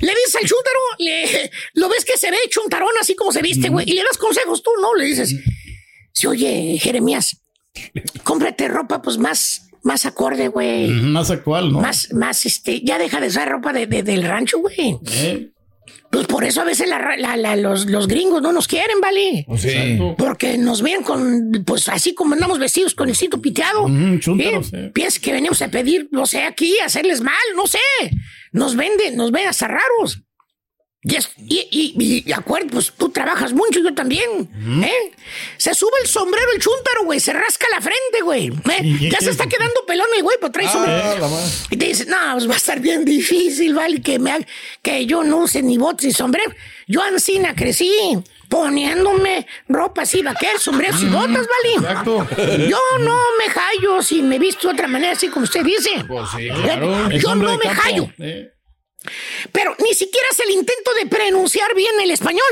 Le 0.00 0.08
dices 0.14 0.36
al 0.40 0.46
chúntaro, 0.48 0.78
le, 0.98 1.50
lo 1.74 1.88
ves 1.88 2.04
que 2.04 2.16
se 2.18 2.30
ve 2.30 2.38
chuntarón 2.48 2.90
así 3.00 3.14
como 3.14 3.32
se 3.32 3.42
viste, 3.42 3.68
güey, 3.68 3.88
y 3.88 3.94
le 3.94 4.02
das 4.02 4.18
consejos 4.18 4.62
tú, 4.62 4.70
¿no? 4.80 4.94
Le 4.94 5.04
dices, 5.04 5.34
si 6.12 6.26
oye, 6.26 6.78
Jeremías, 6.80 7.36
cómprate 8.24 8.68
ropa 8.68 9.02
pues 9.02 9.18
más, 9.18 9.68
más 9.82 10.06
acorde, 10.06 10.48
güey. 10.48 10.88
Más 10.88 11.30
actual, 11.30 11.72
¿no? 11.72 11.80
Más, 11.80 12.12
más, 12.12 12.44
este, 12.46 12.80
ya 12.84 12.98
deja 12.98 13.20
de 13.20 13.28
usar 13.28 13.48
ropa 13.48 13.72
de, 13.72 13.86
de- 13.86 14.02
del 14.02 14.22
rancho, 14.24 14.58
güey. 14.58 14.98
Eh, 15.12 15.50
Pues 16.10 16.26
por 16.26 16.42
eso 16.44 16.60
a 16.60 16.64
veces 16.64 16.88
la 16.88 16.98
ra- 16.98 17.16
la- 17.16 17.36
la- 17.36 17.54
los, 17.56 17.86
los 17.86 18.08
gringos 18.08 18.42
no 18.42 18.52
nos 18.52 18.66
quieren, 18.66 19.00
¿vale? 19.00 19.46
Sí. 19.56 19.98
Porque 20.18 20.58
nos 20.58 20.82
ven 20.82 21.02
con, 21.02 21.62
pues 21.64 21.88
así 21.88 22.14
como 22.14 22.34
andamos 22.34 22.58
vestidos 22.58 22.94
con 22.96 23.08
el 23.08 23.14
cinto 23.14 23.40
piteado. 23.40 23.86
Mm, 23.88 24.18
chúntaro, 24.18 24.60
¿Eh? 24.60 24.64
sí. 24.64 24.76
Piensa 24.92 25.20
que 25.20 25.32
venimos 25.32 25.62
a 25.62 25.68
pedir, 25.68 26.08
no 26.10 26.26
sé, 26.26 26.42
aquí, 26.42 26.78
a 26.82 26.86
hacerles 26.86 27.20
mal, 27.20 27.34
no 27.54 27.66
sé. 27.68 27.78
Nos 28.52 28.74
venden, 28.74 29.16
nos 29.16 29.30
ven 29.30 29.46
hasta 29.46 29.68
raros. 29.68 30.22
Y, 31.02 31.16
es- 31.16 31.30
y, 31.38 31.66
y, 31.70 32.24
y 32.28 32.32
acuerdo, 32.32 32.68
pues 32.72 32.92
tú 32.96 33.08
trabajas 33.08 33.54
mucho, 33.54 33.80
yo 33.80 33.94
también. 33.94 34.50
¿eh? 34.84 35.12
Se 35.56 35.72
sube 35.74 35.90
el 36.02 36.06
sombrero 36.08 36.46
el 36.54 36.60
chúntaro, 36.60 37.04
güey, 37.04 37.18
se 37.20 37.32
rasca 37.32 37.66
la 37.74 37.80
frente, 37.80 38.20
güey. 38.22 38.48
¿eh? 38.48 39.08
Ya 39.10 39.18
se 39.18 39.30
está 39.30 39.46
quedando 39.46 39.84
pelón 39.86 40.06
el 40.16 40.22
güey, 40.22 40.36
pues 40.38 40.52
trae 40.52 40.68
sombrero. 40.68 41.02
Ah, 41.24 41.28
más. 41.28 41.66
Y 41.70 41.76
te 41.78 41.86
dice, 41.86 42.04
no, 42.04 42.16
pues 42.32 42.48
va 42.48 42.52
a 42.52 42.56
estar 42.58 42.80
bien 42.80 43.06
difícil, 43.06 43.72
¿vale? 43.74 44.02
Que, 44.02 44.18
me, 44.18 44.46
que 44.82 45.06
yo 45.06 45.24
no 45.24 45.38
use 45.38 45.62
ni 45.62 45.78
botes 45.78 46.04
ni 46.06 46.12
sombrero. 46.12 46.52
Yo 46.86 47.02
ancina 47.02 47.54
crecí 47.54 47.90
poniéndome 48.50 49.46
ropa 49.68 50.02
así, 50.02 50.22
vaqueros, 50.22 50.62
sombreros 50.62 51.00
y 51.02 51.06
botas, 51.06 51.46
¿vale? 51.46 51.74
Exacto. 51.76 52.26
Yo 52.68 52.78
no 53.00 53.16
me 53.38 53.44
hallo 53.54 54.02
si 54.02 54.20
me 54.22 54.38
visto 54.38 54.68
de 54.68 54.74
otra 54.74 54.86
manera, 54.86 55.12
así 55.12 55.28
como 55.28 55.44
usted 55.44 55.64
dice. 55.64 56.04
Pues 56.06 56.28
sí, 56.36 56.48
Claro. 56.62 57.08
Yo 57.10 57.34
no 57.36 57.56
me 57.56 57.64
campo. 57.64 57.80
hallo. 57.84 58.08
Pero 59.52 59.74
ni 59.78 59.94
siquiera 59.94 60.26
es 60.30 60.40
el 60.40 60.50
intento 60.50 60.92
de 60.92 61.06
pronunciar 61.06 61.74
bien 61.74 61.98
el 62.00 62.10
español. 62.10 62.44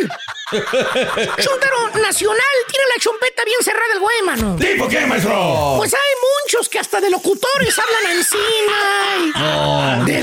Chúntaro 0.50 1.88
nacional 2.02 2.54
tiene 2.70 2.84
la 2.94 3.00
chompeta 3.00 3.44
bien 3.44 3.62
cerrada 3.62 3.92
el 3.92 4.00
güey, 4.00 4.22
mano. 4.24 4.56
¿Tipo 4.56 4.88
qué, 4.88 5.04
maestro? 5.06 5.74
Pues 5.76 5.92
hay 5.92 6.00
muchos 6.44 6.68
que 6.70 6.78
hasta 6.78 7.00
de 7.00 7.11
locutores 7.11 7.78
hablan 7.78 8.12
encima. 8.16 9.32
No, 9.37 10.04
De-. 10.06 10.22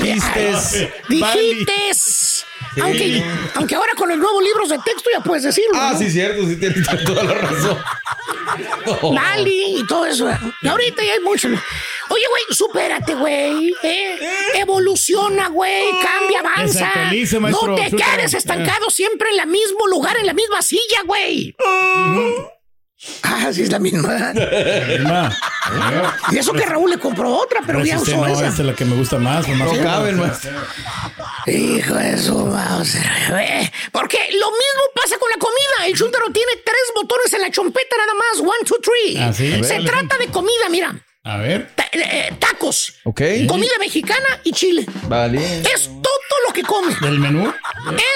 Dijiste. 1.08 2.44
Aunque, 2.82 3.24
aunque 3.54 3.74
ahora 3.74 3.92
con 3.96 4.08
los 4.08 4.18
nuevos 4.18 4.42
libros 4.42 4.68
de 4.68 4.78
texto 4.78 5.08
ya 5.12 5.20
puedes 5.20 5.44
decirlo. 5.44 5.72
Ah, 5.74 5.92
¿no? 5.92 5.98
sí, 5.98 6.10
cierto, 6.10 6.46
sí 6.46 6.56
tienes 6.56 6.86
toda 7.06 7.24
la 7.24 7.34
razón. 7.34 7.82
No. 8.84 9.14
Dali 9.14 9.78
y 9.78 9.86
todo 9.86 10.04
eso. 10.06 10.28
Y 10.60 10.68
ahorita 10.68 11.02
ya 11.02 11.14
hay 11.14 11.20
mucho. 11.20 11.48
Oye, 12.08 12.24
güey, 12.30 12.42
supérate, 12.56 13.14
güey. 13.14 13.74
¿eh? 13.82 14.18
Evoluciona, 14.54 15.48
güey. 15.48 15.84
Cambia, 16.02 16.40
avanza. 16.40 16.92
maestro. 17.40 17.68
No 17.68 17.74
te 17.74 17.90
quedes 17.90 18.34
estancado 18.34 18.90
siempre 18.90 19.28
en 19.32 19.40
el 19.40 19.46
mismo 19.46 19.86
lugar, 19.88 20.16
en 20.16 20.26
la 20.26 20.34
misma 20.34 20.62
silla, 20.62 21.02
güey. 21.04 21.54
Ah, 23.22 23.52
sí, 23.52 23.62
es 23.62 23.70
la 23.70 23.78
misma. 23.78 24.32
Misma. 24.88 25.36
Y 26.32 26.38
eso 26.38 26.52
que 26.54 26.64
Raúl 26.64 26.90
le 26.90 26.98
compró 26.98 27.30
otra, 27.30 27.60
pero 27.66 27.84
ya 27.84 27.98
usó 28.00 28.16
no, 28.16 28.26
esa. 28.26 28.48
esta 28.48 28.62
es 28.62 28.66
la 28.66 28.74
que 28.74 28.84
me 28.86 28.96
gusta 28.96 29.18
más. 29.18 29.46
No 29.46 29.70
caben, 29.82 30.18
maestro. 30.18 30.52
Hijo 31.46 31.94
de 31.94 32.18
su 32.18 32.34
mouse. 32.46 32.94
Eh, 32.94 33.70
Porque 33.92 34.18
lo 34.32 34.50
mismo 34.50 34.82
pasa 34.94 35.18
con 35.18 35.30
la 35.30 35.36
comida. 35.38 35.86
El 35.86 35.94
chúntaro 35.96 36.30
tiene 36.32 36.52
tres 36.64 36.82
botones 36.94 37.32
en 37.34 37.42
la 37.42 37.50
chompeta 37.50 37.96
nada 37.98 38.14
más. 38.14 38.40
One, 38.40 38.64
two, 38.64 38.78
three. 38.80 39.18
Ah, 39.18 39.32
¿sí? 39.32 39.52
A 39.52 39.56
ver, 39.56 39.64
Se 39.64 39.80
trata 39.80 40.16
de 40.16 40.28
comida, 40.28 40.68
mira. 40.70 40.94
A 41.26 41.38
ver. 41.38 41.68
Ta- 41.74 41.88
eh, 41.92 42.32
tacos. 42.38 42.94
Ok. 43.04 43.20
Comida 43.48 43.72
mexicana 43.80 44.40
y 44.44 44.52
chile. 44.52 44.86
Vale. 45.08 45.60
Es 45.62 45.86
todo 46.00 46.36
lo 46.46 46.52
que 46.52 46.62
come. 46.62 46.94
¿Del 47.00 47.18
menú? 47.18 47.52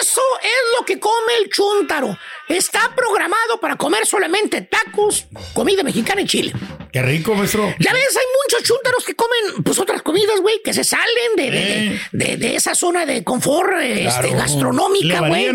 Eso 0.00 0.22
es 0.42 0.78
lo 0.78 0.84
que 0.86 1.00
come 1.00 1.32
el 1.42 1.50
chúntaro. 1.50 2.16
Está 2.50 2.92
programado 2.96 3.60
para 3.60 3.76
comer 3.76 4.06
solamente 4.06 4.62
tacos, 4.62 5.26
comida 5.54 5.82
mexicana 5.82 6.20
y 6.22 6.26
chile. 6.26 6.52
Qué 6.92 7.00
rico, 7.02 7.34
maestro. 7.36 7.72
Ya 7.78 7.92
ves, 7.92 8.16
hay 8.16 8.24
muchos 8.44 8.66
chúntaros 8.68 9.04
que 9.04 9.14
comen 9.14 9.62
pues 9.62 9.78
otras 9.78 10.02
comidas, 10.02 10.40
güey, 10.40 10.60
que 10.64 10.74
se 10.74 10.82
salen 10.82 11.06
de, 11.36 11.50
de, 11.50 11.60
de- 11.60 12.00
de- 12.12 12.36
de 12.36 12.56
esa 12.56 12.74
zona 12.74 13.06
de 13.06 13.22
confort 13.22 13.70
este, 13.80 14.02
Claro. 14.02 14.36
gastronómica, 14.36 15.20
Le 15.20 15.28
güey. 15.28 15.46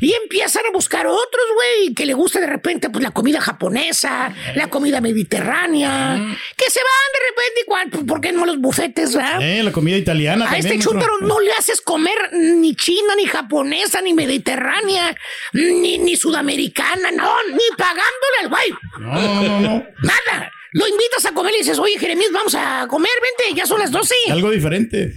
Y 0.00 0.14
empiezan 0.14 0.64
a 0.66 0.70
buscar 0.72 1.06
otros, 1.06 1.44
güey, 1.54 1.94
que 1.94 2.06
le 2.06 2.14
guste 2.14 2.40
de 2.40 2.46
repente 2.46 2.88
pues 2.88 3.02
la 3.04 3.10
comida 3.10 3.40
japonesa, 3.42 4.34
la 4.54 4.68
comida 4.70 5.00
mediterránea, 5.02 6.14
que 6.56 6.70
se 6.70 6.80
van 6.80 7.12
de 7.12 7.28
repente, 7.28 7.60
igual, 7.66 7.88
pues, 7.90 8.04
¿por 8.04 8.20
qué 8.22 8.32
no 8.32 8.46
los 8.46 8.58
bufetes, 8.58 9.14
verdad? 9.14 9.42
Eh, 9.42 9.62
la 9.62 9.72
comida 9.72 9.96
italiana. 9.98 10.46
A 10.46 10.48
también, 10.48 10.60
este 10.66 10.74
maestro. 10.76 10.92
chúntaro 10.92 11.18
no 11.20 11.40
le 11.40 11.52
haces 11.52 11.80
comer 11.82 12.32
ni 12.32 12.74
china, 12.74 13.14
ni 13.16 13.26
japonesa, 13.26 14.00
ni 14.00 14.14
mediterránea, 14.14 15.14
ni, 15.52 15.98
ni 15.98 16.16
sudamericana, 16.30 17.10
no, 17.10 17.32
ni 17.50 17.76
pagándole 17.76 18.38
al 18.40 18.48
güey. 18.48 18.70
No, 19.00 19.14
no, 19.14 19.42
no, 19.42 19.60
no. 19.60 19.84
Nada. 20.02 20.52
Lo 20.72 20.86
invitas 20.86 21.26
a 21.26 21.32
comer 21.32 21.52
y 21.56 21.58
dices, 21.58 21.80
oye, 21.80 21.98
Jeremías, 21.98 22.30
vamos 22.32 22.54
a 22.54 22.86
comer, 22.86 23.10
vente, 23.20 23.56
ya 23.58 23.66
son 23.66 23.80
las 23.80 23.90
12. 23.90 24.14
Algo 24.30 24.52
diferente. 24.52 25.16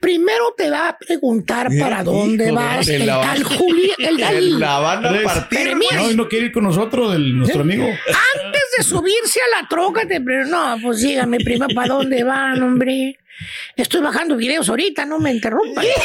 Primero 0.00 0.54
te 0.56 0.70
va 0.70 0.88
a 0.88 0.98
preguntar 0.98 1.68
para 1.78 2.02
dónde 2.02 2.50
vas, 2.50 2.88
el 2.88 3.04
la 3.04 3.20
tal 3.20 3.44
Juli, 3.44 3.92
el 3.98 4.16
tal... 4.20 4.58
La 4.58 4.78
van 4.78 5.04
a 5.04 5.22
partir, 5.22 5.58
Jeremías, 5.58 5.94
No, 5.96 6.12
no 6.12 6.28
quiere 6.28 6.46
ir 6.46 6.52
con 6.52 6.64
nosotros, 6.64 7.14
el, 7.14 7.36
nuestro 7.36 7.60
amigo. 7.60 7.84
antes 7.84 8.62
de 8.78 8.84
subirse 8.84 9.38
a 9.40 9.60
la 9.60 9.68
troca, 9.68 10.08
te 10.08 10.18
no, 10.18 10.76
pues 10.82 11.02
dígame, 11.02 11.40
prima, 11.40 11.66
¿para 11.74 11.88
dónde 11.88 12.24
van, 12.24 12.62
hombre? 12.62 13.18
Estoy 13.76 14.00
bajando 14.00 14.36
videos 14.36 14.68
ahorita, 14.68 15.04
no 15.04 15.18
me 15.18 15.32
interrumpan. 15.32 15.84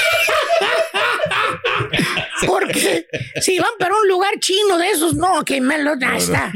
Porque 2.46 3.08
si 3.42 3.60
van 3.60 3.72
para 3.80 3.96
un 3.96 4.08
lugar 4.08 4.40
chino 4.40 4.78
de 4.78 4.90
esos, 4.90 5.16
no, 5.16 5.44
que 5.46 5.62
me 5.62 5.78
lo 5.80 5.98
ya 5.98 6.16
está. 6.18 6.52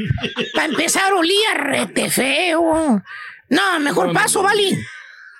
Para 0.54 0.66
empezar, 0.66 1.12
olía 1.12 1.54
rete 1.54 2.10
feo. 2.10 3.02
No, 3.48 3.80
mejor 3.80 4.12
paso, 4.12 4.42
Vali. 4.42 4.76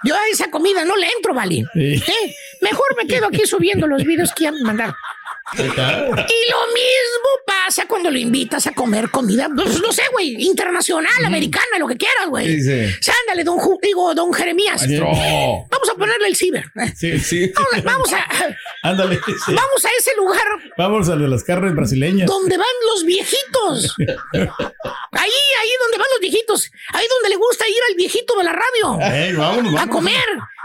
Yo 0.05 0.15
a 0.15 0.29
esa 0.31 0.51
comida 0.51 0.85
no 0.85 0.97
le 0.97 1.09
entro, 1.17 1.35
Vali. 1.35 1.65
¿Eh? 1.75 2.35
Mejor 2.61 2.97
me 2.97 3.07
quedo 3.07 3.27
aquí 3.27 3.47
subiendo 3.47 3.87
los 3.87 4.05
videos 4.05 4.33
que 4.33 4.45
ya 4.45 4.53
me 4.53 4.63
mandaron. 4.63 4.95
Y 5.55 5.63
lo 5.63 6.67
mismo 6.73 7.29
pasa 7.47 7.87
cuando 7.87 8.11
lo 8.11 8.19
invitas 8.19 8.67
a 8.67 8.73
comer 8.73 9.11
comida, 9.11 9.49
pues, 9.55 9.81
no 9.81 9.93
sé, 9.93 10.03
güey, 10.13 10.35
internacional, 10.45 11.25
americana, 11.25 11.79
lo 11.79 11.87
que 11.87 11.97
quieras, 11.97 12.27
güey. 12.29 12.61
Sí, 12.61 12.63
sí. 13.01 13.11
Ándale, 13.23 13.45
don, 13.45 13.59
Ju- 13.59 13.79
digo, 13.81 14.13
don 14.15 14.33
Jeremías. 14.33 14.85
Vamos 14.89 15.91
a 15.91 15.95
ponerle 15.97 16.29
el 16.29 16.37
ciber. 16.37 16.65
Sí, 16.97 17.19
sí. 17.21 17.53
Vamos, 17.55 17.73
a- 17.75 17.81
vamos 17.83 18.13
a, 18.13 18.57
Ándale. 18.83 19.17
sí. 19.25 19.33
vamos 19.55 19.85
a 19.85 19.89
ese 19.99 20.15
lugar 20.17 20.43
Vamos 20.77 21.09
a 21.09 21.17
las 21.17 21.45
carnes 21.45 21.75
brasileñas. 21.75 22.27
donde 22.29 22.57
van 22.57 22.67
los 22.93 23.05
viejitos. 23.05 23.95
Ahí, 23.99 25.31
ahí 25.61 25.71
donde 25.81 25.99
van 25.99 26.07
los 26.13 26.21
viejitos. 26.21 26.71
Ahí 26.93 27.07
donde 27.09 27.29
le 27.31 27.37
gusta 27.37 27.67
ir 27.69 27.77
al 27.91 27.95
viejito 27.97 28.37
de 28.37 28.45
la 28.45 28.53
radio. 28.53 28.99
Ey, 29.15 29.33
vámonos, 29.35 29.81
A 29.81 29.87
comer. 29.87 30.15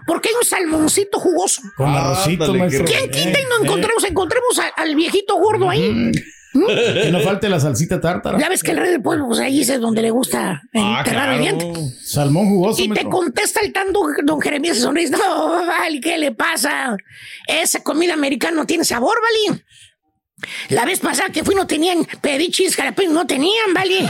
Porque 0.07 0.29
hay 0.29 0.35
un 0.35 0.45
salmoncito 0.45 1.19
jugoso. 1.19 1.61
Con 1.77 1.89
arrocito, 1.89 2.43
Ándale, 2.45 2.59
maestro. 2.59 2.85
qué 2.85 2.93
¿Quién 2.93 3.11
quita 3.11 3.39
y 3.39 3.43
no 3.45 3.63
encontremos, 3.63 4.03
encontremos 4.03 4.59
a- 4.59 4.81
al 4.81 4.95
viejito 4.95 5.35
gordo 5.37 5.69
ahí? 5.69 6.11
eh, 6.69 7.01
Que 7.03 7.11
no 7.11 7.19
falte 7.21 7.47
la 7.47 7.59
salsita 7.61 8.01
tártara. 8.01 8.37
Ya 8.37 8.49
ves 8.49 8.61
que 8.61 8.71
el 8.71 8.77
rey 8.77 8.91
del 8.91 9.01
pueblo, 9.01 9.27
pues 9.27 9.39
ahí 9.39 9.61
es 9.61 9.79
donde 9.79 10.01
le 10.01 10.11
gusta 10.11 10.61
enterrar 10.73 11.33
el 11.33 11.39
diente. 11.41 11.71
Salmón 12.03 12.47
jugoso, 12.49 12.81
Y 12.81 12.83
te 12.83 12.89
maestro. 12.89 13.09
contesta 13.09 13.61
el 13.61 13.71
tan 13.71 13.93
don, 13.93 14.13
don 14.25 14.41
Jeremías 14.41 14.77
y 14.77 14.81
sonríe. 14.81 15.09
No, 15.09 15.65
Vali, 15.65 16.01
¿qué 16.01 16.17
le 16.17 16.33
pasa? 16.33 16.97
Esa 17.47 17.81
comida 17.83 18.13
americana 18.15 18.57
no 18.57 18.65
tiene 18.65 18.83
sabor, 18.83 19.17
Vali. 19.21 19.61
La 20.69 20.85
vez 20.85 20.99
pasada 20.99 21.29
que 21.29 21.43
fui 21.43 21.55
no 21.55 21.67
tenían 21.67 22.05
pedichis, 22.21 22.75
jalapeños, 22.75 23.13
no 23.13 23.27
tenían, 23.27 23.73
¿vale? 23.73 23.99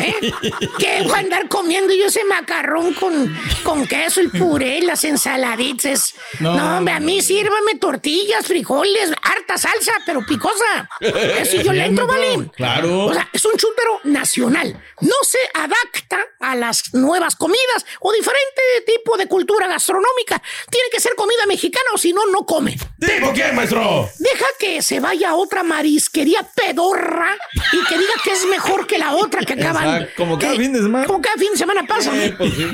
¿Eh? 0.00 0.32
¿Qué 0.78 1.02
voy 1.04 1.12
a 1.14 1.18
andar 1.18 1.48
comiendo 1.48 1.92
yo 1.94 2.06
ese 2.06 2.24
macarrón 2.24 2.94
con, 2.94 3.36
con 3.62 3.86
queso, 3.86 4.20
el 4.20 4.30
puré, 4.30 4.82
las 4.82 5.04
ensaladitas? 5.04 6.14
No, 6.38 6.54
No, 6.54 6.78
hombre, 6.78 6.94
a 6.94 7.00
mí 7.00 7.22
sírvame 7.22 7.76
tortillas, 7.76 8.46
frijoles, 8.46 9.10
harta 9.22 9.58
salsa, 9.58 9.92
pero 10.06 10.24
picosa. 10.26 10.88
Eso 11.00 11.60
yo 11.62 11.72
le 11.72 11.86
entro, 11.86 12.06
¿vale? 12.06 12.50
Claro. 12.56 13.06
O 13.06 13.14
sea, 13.14 13.28
es 13.32 13.44
un 13.44 13.56
chúntaro 13.56 14.00
nacional. 14.04 14.82
No 15.00 15.14
se 15.22 15.38
adapta 15.54 16.18
a 16.40 16.54
las 16.54 16.92
nuevas 16.94 17.36
comidas 17.36 17.86
o 18.00 18.12
diferente 18.12 18.62
tipo 18.86 19.16
de 19.16 19.26
cultura 19.26 19.66
gastronómica. 19.66 20.42
Tiene 20.70 20.88
que 20.90 21.00
ser 21.00 21.14
comida 21.14 21.46
mexicana 21.46 21.86
o 21.94 21.98
si 21.98 22.12
no, 22.12 22.26
no 22.26 22.44
come. 22.44 22.76
¿Tipo 22.98 23.32
qué, 23.32 23.52
maestro? 23.52 24.08
Deja 24.18 24.46
que 24.58 24.82
se 24.82 25.00
vaya 25.00 25.30
a 25.30 25.34
otra 25.34 25.59
marisquería 25.62 26.40
pedorra 26.54 27.36
y 27.72 27.84
que 27.86 27.98
diga 27.98 28.12
que 28.24 28.32
es 28.32 28.46
mejor 28.46 28.86
que 28.86 28.98
la 28.98 29.14
otra 29.14 29.40
que 29.42 29.54
acaban. 29.54 29.88
Exacto, 29.88 30.12
como 30.16 30.38
cada 30.38 30.52
que- 30.52 30.58
fin 30.60 30.72
de 30.72 30.80
semana. 30.82 31.06
Como 31.06 31.20
cada 31.20 31.36
fin 31.36 31.48
de 31.52 31.58
semana 31.58 31.86
pasa. 31.86 32.10
Eh, 32.16 32.34
pues 32.36 32.52
sí. 32.54 32.66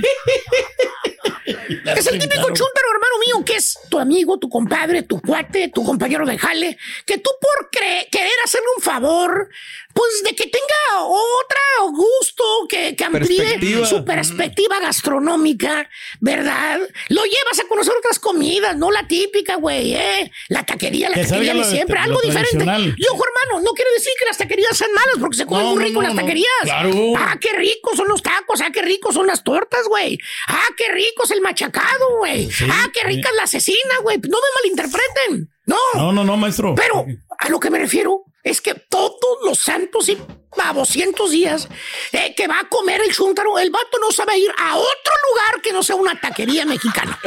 Es 1.97 2.07
el 2.07 2.19
típico 2.19 2.43
chúntaro, 2.47 2.89
hermano 2.93 3.19
mío, 3.25 3.45
que 3.45 3.57
es 3.57 3.79
tu 3.89 3.99
amigo, 3.99 4.39
tu 4.39 4.49
compadre, 4.49 5.03
tu 5.03 5.21
cuate, 5.21 5.69
tu 5.75 5.85
compañero 5.85 6.27
de 6.27 6.39
jale, 6.39 6.79
que 7.05 7.19
tú 7.19 7.31
por 7.41 7.71
querer 7.71 8.33
hacerle 8.45 8.67
un 8.77 8.83
favor, 8.83 9.49
pues 9.97 10.23
de 10.25 10.35
que 10.35 10.45
tenga 10.47 11.05
otra 11.07 11.59
gusto, 11.91 12.45
que, 12.69 12.95
que 12.95 13.05
amplíe 13.05 13.39
Perspectiva. 13.39 13.87
su 13.87 14.05
perspectiva 14.05 14.79
gastronómica, 14.81 15.89
¿verdad? 16.21 16.81
Lo 17.09 17.23
llevas 17.25 17.61
a 17.65 17.69
conocer 17.69 17.95
otras 17.99 18.19
comidas, 18.19 18.77
no 18.77 18.91
la 18.91 19.07
típica, 19.09 19.57
güey, 19.57 19.95
¿eh? 19.95 20.31
La 20.49 20.65
taquería, 20.65 21.09
la 21.09 21.15
Que 21.15 21.25
taquería 21.25 21.55
de 21.55 21.65
siempre, 21.65 21.99
algo 21.99 22.21
diferente. 22.21 22.51
tradicional. 22.59 22.95
Y 22.99 23.07
ojo, 23.09 23.25
hermano, 23.25 23.65
no 23.65 23.73
quiere 23.73 23.91
decir 23.93 24.13
que 24.19 24.27
las 24.27 24.37
taquerías 24.37 24.77
sean 24.77 24.93
malas, 24.93 25.15
porque 25.19 25.37
se 25.39 25.47
come 25.47 25.63
No, 25.63 25.75
muy 25.75 25.85
rico 25.85 26.03
no, 26.03 26.09
las 26.09 26.17
taquerías. 26.17 26.47
Claro. 26.63 27.13
Ah, 27.17 27.37
qué 27.41 27.53
ricos 27.55 27.97
son 27.97 28.09
los 28.09 28.23
tacos, 28.23 28.61
ah, 28.61 28.71
qué 28.73 28.83
ricos 28.83 29.15
son 29.15 29.27
las 29.27 29.43
tortas, 29.45 29.87
güey. 29.89 30.19
Ah, 30.49 30.67
qué 30.77 30.93
rico 30.93 31.25
es 31.25 31.31
el 31.31 31.41
machacado, 31.41 32.19
güey. 32.19 32.51
ah, 32.71 32.87
qué 32.93 33.03
rica 33.05 33.31
es 33.31 33.37
la 33.37 33.45
asesina, 33.45 33.99
güey. 34.03 34.19
No 34.19 34.37
me 34.39 34.49
malinterpreten. 34.63 35.51
No. 35.65 35.79
No, 35.95 36.13
no, 36.13 36.23
no, 36.23 36.37
maestro. 36.37 36.75
Pero 36.75 37.07
a 37.39 37.49
lo 37.49 37.59
que 37.61 37.71
me 37.71 37.79
refiero 37.79 38.23
es 38.47 38.61
que 38.61 38.75
todos 38.75 39.39
los 39.45 39.59
santos 39.59 40.09
y 40.09 40.17
a 40.65 40.73
200 40.73 41.31
días 41.31 41.69
eh, 42.13 42.35
que 42.37 42.47
va 42.47 42.61
a 42.61 42.69
comer 42.69 43.01
el 43.01 43.13
chúntaro, 43.13 43.59
el 43.59 43.71
vato 43.71 43.99
no 44.01 44.11
sabe 44.11 44.39
ir 44.39 44.51
a 44.59 44.77
otro 44.77 45.13
lugar 45.31 45.63
que 45.63 45.73
no 45.73 45.83
sea 45.83 45.97
una 45.97 46.19
taquería 46.21 46.65
mexicana. 46.65 47.19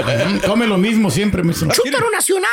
Come 0.45 0.67
lo 0.67 0.77
mismo 0.77 1.09
siempre, 1.11 1.43
maestro. 1.43 1.69
Chúntaro 1.71 2.09
nacional 2.09 2.49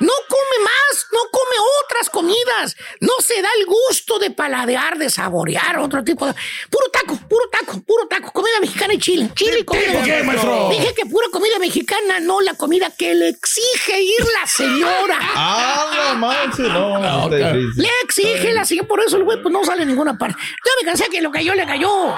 no 0.00 0.12
come 0.28 0.64
más, 0.64 1.06
no 1.12 1.20
come 1.30 1.56
otras 1.84 2.10
comidas, 2.10 2.76
no 3.00 3.12
se 3.20 3.40
da 3.42 3.48
el 3.58 3.66
gusto 3.66 4.18
de 4.18 4.30
paladear, 4.30 4.98
de 4.98 5.10
saborear 5.10 5.78
otro 5.78 6.02
tipo 6.04 6.26
de. 6.26 6.34
Puro 6.70 6.86
taco, 6.90 7.18
puro 7.28 7.48
taco, 7.50 7.80
puro 7.82 8.06
taco, 8.08 8.32
comida 8.32 8.60
mexicana 8.60 8.94
y 8.94 8.98
chile. 8.98 9.30
Chile 9.34 9.60
y 9.60 9.64
comida 9.64 9.92
¿Tipo 9.92 10.04
qué, 10.04 10.22
maestro? 10.22 10.68
Dije 10.70 10.94
que 10.94 11.06
pura 11.06 11.26
comida 11.30 11.58
mexicana, 11.58 12.20
no 12.20 12.40
la 12.40 12.54
comida 12.54 12.90
que 12.96 13.14
le 13.14 13.28
exige 13.28 14.00
ir 14.00 14.26
la 14.40 14.46
señora. 14.46 15.18
Ah, 15.20 16.12
no 16.12 16.18
manches, 16.18 16.68
no. 16.68 17.24
está 17.24 17.52
difícil. 17.52 17.82
Le 17.82 17.90
exige 18.04 18.52
la 18.54 18.64
señora, 18.64 18.88
por 18.88 19.00
eso 19.00 19.16
el 19.16 19.24
güey 19.24 19.40
pues, 19.42 19.52
no 19.52 19.64
sale 19.64 19.82
a 19.82 20.09
parte. 20.16 20.36
Yo 20.40 20.72
me 20.80 20.86
cansé 20.86 21.08
que 21.10 21.20
lo 21.20 21.30
cayó, 21.30 21.54
le 21.54 21.66
cayó. 21.66 22.14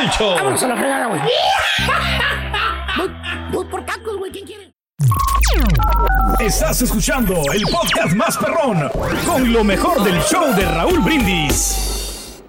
Dicho. 0.00 0.34
Vámonos 0.34 0.62
a 0.62 0.68
la 0.68 0.76
fregada, 0.76 1.06
güey. 1.06 1.20
voy, 2.96 3.10
voy 3.52 3.64
por 3.66 3.84
tacos, 3.84 4.16
güey, 4.16 4.32
¿quién 4.32 4.46
quiere? 4.46 4.72
Estás 6.40 6.82
escuchando 6.82 7.34
el 7.52 7.62
podcast 7.62 8.14
más 8.14 8.36
perrón 8.36 8.90
con 9.24 9.52
lo 9.52 9.64
mejor 9.64 10.02
del 10.02 10.20
show 10.22 10.54
de 10.54 10.64
Raúl 10.64 11.00
Brindis. 11.00 12.42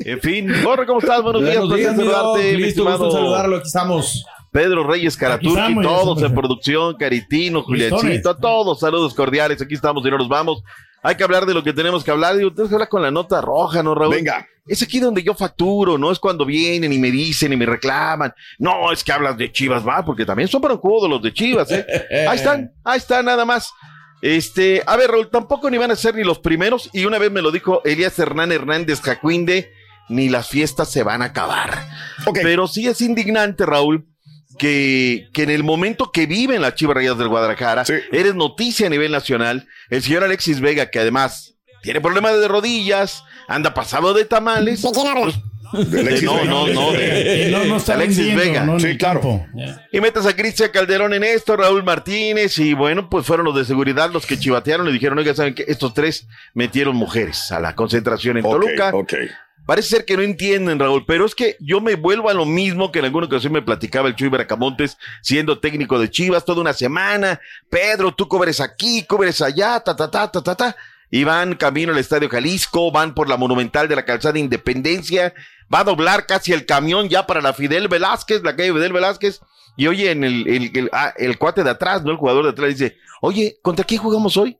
En 0.00 0.20
fin, 0.20 0.52
Borre, 0.62 0.86
¿cómo 0.86 1.00
estás? 1.00 1.22
Buenos 1.22 1.42
días, 1.42 1.58
Buenos 1.58 1.76
días, 1.76 1.94
placer 1.94 2.12
saludarte, 2.12 2.52
mi 2.52 2.62
Listo, 2.62 2.82
gusto 2.82 2.94
estimado 2.94 3.12
saludarlo. 3.12 3.56
Aquí 3.56 3.66
estamos. 3.66 4.24
Pedro 4.50 4.86
Reyes 4.86 5.16
Caraturki, 5.16 5.82
todos 5.82 6.22
en 6.22 6.34
producción, 6.34 6.96
Caritino. 6.96 7.62
Juliancito, 7.62 8.30
a 8.30 8.38
todos, 8.38 8.80
saludos 8.80 9.12
cordiales, 9.14 9.60
aquí 9.60 9.74
estamos 9.74 10.06
y 10.06 10.10
no 10.10 10.18
nos 10.18 10.28
vamos. 10.28 10.62
Hay 11.04 11.16
que 11.16 11.22
hablar 11.22 11.44
de 11.44 11.52
lo 11.52 11.62
que 11.62 11.74
tenemos 11.74 12.02
que 12.02 12.10
hablar, 12.10 12.34
y 12.36 12.50
tenemos 12.50 12.70
que 12.70 12.74
hablar 12.74 12.88
con 12.88 13.02
la 13.02 13.10
nota 13.10 13.42
roja, 13.42 13.82
¿no, 13.82 13.94
Raúl? 13.94 14.14
Venga. 14.14 14.48
Es 14.66 14.82
aquí 14.82 14.98
donde 14.98 15.22
yo 15.22 15.34
facturo, 15.34 15.98
no 15.98 16.10
es 16.10 16.18
cuando 16.18 16.46
vienen 16.46 16.94
y 16.94 16.98
me 16.98 17.10
dicen 17.10 17.52
y 17.52 17.56
me 17.58 17.66
reclaman. 17.66 18.32
No, 18.58 18.90
es 18.90 19.04
que 19.04 19.12
hablas 19.12 19.36
de 19.36 19.52
Chivas, 19.52 19.86
va, 19.86 20.02
porque 20.02 20.24
también 20.24 20.48
son 20.48 20.62
broncudos 20.62 21.10
los 21.10 21.20
de 21.20 21.34
Chivas, 21.34 21.70
¿eh? 21.70 21.84
Ahí 22.28 22.38
están, 22.38 22.72
ahí 22.82 22.96
están 22.96 23.26
nada 23.26 23.44
más. 23.44 23.70
Este, 24.22 24.82
a 24.86 24.96
ver, 24.96 25.10
Raúl, 25.10 25.28
tampoco 25.28 25.68
ni 25.68 25.76
van 25.76 25.90
a 25.90 25.96
ser 25.96 26.14
ni 26.14 26.24
los 26.24 26.38
primeros, 26.38 26.88
y 26.94 27.04
una 27.04 27.18
vez 27.18 27.30
me 27.30 27.42
lo 27.42 27.50
dijo 27.50 27.82
Elías 27.84 28.18
Hernán 28.18 28.50
Hernández 28.50 29.02
Jacuinde, 29.02 29.70
ni 30.08 30.30
las 30.30 30.48
fiestas 30.48 30.90
se 30.90 31.02
van 31.02 31.20
a 31.20 31.26
acabar. 31.26 31.86
Pero 32.32 32.66
sí 32.66 32.86
es 32.86 33.02
indignante, 33.02 33.66
Raúl, 33.66 34.06
que, 34.58 35.28
que 35.32 35.42
en 35.42 35.50
el 35.50 35.64
momento 35.64 36.10
que 36.12 36.26
viven 36.26 36.62
las 36.62 36.74
Chivas 36.74 36.96
Rayadas 36.96 37.18
del 37.18 37.28
Guadalajara, 37.28 37.84
eres 38.12 38.34
noticia 38.34 38.86
a 38.86 38.90
nivel 38.90 39.12
nacional, 39.12 39.66
el 39.90 40.02
señor 40.02 40.24
Alexis 40.24 40.60
Vega, 40.60 40.90
que 40.90 41.00
además 41.00 41.54
tiene 41.82 42.00
problemas 42.00 42.38
de 42.40 42.48
rodillas, 42.48 43.24
anda 43.48 43.74
pasado 43.74 44.14
de 44.14 44.24
tamales. 44.24 44.82
¿De 44.82 44.90
quién 44.92 45.08
habla? 45.08 45.32
De 45.72 46.00
Alexis 46.00 46.24
no, 46.24 46.34
Vega. 46.36 46.44
no, 46.44 46.66
no, 46.68 46.92
de, 46.92 47.48
No, 47.50 47.64
no 47.64 47.76
está 47.76 47.94
Alexis 47.94 48.34
Vega. 48.36 48.66
Sí, 48.78 48.96
claro. 48.96 49.44
Y 49.90 50.00
metes 50.00 50.24
a 50.26 50.36
Cristian 50.36 50.70
Calderón 50.70 51.14
en 51.14 51.24
esto, 51.24 51.56
Raúl 51.56 51.82
Martínez, 51.82 52.58
y 52.58 52.74
bueno, 52.74 53.10
pues 53.10 53.26
fueron 53.26 53.44
los 53.46 53.56
de 53.56 53.64
seguridad 53.64 54.10
los 54.12 54.24
que 54.24 54.38
chivatearon 54.38 54.88
y 54.88 54.92
dijeron, 54.92 55.18
oiga, 55.18 55.34
¿saben 55.34 55.54
qué? 55.54 55.64
Estos 55.66 55.92
tres 55.94 56.28
metieron 56.52 56.94
mujeres 56.96 57.50
a 57.50 57.58
la 57.60 57.74
concentración 57.74 58.36
en 58.36 58.44
Toluca. 58.44 58.90
ok. 58.94 59.14
Parece 59.66 59.88
ser 59.88 60.04
que 60.04 60.16
no 60.16 60.22
entienden, 60.22 60.78
Raúl, 60.78 61.04
pero 61.06 61.24
es 61.24 61.34
que 61.34 61.56
yo 61.58 61.80
me 61.80 61.94
vuelvo 61.94 62.28
a 62.28 62.34
lo 62.34 62.44
mismo 62.44 62.92
que 62.92 62.98
en 62.98 63.06
alguna 63.06 63.26
ocasión 63.26 63.52
me 63.52 63.62
platicaba 63.62 64.08
el 64.08 64.14
Chuy 64.14 64.28
Bracamontes, 64.28 64.98
siendo 65.22 65.58
técnico 65.58 65.98
de 65.98 66.10
Chivas 66.10 66.44
toda 66.44 66.60
una 66.60 66.74
semana. 66.74 67.40
Pedro, 67.70 68.14
tú 68.14 68.28
cubres 68.28 68.60
aquí, 68.60 69.04
cubres 69.04 69.40
allá, 69.40 69.80
ta, 69.80 69.96
ta, 69.96 70.10
ta, 70.10 70.30
ta, 70.30 70.42
ta, 70.42 70.54
ta. 70.54 70.76
Y 71.10 71.24
van 71.24 71.54
camino 71.54 71.92
al 71.92 71.98
Estadio 71.98 72.28
Jalisco, 72.28 72.92
van 72.92 73.14
por 73.14 73.28
la 73.28 73.38
Monumental 73.38 73.88
de 73.88 73.96
la 73.96 74.04
Calzada 74.04 74.38
Independencia, 74.38 75.32
va 75.72 75.80
a 75.80 75.84
doblar 75.84 76.26
casi 76.26 76.52
el 76.52 76.66
camión 76.66 77.08
ya 77.08 77.26
para 77.26 77.40
la 77.40 77.54
Fidel 77.54 77.88
Velázquez, 77.88 78.42
la 78.42 78.56
calle 78.56 78.72
Fidel 78.72 78.92
Velázquez. 78.92 79.40
Y 79.76 79.86
oye, 79.86 80.10
en 80.10 80.24
el, 80.24 80.46
el, 80.46 80.70
el, 80.74 80.90
ah, 80.92 81.14
el 81.16 81.38
cuate 81.38 81.64
de 81.64 81.70
atrás, 81.70 82.02
¿no? 82.04 82.10
El 82.10 82.18
jugador 82.18 82.44
de 82.44 82.50
atrás 82.50 82.68
dice, 82.68 82.98
oye, 83.22 83.56
¿contra 83.62 83.84
quién 83.84 84.00
jugamos 84.00 84.36
hoy? 84.36 84.58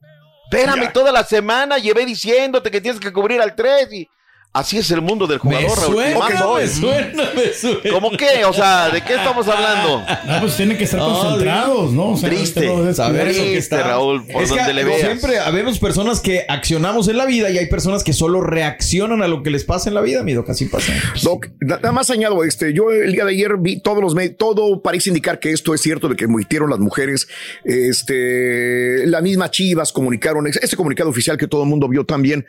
Espérame, 0.51 0.93
toda 0.93 1.13
la 1.13 1.25
semana 1.25 1.79
llevé 1.79 2.07
diciéndote 2.07 2.71
que 2.71 2.81
tienes 2.81 3.01
que 3.01 3.13
cubrir 3.13 3.41
al 3.41 3.55
3 3.55 3.93
y 3.93 4.09
así 4.55 4.79
es 4.79 4.91
el 4.93 5.03
mundo 5.03 5.27
del 5.27 5.41
Me 5.45 5.57
jugador, 5.67 5.79
Raúl. 5.79 5.95
suena, 5.95 6.19
Más 6.19 6.31
me 6.31 6.69
suena, 6.69 7.31
me 7.35 7.53
suena. 7.53 7.81
¿Cómo 7.93 8.11
qué? 8.13 8.45
O 8.47 8.53
sea, 8.55 8.89
¿de 8.89 9.03
qué 9.03 9.15
estamos 9.17 9.47
hablando? 9.49 10.03
No, 10.27 10.41
pues 10.41 10.57
tienen 10.57 10.79
que 10.79 10.85
estar 10.85 11.01
No, 11.01 11.19
concentrados, 11.19 11.93
¿no? 11.93 12.11
O 12.13 12.17
sea, 12.17 12.31
Triste. 12.31 12.67
no 12.67 12.95
Saber 12.95 13.29
eso 13.29 13.41
que 13.43 13.51
Triste, 13.51 13.59
está. 13.59 13.83
Raúl, 13.83 14.25
por 14.27 14.43
Es 14.43 14.51
que 14.53 14.57
donde 14.59 14.73
le 14.75 14.83
a- 14.83 14.85
veas. 14.87 15.01
siempre 15.01 15.39
habemos 15.41 15.79
personas 15.79 16.21
que 16.21 16.47
accionamos 16.49 17.09
en 17.09 17.17
la 17.19 17.27
vida 17.27 17.51
y 17.51 17.59
hay 17.59 17.67
personas 17.67 18.03
que 18.05 18.13
solo 18.15 18.41
reaccionan 18.41 19.23
a 19.23 19.29
lo 19.29 19.43
que 19.43 19.51
les 19.51 19.65
pasa 19.65 19.91
en 19.91 19.95
la 19.97 20.01
vida, 20.01 20.23
mi 20.23 20.33
Doc, 20.35 20.49
así 20.49 20.67
pasa. 20.67 20.93
Doc, 21.23 21.49
na- 21.61 21.77
nada 21.77 21.93
más 21.93 22.09
añado 22.11 22.45
este, 22.45 22.73
yo 22.73 22.91
el 22.93 23.13
día 23.13 23.25
de 23.25 23.33
ayer 23.33 23.57
vi 23.59 23.81
todos 23.83 24.01
los 24.01 24.15
medios, 24.15 24.37
todo 24.39 24.81
parece 24.83 25.11
indicar 25.11 25.41
que 25.41 25.51
esto 25.51 25.75
es 25.75 25.81
cierto 25.81 26.09
de 26.09 26.15
que 26.17 26.25
emitieron 26.27 26.71
las 26.71 26.79
mujeres, 26.79 27.27
este, 27.65 29.07
la 29.07 29.21
misma 29.21 29.51
Chivas 29.51 29.93
comunicaron, 29.93 30.47
ese 30.47 30.77
comunicado 30.77 31.11
oficial 31.11 31.37
que 31.37 31.49
todo 31.49 31.63
el 31.65 31.69
mundo 31.69 31.89
vio 31.89 32.05
también, 32.05 32.47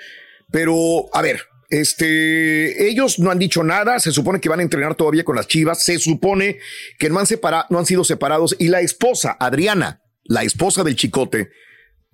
pero 0.51 1.05
a 1.13 1.21
ver, 1.21 1.41
este, 1.69 2.87
ellos 2.89 3.19
no 3.19 3.31
han 3.31 3.39
dicho 3.39 3.63
nada, 3.63 3.99
se 3.99 4.11
supone 4.11 4.39
que 4.39 4.49
van 4.49 4.59
a 4.59 4.63
entrenar 4.63 4.95
todavía 4.95 5.23
con 5.23 5.35
las 5.35 5.47
Chivas, 5.47 5.83
se 5.83 5.99
supone 5.99 6.59
que 6.99 7.09
no 7.09 7.19
han 7.19 7.25
no 7.69 7.79
han 7.79 7.85
sido 7.85 8.03
separados 8.03 8.55
y 8.59 8.67
la 8.67 8.81
esposa, 8.81 9.35
Adriana, 9.39 10.01
la 10.23 10.43
esposa 10.43 10.83
del 10.83 10.95
Chicote, 10.95 11.49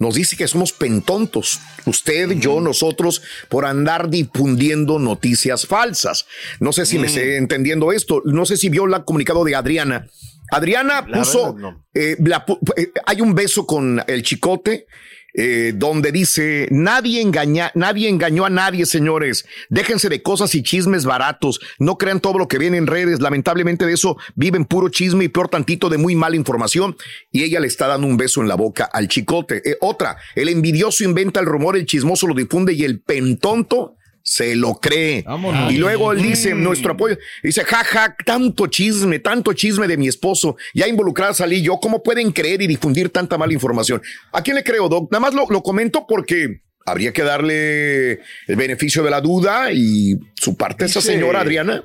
nos 0.01 0.15
dice 0.15 0.35
que 0.35 0.47
somos 0.47 0.73
pentontos, 0.73 1.59
usted, 1.85 2.31
yo, 2.31 2.59
nosotros, 2.59 3.21
por 3.49 3.65
andar 3.65 4.09
difundiendo 4.09 4.97
noticias 4.97 5.67
falsas. 5.67 6.25
No 6.59 6.73
sé 6.73 6.87
si 6.87 6.97
me 6.97 7.05
estoy 7.05 7.35
entendiendo 7.35 7.91
esto, 7.91 8.23
no 8.25 8.47
sé 8.47 8.57
si 8.57 8.69
vio 8.69 8.85
el 8.85 9.05
comunicado 9.05 9.43
de 9.43 9.55
Adriana. 9.55 10.07
Adriana 10.51 11.05
La 11.07 11.19
puso, 11.19 11.53
verdad, 11.53 11.71
no. 11.71 11.85
eh, 11.93 12.17
la 12.19 12.43
eh, 12.77 12.91
hay 13.05 13.21
un 13.21 13.35
beso 13.35 13.67
con 13.67 14.03
el 14.07 14.23
chicote. 14.23 14.87
Eh, 15.33 15.73
donde 15.75 16.11
dice 16.11 16.67
nadie 16.71 17.21
engaña, 17.21 17.71
nadie 17.75 18.09
engañó 18.09 18.45
a 18.45 18.49
nadie, 18.49 18.85
señores. 18.85 19.45
Déjense 19.69 20.09
de 20.09 20.21
cosas 20.21 20.53
y 20.55 20.63
chismes 20.63 21.05
baratos. 21.05 21.59
No 21.79 21.97
crean 21.97 22.19
todo 22.19 22.37
lo 22.37 22.47
que 22.47 22.57
viene 22.57 22.77
en 22.77 22.87
redes. 22.87 23.21
Lamentablemente 23.21 23.85
de 23.85 23.93
eso 23.93 24.17
viven 24.35 24.65
puro 24.65 24.89
chisme 24.89 25.25
y 25.25 25.29
peor 25.29 25.49
tantito 25.49 25.89
de 25.89 25.97
muy 25.97 26.15
mala 26.15 26.35
información. 26.35 26.97
Y 27.31 27.43
ella 27.43 27.59
le 27.59 27.67
está 27.67 27.87
dando 27.87 28.07
un 28.07 28.17
beso 28.17 28.41
en 28.41 28.47
la 28.47 28.55
boca 28.55 28.85
al 28.85 29.07
chicote. 29.07 29.61
Eh, 29.69 29.77
otra, 29.81 30.17
el 30.35 30.49
envidioso 30.49 31.03
inventa 31.03 31.39
el 31.39 31.45
rumor, 31.45 31.77
el 31.77 31.85
chismoso 31.85 32.27
lo 32.27 32.33
difunde 32.33 32.73
y 32.73 32.83
el 32.83 33.01
pentonto 33.01 33.95
se 34.23 34.55
lo 34.55 34.75
cree. 34.75 35.23
Vámonos. 35.23 35.71
Y 35.71 35.77
luego 35.77 36.11
él 36.11 36.21
dice, 36.21 36.53
nuestro 36.53 36.93
apoyo, 36.93 37.17
dice, 37.43 37.63
jaja, 37.63 38.15
tanto 38.25 38.67
chisme, 38.67 39.19
tanto 39.19 39.53
chisme 39.53 39.87
de 39.87 39.97
mi 39.97 40.07
esposo, 40.07 40.55
ya 40.73 40.87
involucrada 40.87 41.33
salí 41.33 41.61
yo, 41.61 41.79
¿cómo 41.79 42.03
pueden 42.03 42.31
creer 42.31 42.61
y 42.61 42.67
difundir 42.67 43.09
tanta 43.09 43.37
mala 43.37 43.53
información? 43.53 44.01
¿A 44.31 44.41
quién 44.41 44.55
le 44.55 44.63
creo, 44.63 44.87
Doc? 44.89 45.11
Nada 45.11 45.19
más 45.21 45.33
lo, 45.33 45.47
lo 45.49 45.61
comento 45.63 46.05
porque 46.07 46.61
habría 46.85 47.13
que 47.13 47.23
darle 47.23 48.11
el 48.47 48.55
beneficio 48.55 49.03
de 49.03 49.09
la 49.11 49.21
duda 49.21 49.71
y 49.71 50.15
su 50.35 50.55
parte 50.57 50.83
a 50.83 50.87
esa 50.87 50.99
Dice- 50.99 51.13
señora 51.13 51.41
Adriana. 51.41 51.83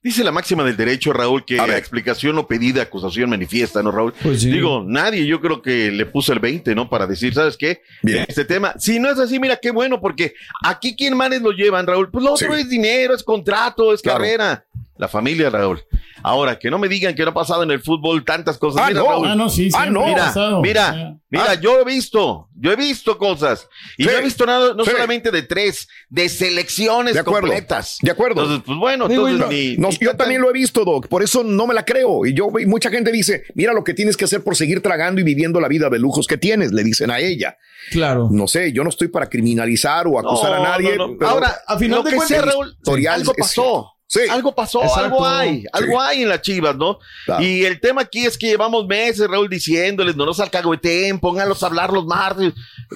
Dice 0.00 0.22
la 0.22 0.30
máxima 0.30 0.62
del 0.62 0.76
derecho, 0.76 1.12
Raúl, 1.12 1.44
que 1.44 1.58
A 1.58 1.66
ver. 1.66 1.76
explicación 1.76 2.38
o 2.38 2.46
pedida, 2.46 2.82
acusación 2.82 3.30
manifiesta, 3.30 3.82
¿no, 3.82 3.90
Raúl? 3.90 4.14
Pues 4.22 4.42
sí. 4.42 4.50
Digo, 4.52 4.84
nadie, 4.86 5.26
yo 5.26 5.40
creo 5.40 5.60
que 5.60 5.90
le 5.90 6.06
puso 6.06 6.32
el 6.32 6.38
20, 6.38 6.72
¿no? 6.76 6.88
Para 6.88 7.04
decir, 7.08 7.34
¿sabes 7.34 7.56
qué? 7.56 7.82
Bien. 8.02 8.24
Este 8.28 8.44
tema, 8.44 8.74
si 8.78 9.00
no 9.00 9.10
es 9.10 9.18
así, 9.18 9.40
mira 9.40 9.56
qué 9.60 9.72
bueno, 9.72 10.00
porque 10.00 10.34
aquí 10.64 10.94
quién 10.96 11.16
manes 11.16 11.42
lo 11.42 11.50
llevan, 11.50 11.84
Raúl. 11.84 12.10
Pues 12.12 12.24
lo 12.24 12.34
otro 12.34 12.54
Sí. 12.54 12.60
es 12.60 12.68
dinero, 12.68 13.12
es 13.12 13.24
contrato, 13.24 13.92
es 13.92 14.00
Claro. 14.00 14.18
carrera. 14.20 14.64
La 14.98 15.08
familia, 15.08 15.48
Raúl. 15.48 15.80
Ahora, 16.24 16.58
que 16.58 16.68
no 16.70 16.78
me 16.78 16.88
digan 16.88 17.14
que 17.14 17.22
no 17.22 17.30
ha 17.30 17.34
pasado 17.34 17.62
en 17.62 17.70
el 17.70 17.80
fútbol 17.80 18.24
tantas 18.24 18.58
cosas. 18.58 18.82
Ah, 18.84 18.88
Mira, 18.88 19.00
no. 19.00 19.06
Raúl, 19.08 19.28
Ah, 19.28 19.34
no, 19.36 19.48
sí, 19.48 19.68
Ah, 19.72 19.86
no. 19.86 20.02
ha 20.02 20.06
Mira, 20.08 20.24
pasado. 20.24 20.60
mira, 20.60 20.88
Ah. 20.88 21.16
mira, 21.30 21.54
yo 21.54 21.80
he 21.80 21.84
visto, 21.84 22.48
yo 22.56 22.72
he 22.72 22.76
visto 22.76 23.16
cosas. 23.16 23.68
Y 23.96 24.02
Sí, 24.02 24.10
yo 24.10 24.18
he 24.18 24.22
visto 24.22 24.44
nada, 24.44 24.74
no 24.74 24.84
sí. 24.84 24.90
solamente 24.90 25.30
de 25.30 25.42
tres, 25.42 25.86
de 26.08 26.28
selecciones 26.28 27.14
De 27.14 27.20
acuerdo. 27.20 27.42
completas. 27.48 27.98
De 28.02 28.10
acuerdo. 28.10 28.42
Entonces, 28.42 28.64
pues 28.66 28.76
bueno, 28.78 29.06
Digo, 29.06 29.28
entonces 29.28 29.56
ni- 29.56 29.76
No, 29.76 29.88
ni 29.90 29.98
yo 29.98 30.10
tan- 30.10 30.16
también 30.18 30.40
lo 30.42 30.50
he 30.50 30.52
visto, 30.52 30.84
Doc, 30.84 31.06
por 31.06 31.22
eso 31.22 31.44
no 31.44 31.68
me 31.68 31.74
la 31.74 31.84
creo. 31.84 32.26
Y 32.26 32.34
yo, 32.34 32.48
y 32.58 32.66
mucha 32.66 32.90
gente 32.90 33.12
dice, 33.12 33.44
mira 33.54 33.72
lo 33.72 33.84
que 33.84 33.94
tienes 33.94 34.16
que 34.16 34.24
hacer 34.24 34.42
por 34.42 34.56
seguir 34.56 34.82
tragando 34.82 35.20
y 35.20 35.24
viviendo 35.24 35.60
la 35.60 35.68
vida 35.68 35.88
de 35.88 36.00
lujos 36.00 36.26
que 36.26 36.36
tienes, 36.36 36.72
le 36.72 36.82
dicen 36.82 37.12
a 37.12 37.20
ella. 37.20 37.56
Claro. 37.92 38.28
No 38.32 38.48
sé, 38.48 38.72
yo 38.72 38.82
no 38.82 38.90
estoy 38.90 39.06
para 39.06 39.28
criminalizar 39.28 40.08
o 40.08 40.18
acusar 40.18 40.50
No, 40.50 40.56
a 40.64 40.68
nadie. 40.70 40.96
no, 40.96 41.06
no. 41.08 41.16
pero- 41.16 41.30
Ahora, 41.30 41.58
a 41.64 41.78
final 41.78 42.02
de 42.02 42.16
cuentas, 42.16 42.44
Raúl, 42.44 42.76
algo 43.08 43.32
es- 43.36 43.38
pasó. 43.38 43.94
Sí. 44.10 44.20
Algo 44.30 44.54
pasó, 44.54 44.82
Exacto. 44.82 45.04
algo 45.04 45.26
hay, 45.26 45.64
algo 45.70 46.00
Sí. 46.00 46.06
hay 46.08 46.22
en 46.22 46.30
las 46.30 46.40
chivas, 46.40 46.74
¿no? 46.74 46.98
Claro. 47.26 47.44
Y 47.44 47.66
el 47.66 47.78
tema 47.78 48.00
aquí 48.00 48.24
es 48.24 48.38
que 48.38 48.46
llevamos 48.46 48.86
meses, 48.86 49.28
Raúl, 49.28 49.50
diciéndoles, 49.50 50.16
no 50.16 50.24
nos 50.24 50.40
alcahueten, 50.40 51.20
pónganlos 51.20 51.62
a 51.62 51.66
hablar 51.66 51.92
los 51.92 52.06
martes. 52.06 52.54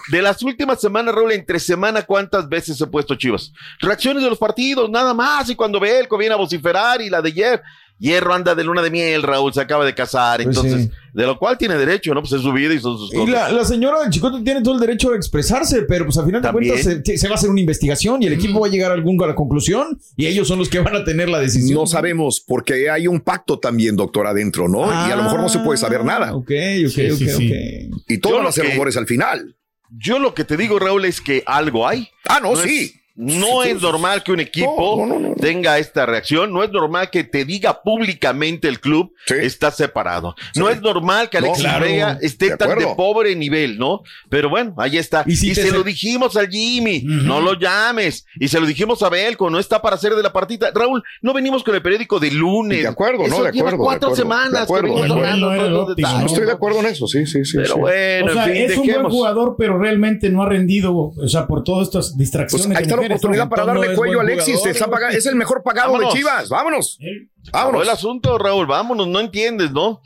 De 0.08 0.22
las 0.22 0.42
últimas 0.42 0.80
semanas, 0.80 1.14
Raúl, 1.14 1.32
entre 1.32 1.60
semana, 1.60 2.00
¿cuántas 2.00 2.48
veces 2.48 2.80
he 2.80 2.86
puesto 2.86 3.14
chivas? 3.14 3.52
Reacciones 3.80 4.22
de 4.22 4.30
los 4.30 4.38
partidos, 4.38 4.88
nada 4.88 5.12
más. 5.12 5.50
Y 5.50 5.54
cuando 5.54 5.78
Belco 5.78 6.16
viene 6.16 6.32
a 6.34 6.38
vociferar 6.38 7.02
y 7.02 7.10
la 7.10 7.20
de 7.20 7.28
ayer, 7.28 7.62
Hierro 7.98 8.34
anda 8.34 8.56
de 8.56 8.64
luna 8.64 8.82
de 8.82 8.90
miel, 8.90 9.22
Raúl, 9.22 9.54
se 9.54 9.60
acaba 9.60 9.84
de 9.84 9.94
casar. 9.94 10.42
Pues 10.42 10.56
entonces, 10.56 10.86
sí. 10.86 10.90
de 11.14 11.24
lo 11.24 11.38
cual 11.38 11.56
tiene 11.56 11.76
derecho, 11.76 12.12
¿no? 12.14 12.20
Pues 12.20 12.32
es 12.32 12.42
su 12.42 12.52
vida 12.52 12.74
y 12.74 12.80
son 12.80 12.98
sus 12.98 13.14
Y 13.14 13.16
cosas. 13.16 13.32
la, 13.32 13.52
la 13.52 13.64
señora 13.64 14.00
del 14.00 14.10
Chicote 14.10 14.42
tiene 14.42 14.60
todo 14.60 14.74
el 14.74 14.80
derecho 14.80 15.10
de 15.10 15.16
expresarse, 15.18 15.82
pero 15.82 16.04
pues 16.06 16.18
al 16.18 16.24
final 16.26 16.42
de 16.42 16.48
También. 16.48 16.74
cuentas 16.74 17.00
se, 17.04 17.16
se 17.16 17.28
va 17.28 17.34
a 17.34 17.38
hacer 17.38 17.48
una 17.50 17.60
investigación 17.60 18.20
y 18.22 18.26
el 18.26 18.32
equipo 18.32 18.58
va 18.58 18.66
a 18.66 18.70
llegar 18.70 18.90
a 18.90 18.94
algún 18.94 19.22
a 19.22 19.28
la 19.28 19.34
conclusión 19.36 20.00
y 20.16 20.26
ellos 20.26 20.48
son 20.48 20.58
los 20.58 20.68
que 20.68 20.80
van 20.80 20.96
a 20.96 21.04
tener 21.04 21.28
la 21.28 21.38
decisión. 21.38 21.78
No 21.78 21.86
sabemos, 21.86 22.40
porque 22.44 22.90
hay 22.90 23.06
un 23.06 23.20
pacto 23.20 23.60
también, 23.60 23.94
doctor, 23.94 24.26
adentro, 24.26 24.68
¿no? 24.68 24.86
y 24.90 25.10
a 25.12 25.14
lo 25.14 25.22
mejor 25.22 25.40
no 25.40 25.48
se 25.48 25.60
puede 25.60 25.78
saber 25.78 26.04
nada. 26.04 26.30
Ah, 26.30 26.34
Ok, 26.34 26.50
ok, 26.50 26.90
Sí, 26.90 27.10
ok, 27.10 27.18
sí, 27.18 27.28
sí. 27.28 27.52
ok. 27.92 28.02
Y 28.08 28.18
todo 28.18 28.34
van 28.34 28.42
lo 28.42 28.48
a 28.48 28.52
ser 28.52 28.68
rumores 28.68 28.96
al 28.96 29.06
final. 29.06 29.54
Yo 29.90 30.18
lo 30.18 30.34
que 30.34 30.44
te 30.44 30.56
digo, 30.56 30.78
Raúl, 30.80 31.04
es 31.04 31.20
que 31.20 31.42
algo 31.46 31.86
hay. 31.86 32.08
Ah, 32.28 32.40
no, 32.42 32.56
sí. 32.56 32.94
No 33.14 33.62
Sí, 33.62 33.70
es 33.70 33.82
normal 33.82 34.22
que 34.22 34.32
un 34.32 34.40
equipo 34.40 34.96
No, 34.98 35.06
no, 35.06 35.18
no, 35.18 35.28
no. 35.30 35.34
tenga 35.34 35.78
esta 35.78 36.06
reacción. 36.06 36.52
No 36.52 36.62
es 36.64 36.70
normal 36.70 37.10
que 37.10 37.24
te 37.24 37.44
diga 37.44 37.82
públicamente 37.82 38.68
el 38.68 38.80
club 38.80 39.12
Sí. 39.26 39.34
está 39.40 39.70
separado. 39.70 40.34
No 40.56 40.68
es 40.70 40.80
normal 40.80 41.28
que 41.30 41.38
No, 41.40 41.46
Alexis 41.46 41.64
claro. 41.64 41.84
Vega 41.84 42.18
esté 42.22 42.50
De 42.50 42.56
tan 42.56 42.78
de 42.78 42.86
pobre 42.96 43.34
nivel, 43.36 43.78
¿no? 43.78 44.02
Pero 44.28 44.48
bueno, 44.50 44.74
ahí 44.78 44.96
está. 44.98 45.24
Y 45.26 45.36
si 45.36 45.54
se 45.54 45.64
se- 45.64 45.70
lo 45.72 45.82
dijimos 45.82 46.36
al 46.36 46.48
Jimmy, 46.48 47.02
no 47.04 47.40
lo 47.40 47.54
llames. 47.58 48.24
Y 48.40 48.48
se 48.48 48.58
lo 48.60 48.66
dijimos 48.66 49.02
a 49.02 49.08
Belco, 49.08 49.50
no 49.50 49.58
está 49.58 49.80
para 49.82 49.96
hacer 49.96 50.14
de 50.14 50.22
la 50.22 50.32
partita. 50.32 50.70
Raúl, 50.74 51.02
no 51.20 51.32
venimos 51.34 51.62
con 51.62 51.74
el 51.74 51.82
periódico 51.82 52.18
de 52.18 52.30
lunes. 52.30 52.82
De 52.82 52.88
acuerdo, 52.88 53.24
Eso 53.26 53.38
¿no? 53.38 53.44
De 53.44 53.52
lleva 53.52 53.68
acuerdo, 53.70 53.82
de 53.84 53.84
cuatro 53.86 54.08
acuerdo. 54.08 54.16
semanas 54.22 54.52
De 54.52 54.58
acuerdo, 54.60 54.94
que 54.94 55.02
de 55.02 55.12
hablando 55.12 55.94
No. 55.98 56.26
Estoy 56.26 56.46
de 56.46 56.52
acuerdo 56.52 56.80
en 56.80 56.86
eso, 56.86 57.06
sí, 57.06 57.26
sí, 57.26 57.44
sí. 57.44 57.58
Pero 57.58 57.74
sí. 57.74 57.80
bueno, 57.80 58.26
o 58.30 58.34
sea, 58.34 58.46
en 58.46 58.52
fin, 58.52 58.62
es 58.62 58.76
un 58.78 58.86
buen 58.86 59.10
jugador, 59.10 59.54
pero 59.58 59.78
realmente 59.78 60.30
no 60.30 60.42
ha 60.42 60.48
rendido, 60.48 60.94
o 60.96 61.28
sea, 61.28 61.46
por 61.46 61.62
todas 61.62 61.88
estas 61.88 62.08
Pues 62.10 62.18
distracciones. 62.18 62.78
ahí 62.78 62.86
oportunidad 63.06 63.48
para 63.48 63.64
darle 63.64 63.94
cuello 63.94 64.18
a 64.18 64.22
Alexis. 64.22 64.60
es 64.64 65.26
el 65.26 65.36
mejor 65.36 65.62
pagado 65.62 65.92
Vámonos. 65.92 66.12
de 66.14 66.18
Chivas. 66.18 66.48
Vámonos. 66.48 66.98
Vámonos. 67.52 67.82
el 67.82 67.88
asunto, 67.90 68.38
Raúl, 68.38 68.66
vámonos, 68.66 69.08
no 69.08 69.20
entiendes, 69.20 69.70
¿no? 69.72 70.02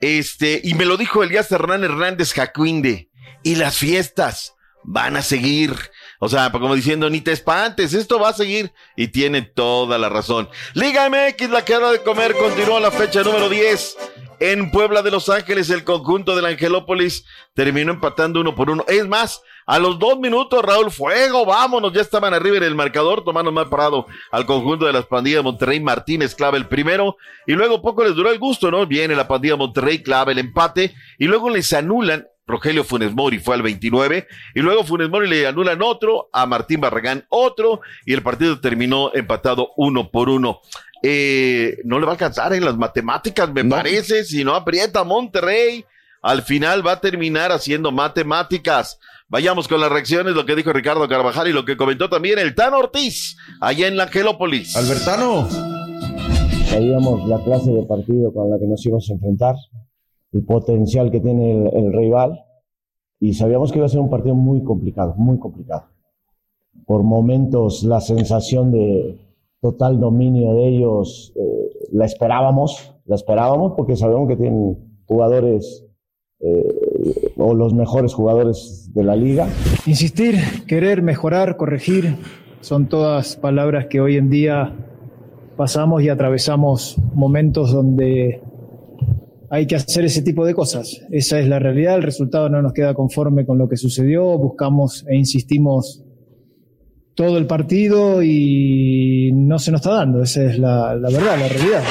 Este, 0.00 0.60
y 0.62 0.74
me 0.74 0.84
lo 0.84 0.96
dijo 0.96 1.22
Elías 1.22 1.50
Hernán 1.50 1.84
Hernández 1.84 2.32
Jacuinde. 2.32 3.10
Y 3.42 3.56
las 3.56 3.76
fiestas 3.76 4.54
van 4.82 5.16
a 5.16 5.22
seguir. 5.22 5.74
O 6.18 6.28
sea, 6.28 6.50
como 6.52 6.74
diciendo, 6.74 7.10
ni 7.10 7.20
te 7.20 7.32
espantes, 7.32 7.94
esto 7.94 8.18
va 8.18 8.30
a 8.30 8.34
seguir. 8.34 8.72
Y 8.96 9.08
tiene 9.08 9.42
toda 9.42 9.98
la 9.98 10.08
razón. 10.08 10.48
Liga 10.74 11.08
MX, 11.08 11.50
la 11.50 11.64
que 11.64 11.76
hora 11.76 11.90
de 11.90 12.02
comer, 12.02 12.34
continúa 12.34 12.80
la 12.80 12.90
fecha 12.90 13.22
número 13.22 13.48
10. 13.48 13.96
En 14.40 14.70
Puebla 14.70 15.02
de 15.02 15.10
Los 15.10 15.28
Ángeles, 15.28 15.70
el 15.70 15.84
conjunto 15.84 16.34
del 16.34 16.46
Angelópolis 16.46 17.24
terminó 17.54 17.92
empatando 17.92 18.40
uno 18.40 18.54
por 18.54 18.68
uno. 18.68 18.84
Es 18.88 19.06
más, 19.06 19.40
a 19.66 19.78
los 19.78 19.98
dos 19.98 20.18
minutos, 20.18 20.62
Raúl 20.62 20.90
Fuego, 20.90 21.46
vámonos, 21.46 21.92
ya 21.92 22.02
estaban 22.02 22.34
arriba 22.34 22.58
en 22.58 22.64
el 22.64 22.74
marcador, 22.74 23.24
tomando 23.24 23.52
más 23.52 23.68
parado 23.68 24.06
al 24.30 24.44
conjunto 24.44 24.84
de 24.84 24.92
las 24.92 25.06
pandillas 25.06 25.42
Monterrey. 25.42 25.80
Martínez 25.80 26.34
clave 26.34 26.58
el 26.58 26.68
primero, 26.68 27.16
y 27.46 27.52
luego 27.52 27.80
poco 27.80 28.04
les 28.04 28.14
duró 28.14 28.30
el 28.30 28.38
gusto, 28.38 28.70
¿no? 28.70 28.86
Viene 28.86 29.14
la 29.14 29.28
pandilla 29.28 29.56
Monterrey, 29.56 30.02
clave 30.02 30.32
el 30.32 30.38
empate, 30.38 30.94
y 31.18 31.24
luego 31.24 31.48
les 31.48 31.72
anulan. 31.72 32.26
Rogelio 32.46 32.84
Funes 32.84 33.14
Mori 33.14 33.38
fue 33.38 33.54
al 33.54 33.62
29 33.62 34.26
y 34.54 34.60
luego 34.60 34.84
Funes 34.84 35.08
Mori 35.08 35.28
le 35.28 35.46
anulan 35.46 35.80
otro, 35.82 36.28
a 36.32 36.46
Martín 36.46 36.80
Barragán 36.80 37.24
otro 37.28 37.80
y 38.04 38.12
el 38.12 38.22
partido 38.22 38.60
terminó 38.60 39.12
empatado 39.14 39.70
uno 39.76 40.10
por 40.10 40.28
uno. 40.28 40.60
Eh, 41.02 41.78
no 41.84 41.98
le 41.98 42.06
va 42.06 42.12
a 42.12 42.14
alcanzar 42.14 42.54
en 42.54 42.64
las 42.64 42.76
matemáticas, 42.76 43.52
me 43.52 43.64
parece, 43.64 44.24
si 44.24 44.44
no 44.44 44.54
aprieta 44.54 45.04
Monterrey. 45.04 45.84
Al 46.22 46.40
final 46.40 46.86
va 46.86 46.92
a 46.92 47.00
terminar 47.00 47.52
haciendo 47.52 47.92
matemáticas. 47.92 48.98
Vayamos 49.28 49.68
con 49.68 49.80
las 49.80 49.92
reacciones, 49.92 50.34
lo 50.34 50.46
que 50.46 50.56
dijo 50.56 50.72
Ricardo 50.72 51.06
Carvajal 51.06 51.48
y 51.48 51.52
lo 51.52 51.66
que 51.66 51.76
comentó 51.76 52.08
también 52.08 52.38
el 52.38 52.54
Tan 52.54 52.72
Ortiz, 52.72 53.36
allá 53.60 53.88
en 53.88 53.98
la 53.98 54.04
Angelópolis. 54.04 54.74
Albertano. 54.74 55.46
Sabíamos 56.66 57.28
la 57.28 57.42
clase 57.44 57.70
de 57.70 57.82
partido 57.82 58.32
con 58.32 58.50
la 58.50 58.58
que 58.58 58.66
nos 58.66 58.84
íbamos 58.86 59.08
a 59.10 59.12
enfrentar, 59.12 59.54
el 60.34 60.44
potencial 60.44 61.10
que 61.10 61.20
tiene 61.20 61.68
el, 61.68 61.92
rival, 61.92 62.44
y 63.20 63.32
sabíamos 63.32 63.72
que 63.72 63.78
iba 63.78 63.86
a 63.86 63.88
ser 63.88 64.00
un 64.00 64.10
partido 64.10 64.34
muy 64.34 64.62
complicado, 64.62 65.14
muy 65.16 65.38
complicado. 65.38 65.84
Por 66.86 67.04
momentos 67.04 67.84
la 67.84 68.00
sensación 68.00 68.72
de 68.72 69.18
total 69.60 69.98
dominio 69.98 70.54
de 70.54 70.68
ellos 70.68 71.32
eh, 71.36 71.86
la 71.92 72.04
esperábamos, 72.04 72.92
la 73.06 73.14
esperábamos 73.14 73.72
porque 73.76 73.96
sabemos 73.96 74.28
que 74.28 74.36
tienen 74.36 74.76
jugadores 75.06 75.86
eh, 76.40 77.32
o 77.38 77.54
los 77.54 77.72
mejores 77.72 78.12
jugadores 78.12 78.90
de 78.92 79.04
la 79.04 79.16
liga. 79.16 79.48
Insistir, 79.86 80.34
querer, 80.66 81.00
mejorar, 81.00 81.56
corregir, 81.56 82.16
son 82.60 82.88
todas 82.88 83.36
palabras 83.36 83.86
que 83.86 84.00
hoy 84.00 84.16
en 84.16 84.28
día 84.28 84.74
pasamos 85.56 86.02
y 86.02 86.08
atravesamos 86.08 86.98
momentos 87.14 87.72
donde 87.72 88.42
hay 89.50 89.66
que 89.66 89.76
hacer 89.76 90.04
ese 90.04 90.22
tipo 90.22 90.44
de 90.44 90.54
cosas. 90.54 91.00
Esa 91.10 91.40
es 91.40 91.48
la 91.48 91.58
realidad, 91.58 91.96
el 91.96 92.02
resultado 92.02 92.48
no 92.48 92.62
nos 92.62 92.72
queda 92.72 92.94
conforme 92.94 93.46
con 93.46 93.58
lo 93.58 93.68
que 93.68 93.76
sucedió, 93.76 94.38
buscamos 94.38 95.04
e 95.08 95.16
insistimos 95.16 96.02
todo 97.14 97.38
el 97.38 97.46
partido 97.46 98.22
y 98.22 99.30
no 99.32 99.58
se 99.58 99.70
nos 99.70 99.80
está 99.80 99.94
dando, 99.94 100.22
esa 100.22 100.44
es 100.44 100.58
la, 100.58 100.94
la 100.96 101.10
verdad, 101.10 101.38
la 101.38 101.48
realidad. 101.48 101.82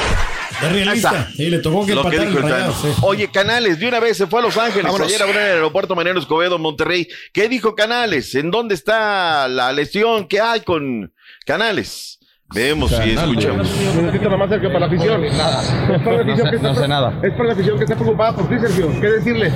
Es 0.62 0.72
realista. 0.72 1.28
Y 1.36 1.50
le 1.50 1.58
tocó 1.58 1.84
que 1.84 1.94
Lo 1.94 2.08
que 2.08 2.18
dijo 2.18 2.38
el 2.38 2.44
Tano. 2.44 2.74
Oye, 3.02 3.30
Canales, 3.30 3.78
de 3.78 3.88
una 3.88 4.00
vez 4.00 4.16
se 4.16 4.26
fue 4.26 4.40
a 4.40 4.42
Los 4.42 4.56
Ángeles. 4.56 4.84
Vámonos. 4.84 5.08
Ayer 5.08 5.22
abrió 5.22 5.40
en 5.40 5.46
el 5.46 5.52
aeropuerto 5.54 5.96
Mariano 5.96 6.20
Escobedo, 6.20 6.58
Monterrey. 6.58 7.08
¿Qué 7.32 7.48
dijo 7.48 7.74
Canales? 7.74 8.34
¿En 8.34 8.50
dónde 8.50 8.74
está 8.74 9.48
la 9.48 9.72
lesión? 9.72 10.28
¿Qué 10.28 10.40
hay 10.40 10.60
con 10.60 11.12
Canales? 11.44 12.18
Vemos 12.52 12.92
y 13.04 13.10
escuchamos. 13.10 13.68
Necesito 13.96 14.36
más 14.36 14.48
cerca 14.48 14.68
para 14.68 14.80
la 14.80 14.86
afición. 14.86 15.24
Es 15.24 15.32
para 15.34 16.16
la 16.16 16.22
afición 16.22 16.50
que 16.50 16.56
está, 16.56 16.68
No 16.68 16.74
sé 16.74 16.88
nada. 16.88 17.12
Es 17.22 17.32
para 17.32 17.44
la 17.44 17.52
afición 17.54 17.78
que 17.78 17.84
está 17.84 17.96
preocupada 17.96 18.36
por 18.36 18.48
ti, 18.48 18.58
Sergio. 18.60 18.88
¿Qué 19.00 19.10
decirle? 19.10 19.52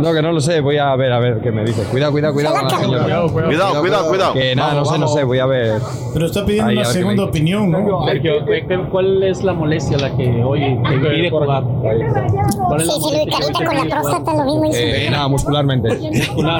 No, 0.00 0.12
que 0.12 0.22
no 0.22 0.32
lo 0.32 0.40
sé, 0.40 0.60
voy 0.60 0.78
a 0.78 0.94
ver, 0.96 1.12
a 1.12 1.18
ver 1.20 1.40
qué 1.42 1.52
me 1.52 1.64
dice. 1.64 1.82
Cuidado, 1.84 2.12
cuidado, 2.12 2.34
cuidado. 2.34 2.54
con 2.56 2.64
la 2.68 2.78
señora. 2.78 3.04
Cuidado, 3.04 3.80
cuidado, 3.80 4.08
cuidado. 4.08 4.32
Que 4.34 4.56
nada, 4.56 4.74
no 4.74 4.84
sé, 4.84 4.98
no 4.98 5.08
sé, 5.08 5.24
voy 5.24 5.38
a 5.38 5.46
ver. 5.46 5.80
Pero 6.12 6.26
está 6.26 6.44
pidiendo 6.44 6.70
Ahí, 6.70 6.76
una 6.76 6.84
segunda 6.86 7.24
opinión, 7.24 7.70
¿no? 7.70 8.06
Sergio, 8.06 8.44
¿qué- 8.46 8.66
qué- 8.66 8.78
¿cuál 8.90 9.22
es 9.22 9.42
la 9.44 9.52
molestia 9.52 9.98
la 9.98 10.16
que 10.16 10.42
hoy 10.42 10.60
te 10.60 10.94
impide 10.94 11.30
jugar? 11.30 11.62
¿Cuál 11.80 12.00
es 12.80 12.86
la 12.86 12.92
Sí, 12.94 13.00
sí, 13.10 13.30
Carita 13.30 13.64
con 13.64 13.76
la 13.76 13.84
próstata 13.94 14.34
lo 14.34 14.44
mismo 14.44 14.66
hizo. 14.66 14.78
Eh, 14.78 15.08
nada, 15.10 15.28
muscularmente. 15.28 15.88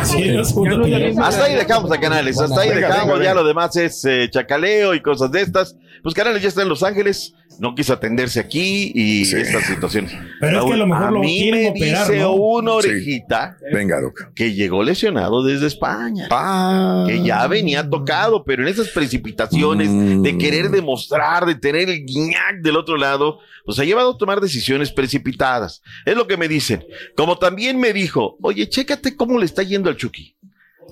Hasta 1.22 1.44
ahí 1.44 1.54
dejamos 1.54 1.90
a 1.90 1.98
Canales, 2.00 2.40
hasta 2.40 2.60
ahí 2.60 2.70
dejamos, 2.70 3.20
ya 3.22 3.34
lo 3.34 3.44
demás 3.44 3.74
es 3.76 4.04
eh, 4.04 4.28
chacaleo 4.30 4.94
y 4.94 5.00
cosas 5.00 5.30
de 5.30 5.40
estas. 5.42 5.76
Pues 6.02 6.14
Canales 6.14 6.42
ya 6.42 6.48
está 6.48 6.62
en 6.62 6.68
Los 6.68 6.82
Ángeles, 6.82 7.34
no 7.58 7.74
quiso 7.74 7.92
atenderse 7.92 8.40
aquí 8.40 8.92
y 8.94 9.22
estas 9.22 9.64
situaciones. 9.66 10.12
Pero 10.40 10.58
es 10.60 10.64
que 10.66 10.72
a 10.72 10.76
lo 10.76 10.86
mejor 10.86 11.04
a 11.06 11.10
lo 11.10 11.20
mí 11.20 11.50
me 11.50 11.68
operar, 11.70 12.06
dice 12.08 12.20
¿no? 12.20 12.32
una 12.34 12.70
Sí. 12.82 12.88
orejita 12.88 13.56
Venga, 13.72 14.00
Doc. 14.00 14.32
que 14.34 14.52
llegó 14.54 14.82
lesionado 14.82 15.42
desde 15.44 15.66
España, 15.66 16.26
Ah. 16.30 17.04
que 17.06 17.22
ya 17.22 17.46
venía 17.46 17.88
tocado, 17.88 18.44
pero 18.44 18.62
en 18.62 18.68
esas 18.68 18.88
precipitaciones 18.88 19.88
Mm. 19.88 20.22
de 20.22 20.38
querer 20.38 20.70
demostrar, 20.70 21.46
de 21.46 21.54
tener 21.54 21.88
el 21.88 22.04
guiñac 22.04 22.60
del 22.62 22.76
otro 22.76 22.96
lado, 22.96 23.38
pues 23.64 23.78
ha 23.78 23.84
llevado 23.84 24.12
a 24.12 24.18
tomar 24.18 24.40
decisiones 24.40 24.90
precipitadas. 24.90 25.82
Es 26.04 26.16
lo 26.16 26.26
que 26.26 26.36
me 26.36 26.48
dicen. 26.48 26.84
Como 27.16 27.38
también 27.38 27.78
me 27.78 27.92
dijo, 27.92 28.36
oye, 28.42 28.68
chécate 28.68 29.16
cómo 29.16 29.38
le 29.38 29.44
está 29.44 29.62
yendo 29.62 29.88
al 29.88 29.96
Chucky. 29.96 30.34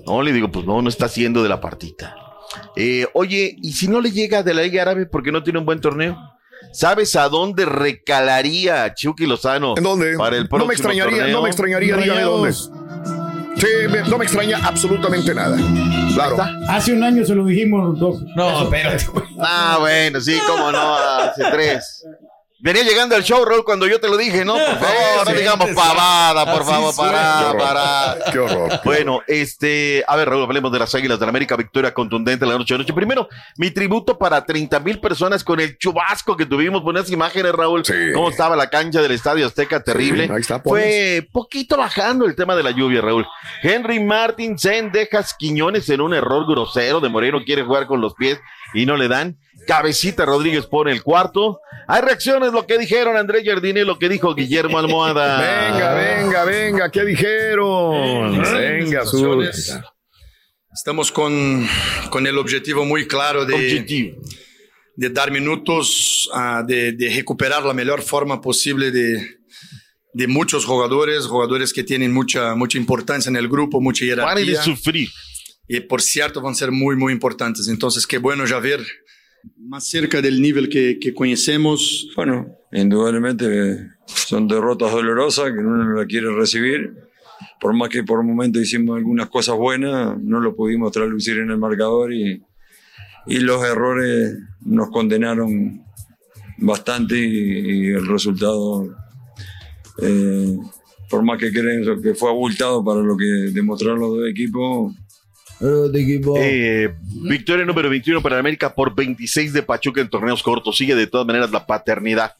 No, 0.05 0.21
le 0.23 0.31
digo, 0.33 0.49
pues 0.51 0.65
no, 0.65 0.81
no 0.81 0.89
está 0.89 1.05
haciendo 1.05 1.43
de 1.43 1.49
la 1.49 1.59
partita. 1.61 2.15
Eh, 2.75 3.05
oye, 3.13 3.55
¿y 3.61 3.73
si 3.73 3.87
no 3.87 4.01
le 4.01 4.11
llega 4.11 4.43
de 4.43 4.53
la 4.53 4.63
Liga 4.63 4.81
Árabe 4.81 5.05
porque 5.05 5.31
no 5.31 5.43
tiene 5.43 5.59
un 5.59 5.65
buen 5.65 5.79
torneo? 5.79 6.17
¿Sabes 6.71 7.15
a 7.15 7.27
dónde 7.29 7.65
recalaría 7.65 8.93
Chucky 8.93 9.25
Lozano? 9.25 9.73
¿En 9.77 9.83
dónde? 9.83 10.17
Para 10.17 10.37
el 10.37 10.43
no 10.43 10.49
próximo 10.49 10.67
me 10.67 10.73
extrañaría, 10.73 11.17
torneo? 11.17 11.35
no 11.37 11.43
me 11.43 11.49
extrañaría, 11.49 11.97
dígame 11.97 12.21
dónde. 12.21 12.53
Sí, 12.53 13.67
me- 13.89 14.09
no 14.09 14.17
me 14.17 14.25
extraña 14.25 14.59
absolutamente 14.63 15.35
nada. 15.35 15.57
Claro. 16.13 16.37
Hace 16.67 16.93
un 16.93 17.03
año 17.03 17.23
se 17.25 17.35
lo 17.35 17.45
dijimos, 17.45 17.99
Doc. 17.99 18.21
No, 18.35 18.63
espérate. 18.63 19.05
Ah, 19.39 19.77
bueno, 19.79 20.19
sí, 20.21 20.37
cómo 20.47 20.71
no, 20.71 20.95
hace 20.95 21.43
tres. 21.51 22.03
Venía 22.61 22.83
llegando 22.83 23.15
al 23.15 23.23
show, 23.23 23.43
Raúl, 23.43 23.63
cuando 23.65 23.87
yo 23.87 23.99
te 23.99 24.07
lo 24.07 24.17
dije, 24.17 24.45
¿no? 24.45 24.53
Por 24.53 24.63
favor, 24.79 25.25
no 25.25 25.31
sí, 25.31 25.37
digamos 25.37 25.69
sí. 25.69 25.75
pavada, 25.75 26.45
por 26.45 26.61
Así 26.61 26.71
favor, 26.71 26.93
suena. 26.93 27.53
para, 27.57 28.17
Qué 28.31 28.37
horror. 28.39 28.79
Bueno, 28.85 29.21
este, 29.27 30.03
a 30.07 30.15
ver, 30.15 30.29
Raúl, 30.29 30.43
hablemos 30.43 30.71
de 30.71 30.79
las 30.79 30.93
Águilas 30.93 31.19
de 31.19 31.25
la 31.25 31.29
América, 31.31 31.55
victoria 31.55 31.93
contundente 31.93 32.45
la 32.45 32.57
noche 32.57 32.75
de 32.75 32.79
noche. 32.79 32.93
Primero, 32.93 33.27
mi 33.57 33.71
tributo 33.71 34.17
para 34.17 34.45
30 34.45 34.79
mil 34.81 34.99
personas 34.99 35.43
con 35.43 35.59
el 35.59 35.77
chubasco 35.77 36.37
que 36.37 36.45
tuvimos, 36.45 36.83
esas 36.95 37.11
imágenes, 37.11 37.51
Raúl, 37.53 37.83
cómo 38.13 38.29
estaba 38.29 38.55
la 38.55 38.69
cancha 38.69 39.01
del 39.01 39.11
Estadio 39.11 39.47
Azteca, 39.47 39.83
terrible. 39.83 40.29
ahí 40.31 40.41
está, 40.41 40.59
Fue 40.59 41.27
poquito 41.31 41.77
bajando 41.77 42.25
el 42.25 42.35
tema 42.35 42.55
de 42.55 42.63
la 42.63 42.71
lluvia, 42.71 43.01
Raúl. 43.01 43.25
Henry 43.63 43.99
Martin 43.99 44.57
Zen 44.59 44.91
dejas 44.91 45.33
Quiñones 45.33 45.89
en 45.89 46.01
un 46.01 46.13
error 46.13 46.45
grosero 46.47 46.99
de 46.99 47.09
Moreno, 47.09 47.39
quiere 47.43 47.63
jugar 47.63 47.87
con 47.87 48.01
los 48.01 48.13
pies 48.13 48.39
y 48.73 48.85
no 48.85 48.97
le 48.97 49.07
dan. 49.07 49.37
Cabecita 49.67 50.25
Rodríguez 50.25 50.65
pone 50.65 50.91
el 50.91 51.03
cuarto. 51.03 51.59
Hay 51.87 52.01
reacciones, 52.01 52.51
lo 52.51 52.65
que 52.65 52.77
dijeron 52.77 53.17
Andrés 53.17 53.43
Jardine, 53.45 53.83
lo 53.83 53.97
que 53.99 54.09
dijo 54.09 54.33
Guillermo 54.33 54.79
Almohada. 54.79 55.71
Venga, 55.71 55.93
venga, 55.93 56.45
venga, 56.45 56.91
¿qué 56.91 57.05
dijeron? 57.05 58.41
Venga, 58.41 59.05
su. 59.05 59.17
Sensaciones. 59.17 59.79
Estamos 60.73 61.11
con, 61.11 61.67
con 62.09 62.25
el 62.27 62.37
objetivo 62.37 62.85
muy 62.85 63.05
claro 63.05 63.45
de, 63.45 64.15
de 64.95 65.09
dar 65.09 65.29
minutos, 65.29 66.29
ah, 66.33 66.63
de, 66.65 66.93
de 66.93 67.13
recuperar 67.13 67.63
la 67.63 67.73
mejor 67.73 68.01
forma 68.01 68.39
posible 68.39 68.89
de, 68.89 69.41
de 70.13 70.27
muchos 70.27 70.65
jugadores, 70.65 71.25
jugadores 71.25 71.73
que 71.73 71.83
tienen 71.83 72.13
mucha, 72.13 72.55
mucha 72.55 72.77
importancia 72.77 73.29
en 73.29 73.35
el 73.35 73.49
grupo, 73.49 73.81
mucha 73.81 74.05
jerarquía. 74.05 74.33
Pare 74.33 74.45
de 74.45 74.55
sufrir. 74.55 75.09
Y 75.67 75.81
por 75.81 76.01
cierto 76.01 76.41
van 76.41 76.53
a 76.53 76.55
ser 76.55 76.71
muy, 76.71 76.95
muy 76.95 77.13
importantes. 77.13 77.67
Entonces, 77.67 78.07
qué 78.07 78.17
bueno 78.17 78.45
ya 78.45 78.59
ver 78.59 78.81
más 79.57 79.87
cerca 79.87 80.21
del 80.21 80.41
nivel 80.41 80.69
que, 80.69 80.99
que 80.99 81.13
conocemos. 81.13 82.09
Bueno, 82.15 82.47
indudablemente 82.71 83.91
son 84.05 84.47
derrotas 84.47 84.91
dolorosas 84.91 85.51
que 85.51 85.59
uno 85.59 85.83
no 85.83 85.99
la 85.99 86.05
quiere 86.05 86.33
recibir. 86.33 86.93
Por 87.59 87.73
más 87.73 87.89
que 87.89 88.03
por 88.03 88.23
momento 88.23 88.59
hicimos 88.59 88.97
algunas 88.97 89.29
cosas 89.29 89.55
buenas, 89.55 90.17
no 90.19 90.39
lo 90.39 90.55
pudimos 90.55 90.91
traducir 90.91 91.37
en 91.37 91.51
el 91.51 91.57
marcador 91.57 92.13
y, 92.13 92.43
y 93.27 93.39
los 93.39 93.63
errores 93.63 94.35
nos 94.61 94.89
condenaron 94.89 95.83
bastante 96.57 97.17
y, 97.17 97.85
y 97.85 97.87
el 97.87 98.07
resultado, 98.07 98.95
eh, 100.01 100.57
por 101.09 101.23
más 101.23 101.39
que 101.39 101.51
creen 101.51 102.01
que 102.01 102.13
fue 102.15 102.29
abultado 102.29 102.83
para 102.83 103.01
lo 103.01 103.17
que 103.17 103.25
demostraron 103.25 103.99
los 103.99 104.17
dos 104.17 104.29
equipos, 104.29 104.93
Eh, 106.37 106.93
victoria 107.29 107.65
número 107.65 107.89
21 107.89 108.21
para 108.21 108.39
América 108.39 108.73
por 108.73 108.95
26 108.95 109.53
de 109.53 109.63
Pachuca 109.63 110.01
en 110.01 110.09
torneos 110.09 110.41
cortos. 110.41 110.77
Sigue 110.77 110.95
de 110.95 111.07
todas 111.07 111.27
maneras 111.27 111.51
la 111.51 111.65
paternidad. 111.65 112.35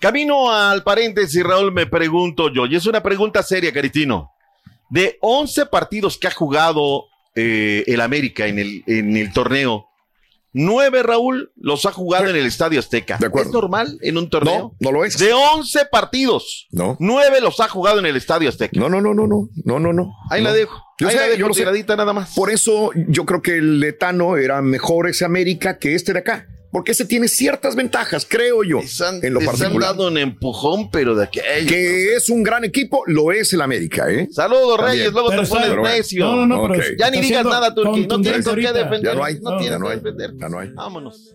Camino 0.00 0.52
al 0.52 0.82
paréntesis, 0.82 1.42
Raúl, 1.42 1.72
me 1.72 1.86
pregunto 1.86 2.52
yo, 2.52 2.66
y 2.66 2.76
es 2.76 2.86
una 2.86 3.02
pregunta 3.02 3.42
seria, 3.42 3.72
Caritino. 3.72 4.32
De 4.90 5.16
11 5.20 5.66
partidos 5.66 6.18
que 6.18 6.28
ha 6.28 6.32
jugado 6.32 7.06
eh, 7.34 7.84
el 7.86 8.00
América 8.00 8.46
en 8.46 8.58
el, 8.58 8.84
en 8.86 9.16
el 9.16 9.32
torneo, 9.32 9.86
nueve, 10.56 11.02
Raúl, 11.02 11.52
los 11.56 11.86
ha 11.86 11.92
jugado 11.92 12.28
en 12.28 12.36
el 12.36 12.46
Estadio 12.46 12.80
Azteca. 12.80 13.18
¿Es 13.20 13.52
normal 13.52 13.98
en 14.00 14.18
un 14.18 14.28
torneo? 14.30 14.58
No, 14.58 14.76
no 14.80 14.92
lo 14.92 15.04
es. 15.04 15.18
De 15.18 15.32
11 15.32 15.86
partidos, 15.90 16.66
no. 16.72 16.96
nueve 16.98 17.40
los 17.40 17.60
ha 17.60 17.68
jugado 17.68 17.98
en 17.98 18.06
el 18.06 18.16
Estadio 18.16 18.48
Azteca. 18.48 18.78
No, 18.80 18.88
no, 18.88 19.00
no, 19.00 19.14
no, 19.14 19.26
no, 19.26 19.48
no, 19.64 19.78
no, 19.78 19.92
no. 19.92 20.12
Ahí 20.30 20.42
la 20.42 20.52
dejo. 20.52 20.82
Yo 20.98 21.08
Ahí 21.08 21.14
sé, 21.14 21.20
la 21.20 21.26
dejo 21.26 21.38
yo 21.40 21.48
lo 21.48 21.54
sé. 21.54 21.64
nada 21.96 22.12
más. 22.12 22.34
Por 22.34 22.50
eso 22.50 22.90
yo 23.08 23.26
creo 23.26 23.42
que 23.42 23.58
el 23.58 23.80
letano 23.80 24.36
era 24.38 24.62
mejor 24.62 25.08
ese 25.08 25.24
América 25.24 25.78
que 25.78 25.94
este 25.94 26.12
de 26.14 26.20
acá. 26.20 26.46
Porque 26.76 26.92
ese 26.92 27.06
tiene 27.06 27.26
ciertas 27.26 27.74
ventajas, 27.74 28.26
creo 28.28 28.62
yo, 28.62 28.80
en 29.22 29.32
lo 29.32 29.40
Les 29.40 29.48
han 29.48 29.56
particular. 29.56 29.92
dado 29.92 30.08
un 30.08 30.18
empujón, 30.18 30.90
pero 30.90 31.14
de 31.14 31.26
que... 31.30 31.40
Que 31.66 32.16
es 32.16 32.28
un 32.28 32.42
gran 32.42 32.64
equipo, 32.64 33.02
lo 33.06 33.32
es 33.32 33.50
el 33.54 33.62
América, 33.62 34.12
¿eh? 34.12 34.28
Saludos, 34.30 34.76
También. 34.76 34.98
Reyes, 34.98 35.12
luego 35.14 35.30
Pero 35.30 35.42
te 35.44 35.48
pones 35.48 35.76
necio. 35.94 36.26
No, 36.26 36.44
no, 36.46 36.68
no, 36.68 36.74
Ya 36.98 37.10
ni 37.10 37.22
digas 37.22 37.46
nada, 37.46 37.74
Turquí. 37.74 38.06
No 38.06 38.20
tienes 38.20 38.44
por 38.44 38.56
qué 38.60 38.72
defender. 38.74 39.04
Ya 39.04 39.14
no 39.14 39.24
hay, 39.24 39.40
no 39.40 39.56
tienes 39.56 39.80
no 39.80 39.86
que 39.86 39.92
hay. 39.92 39.98
defender. 40.00 40.32
Ya 40.36 40.48
no 40.50 40.58
hay. 40.58 40.68
Vámonos. 40.74 41.34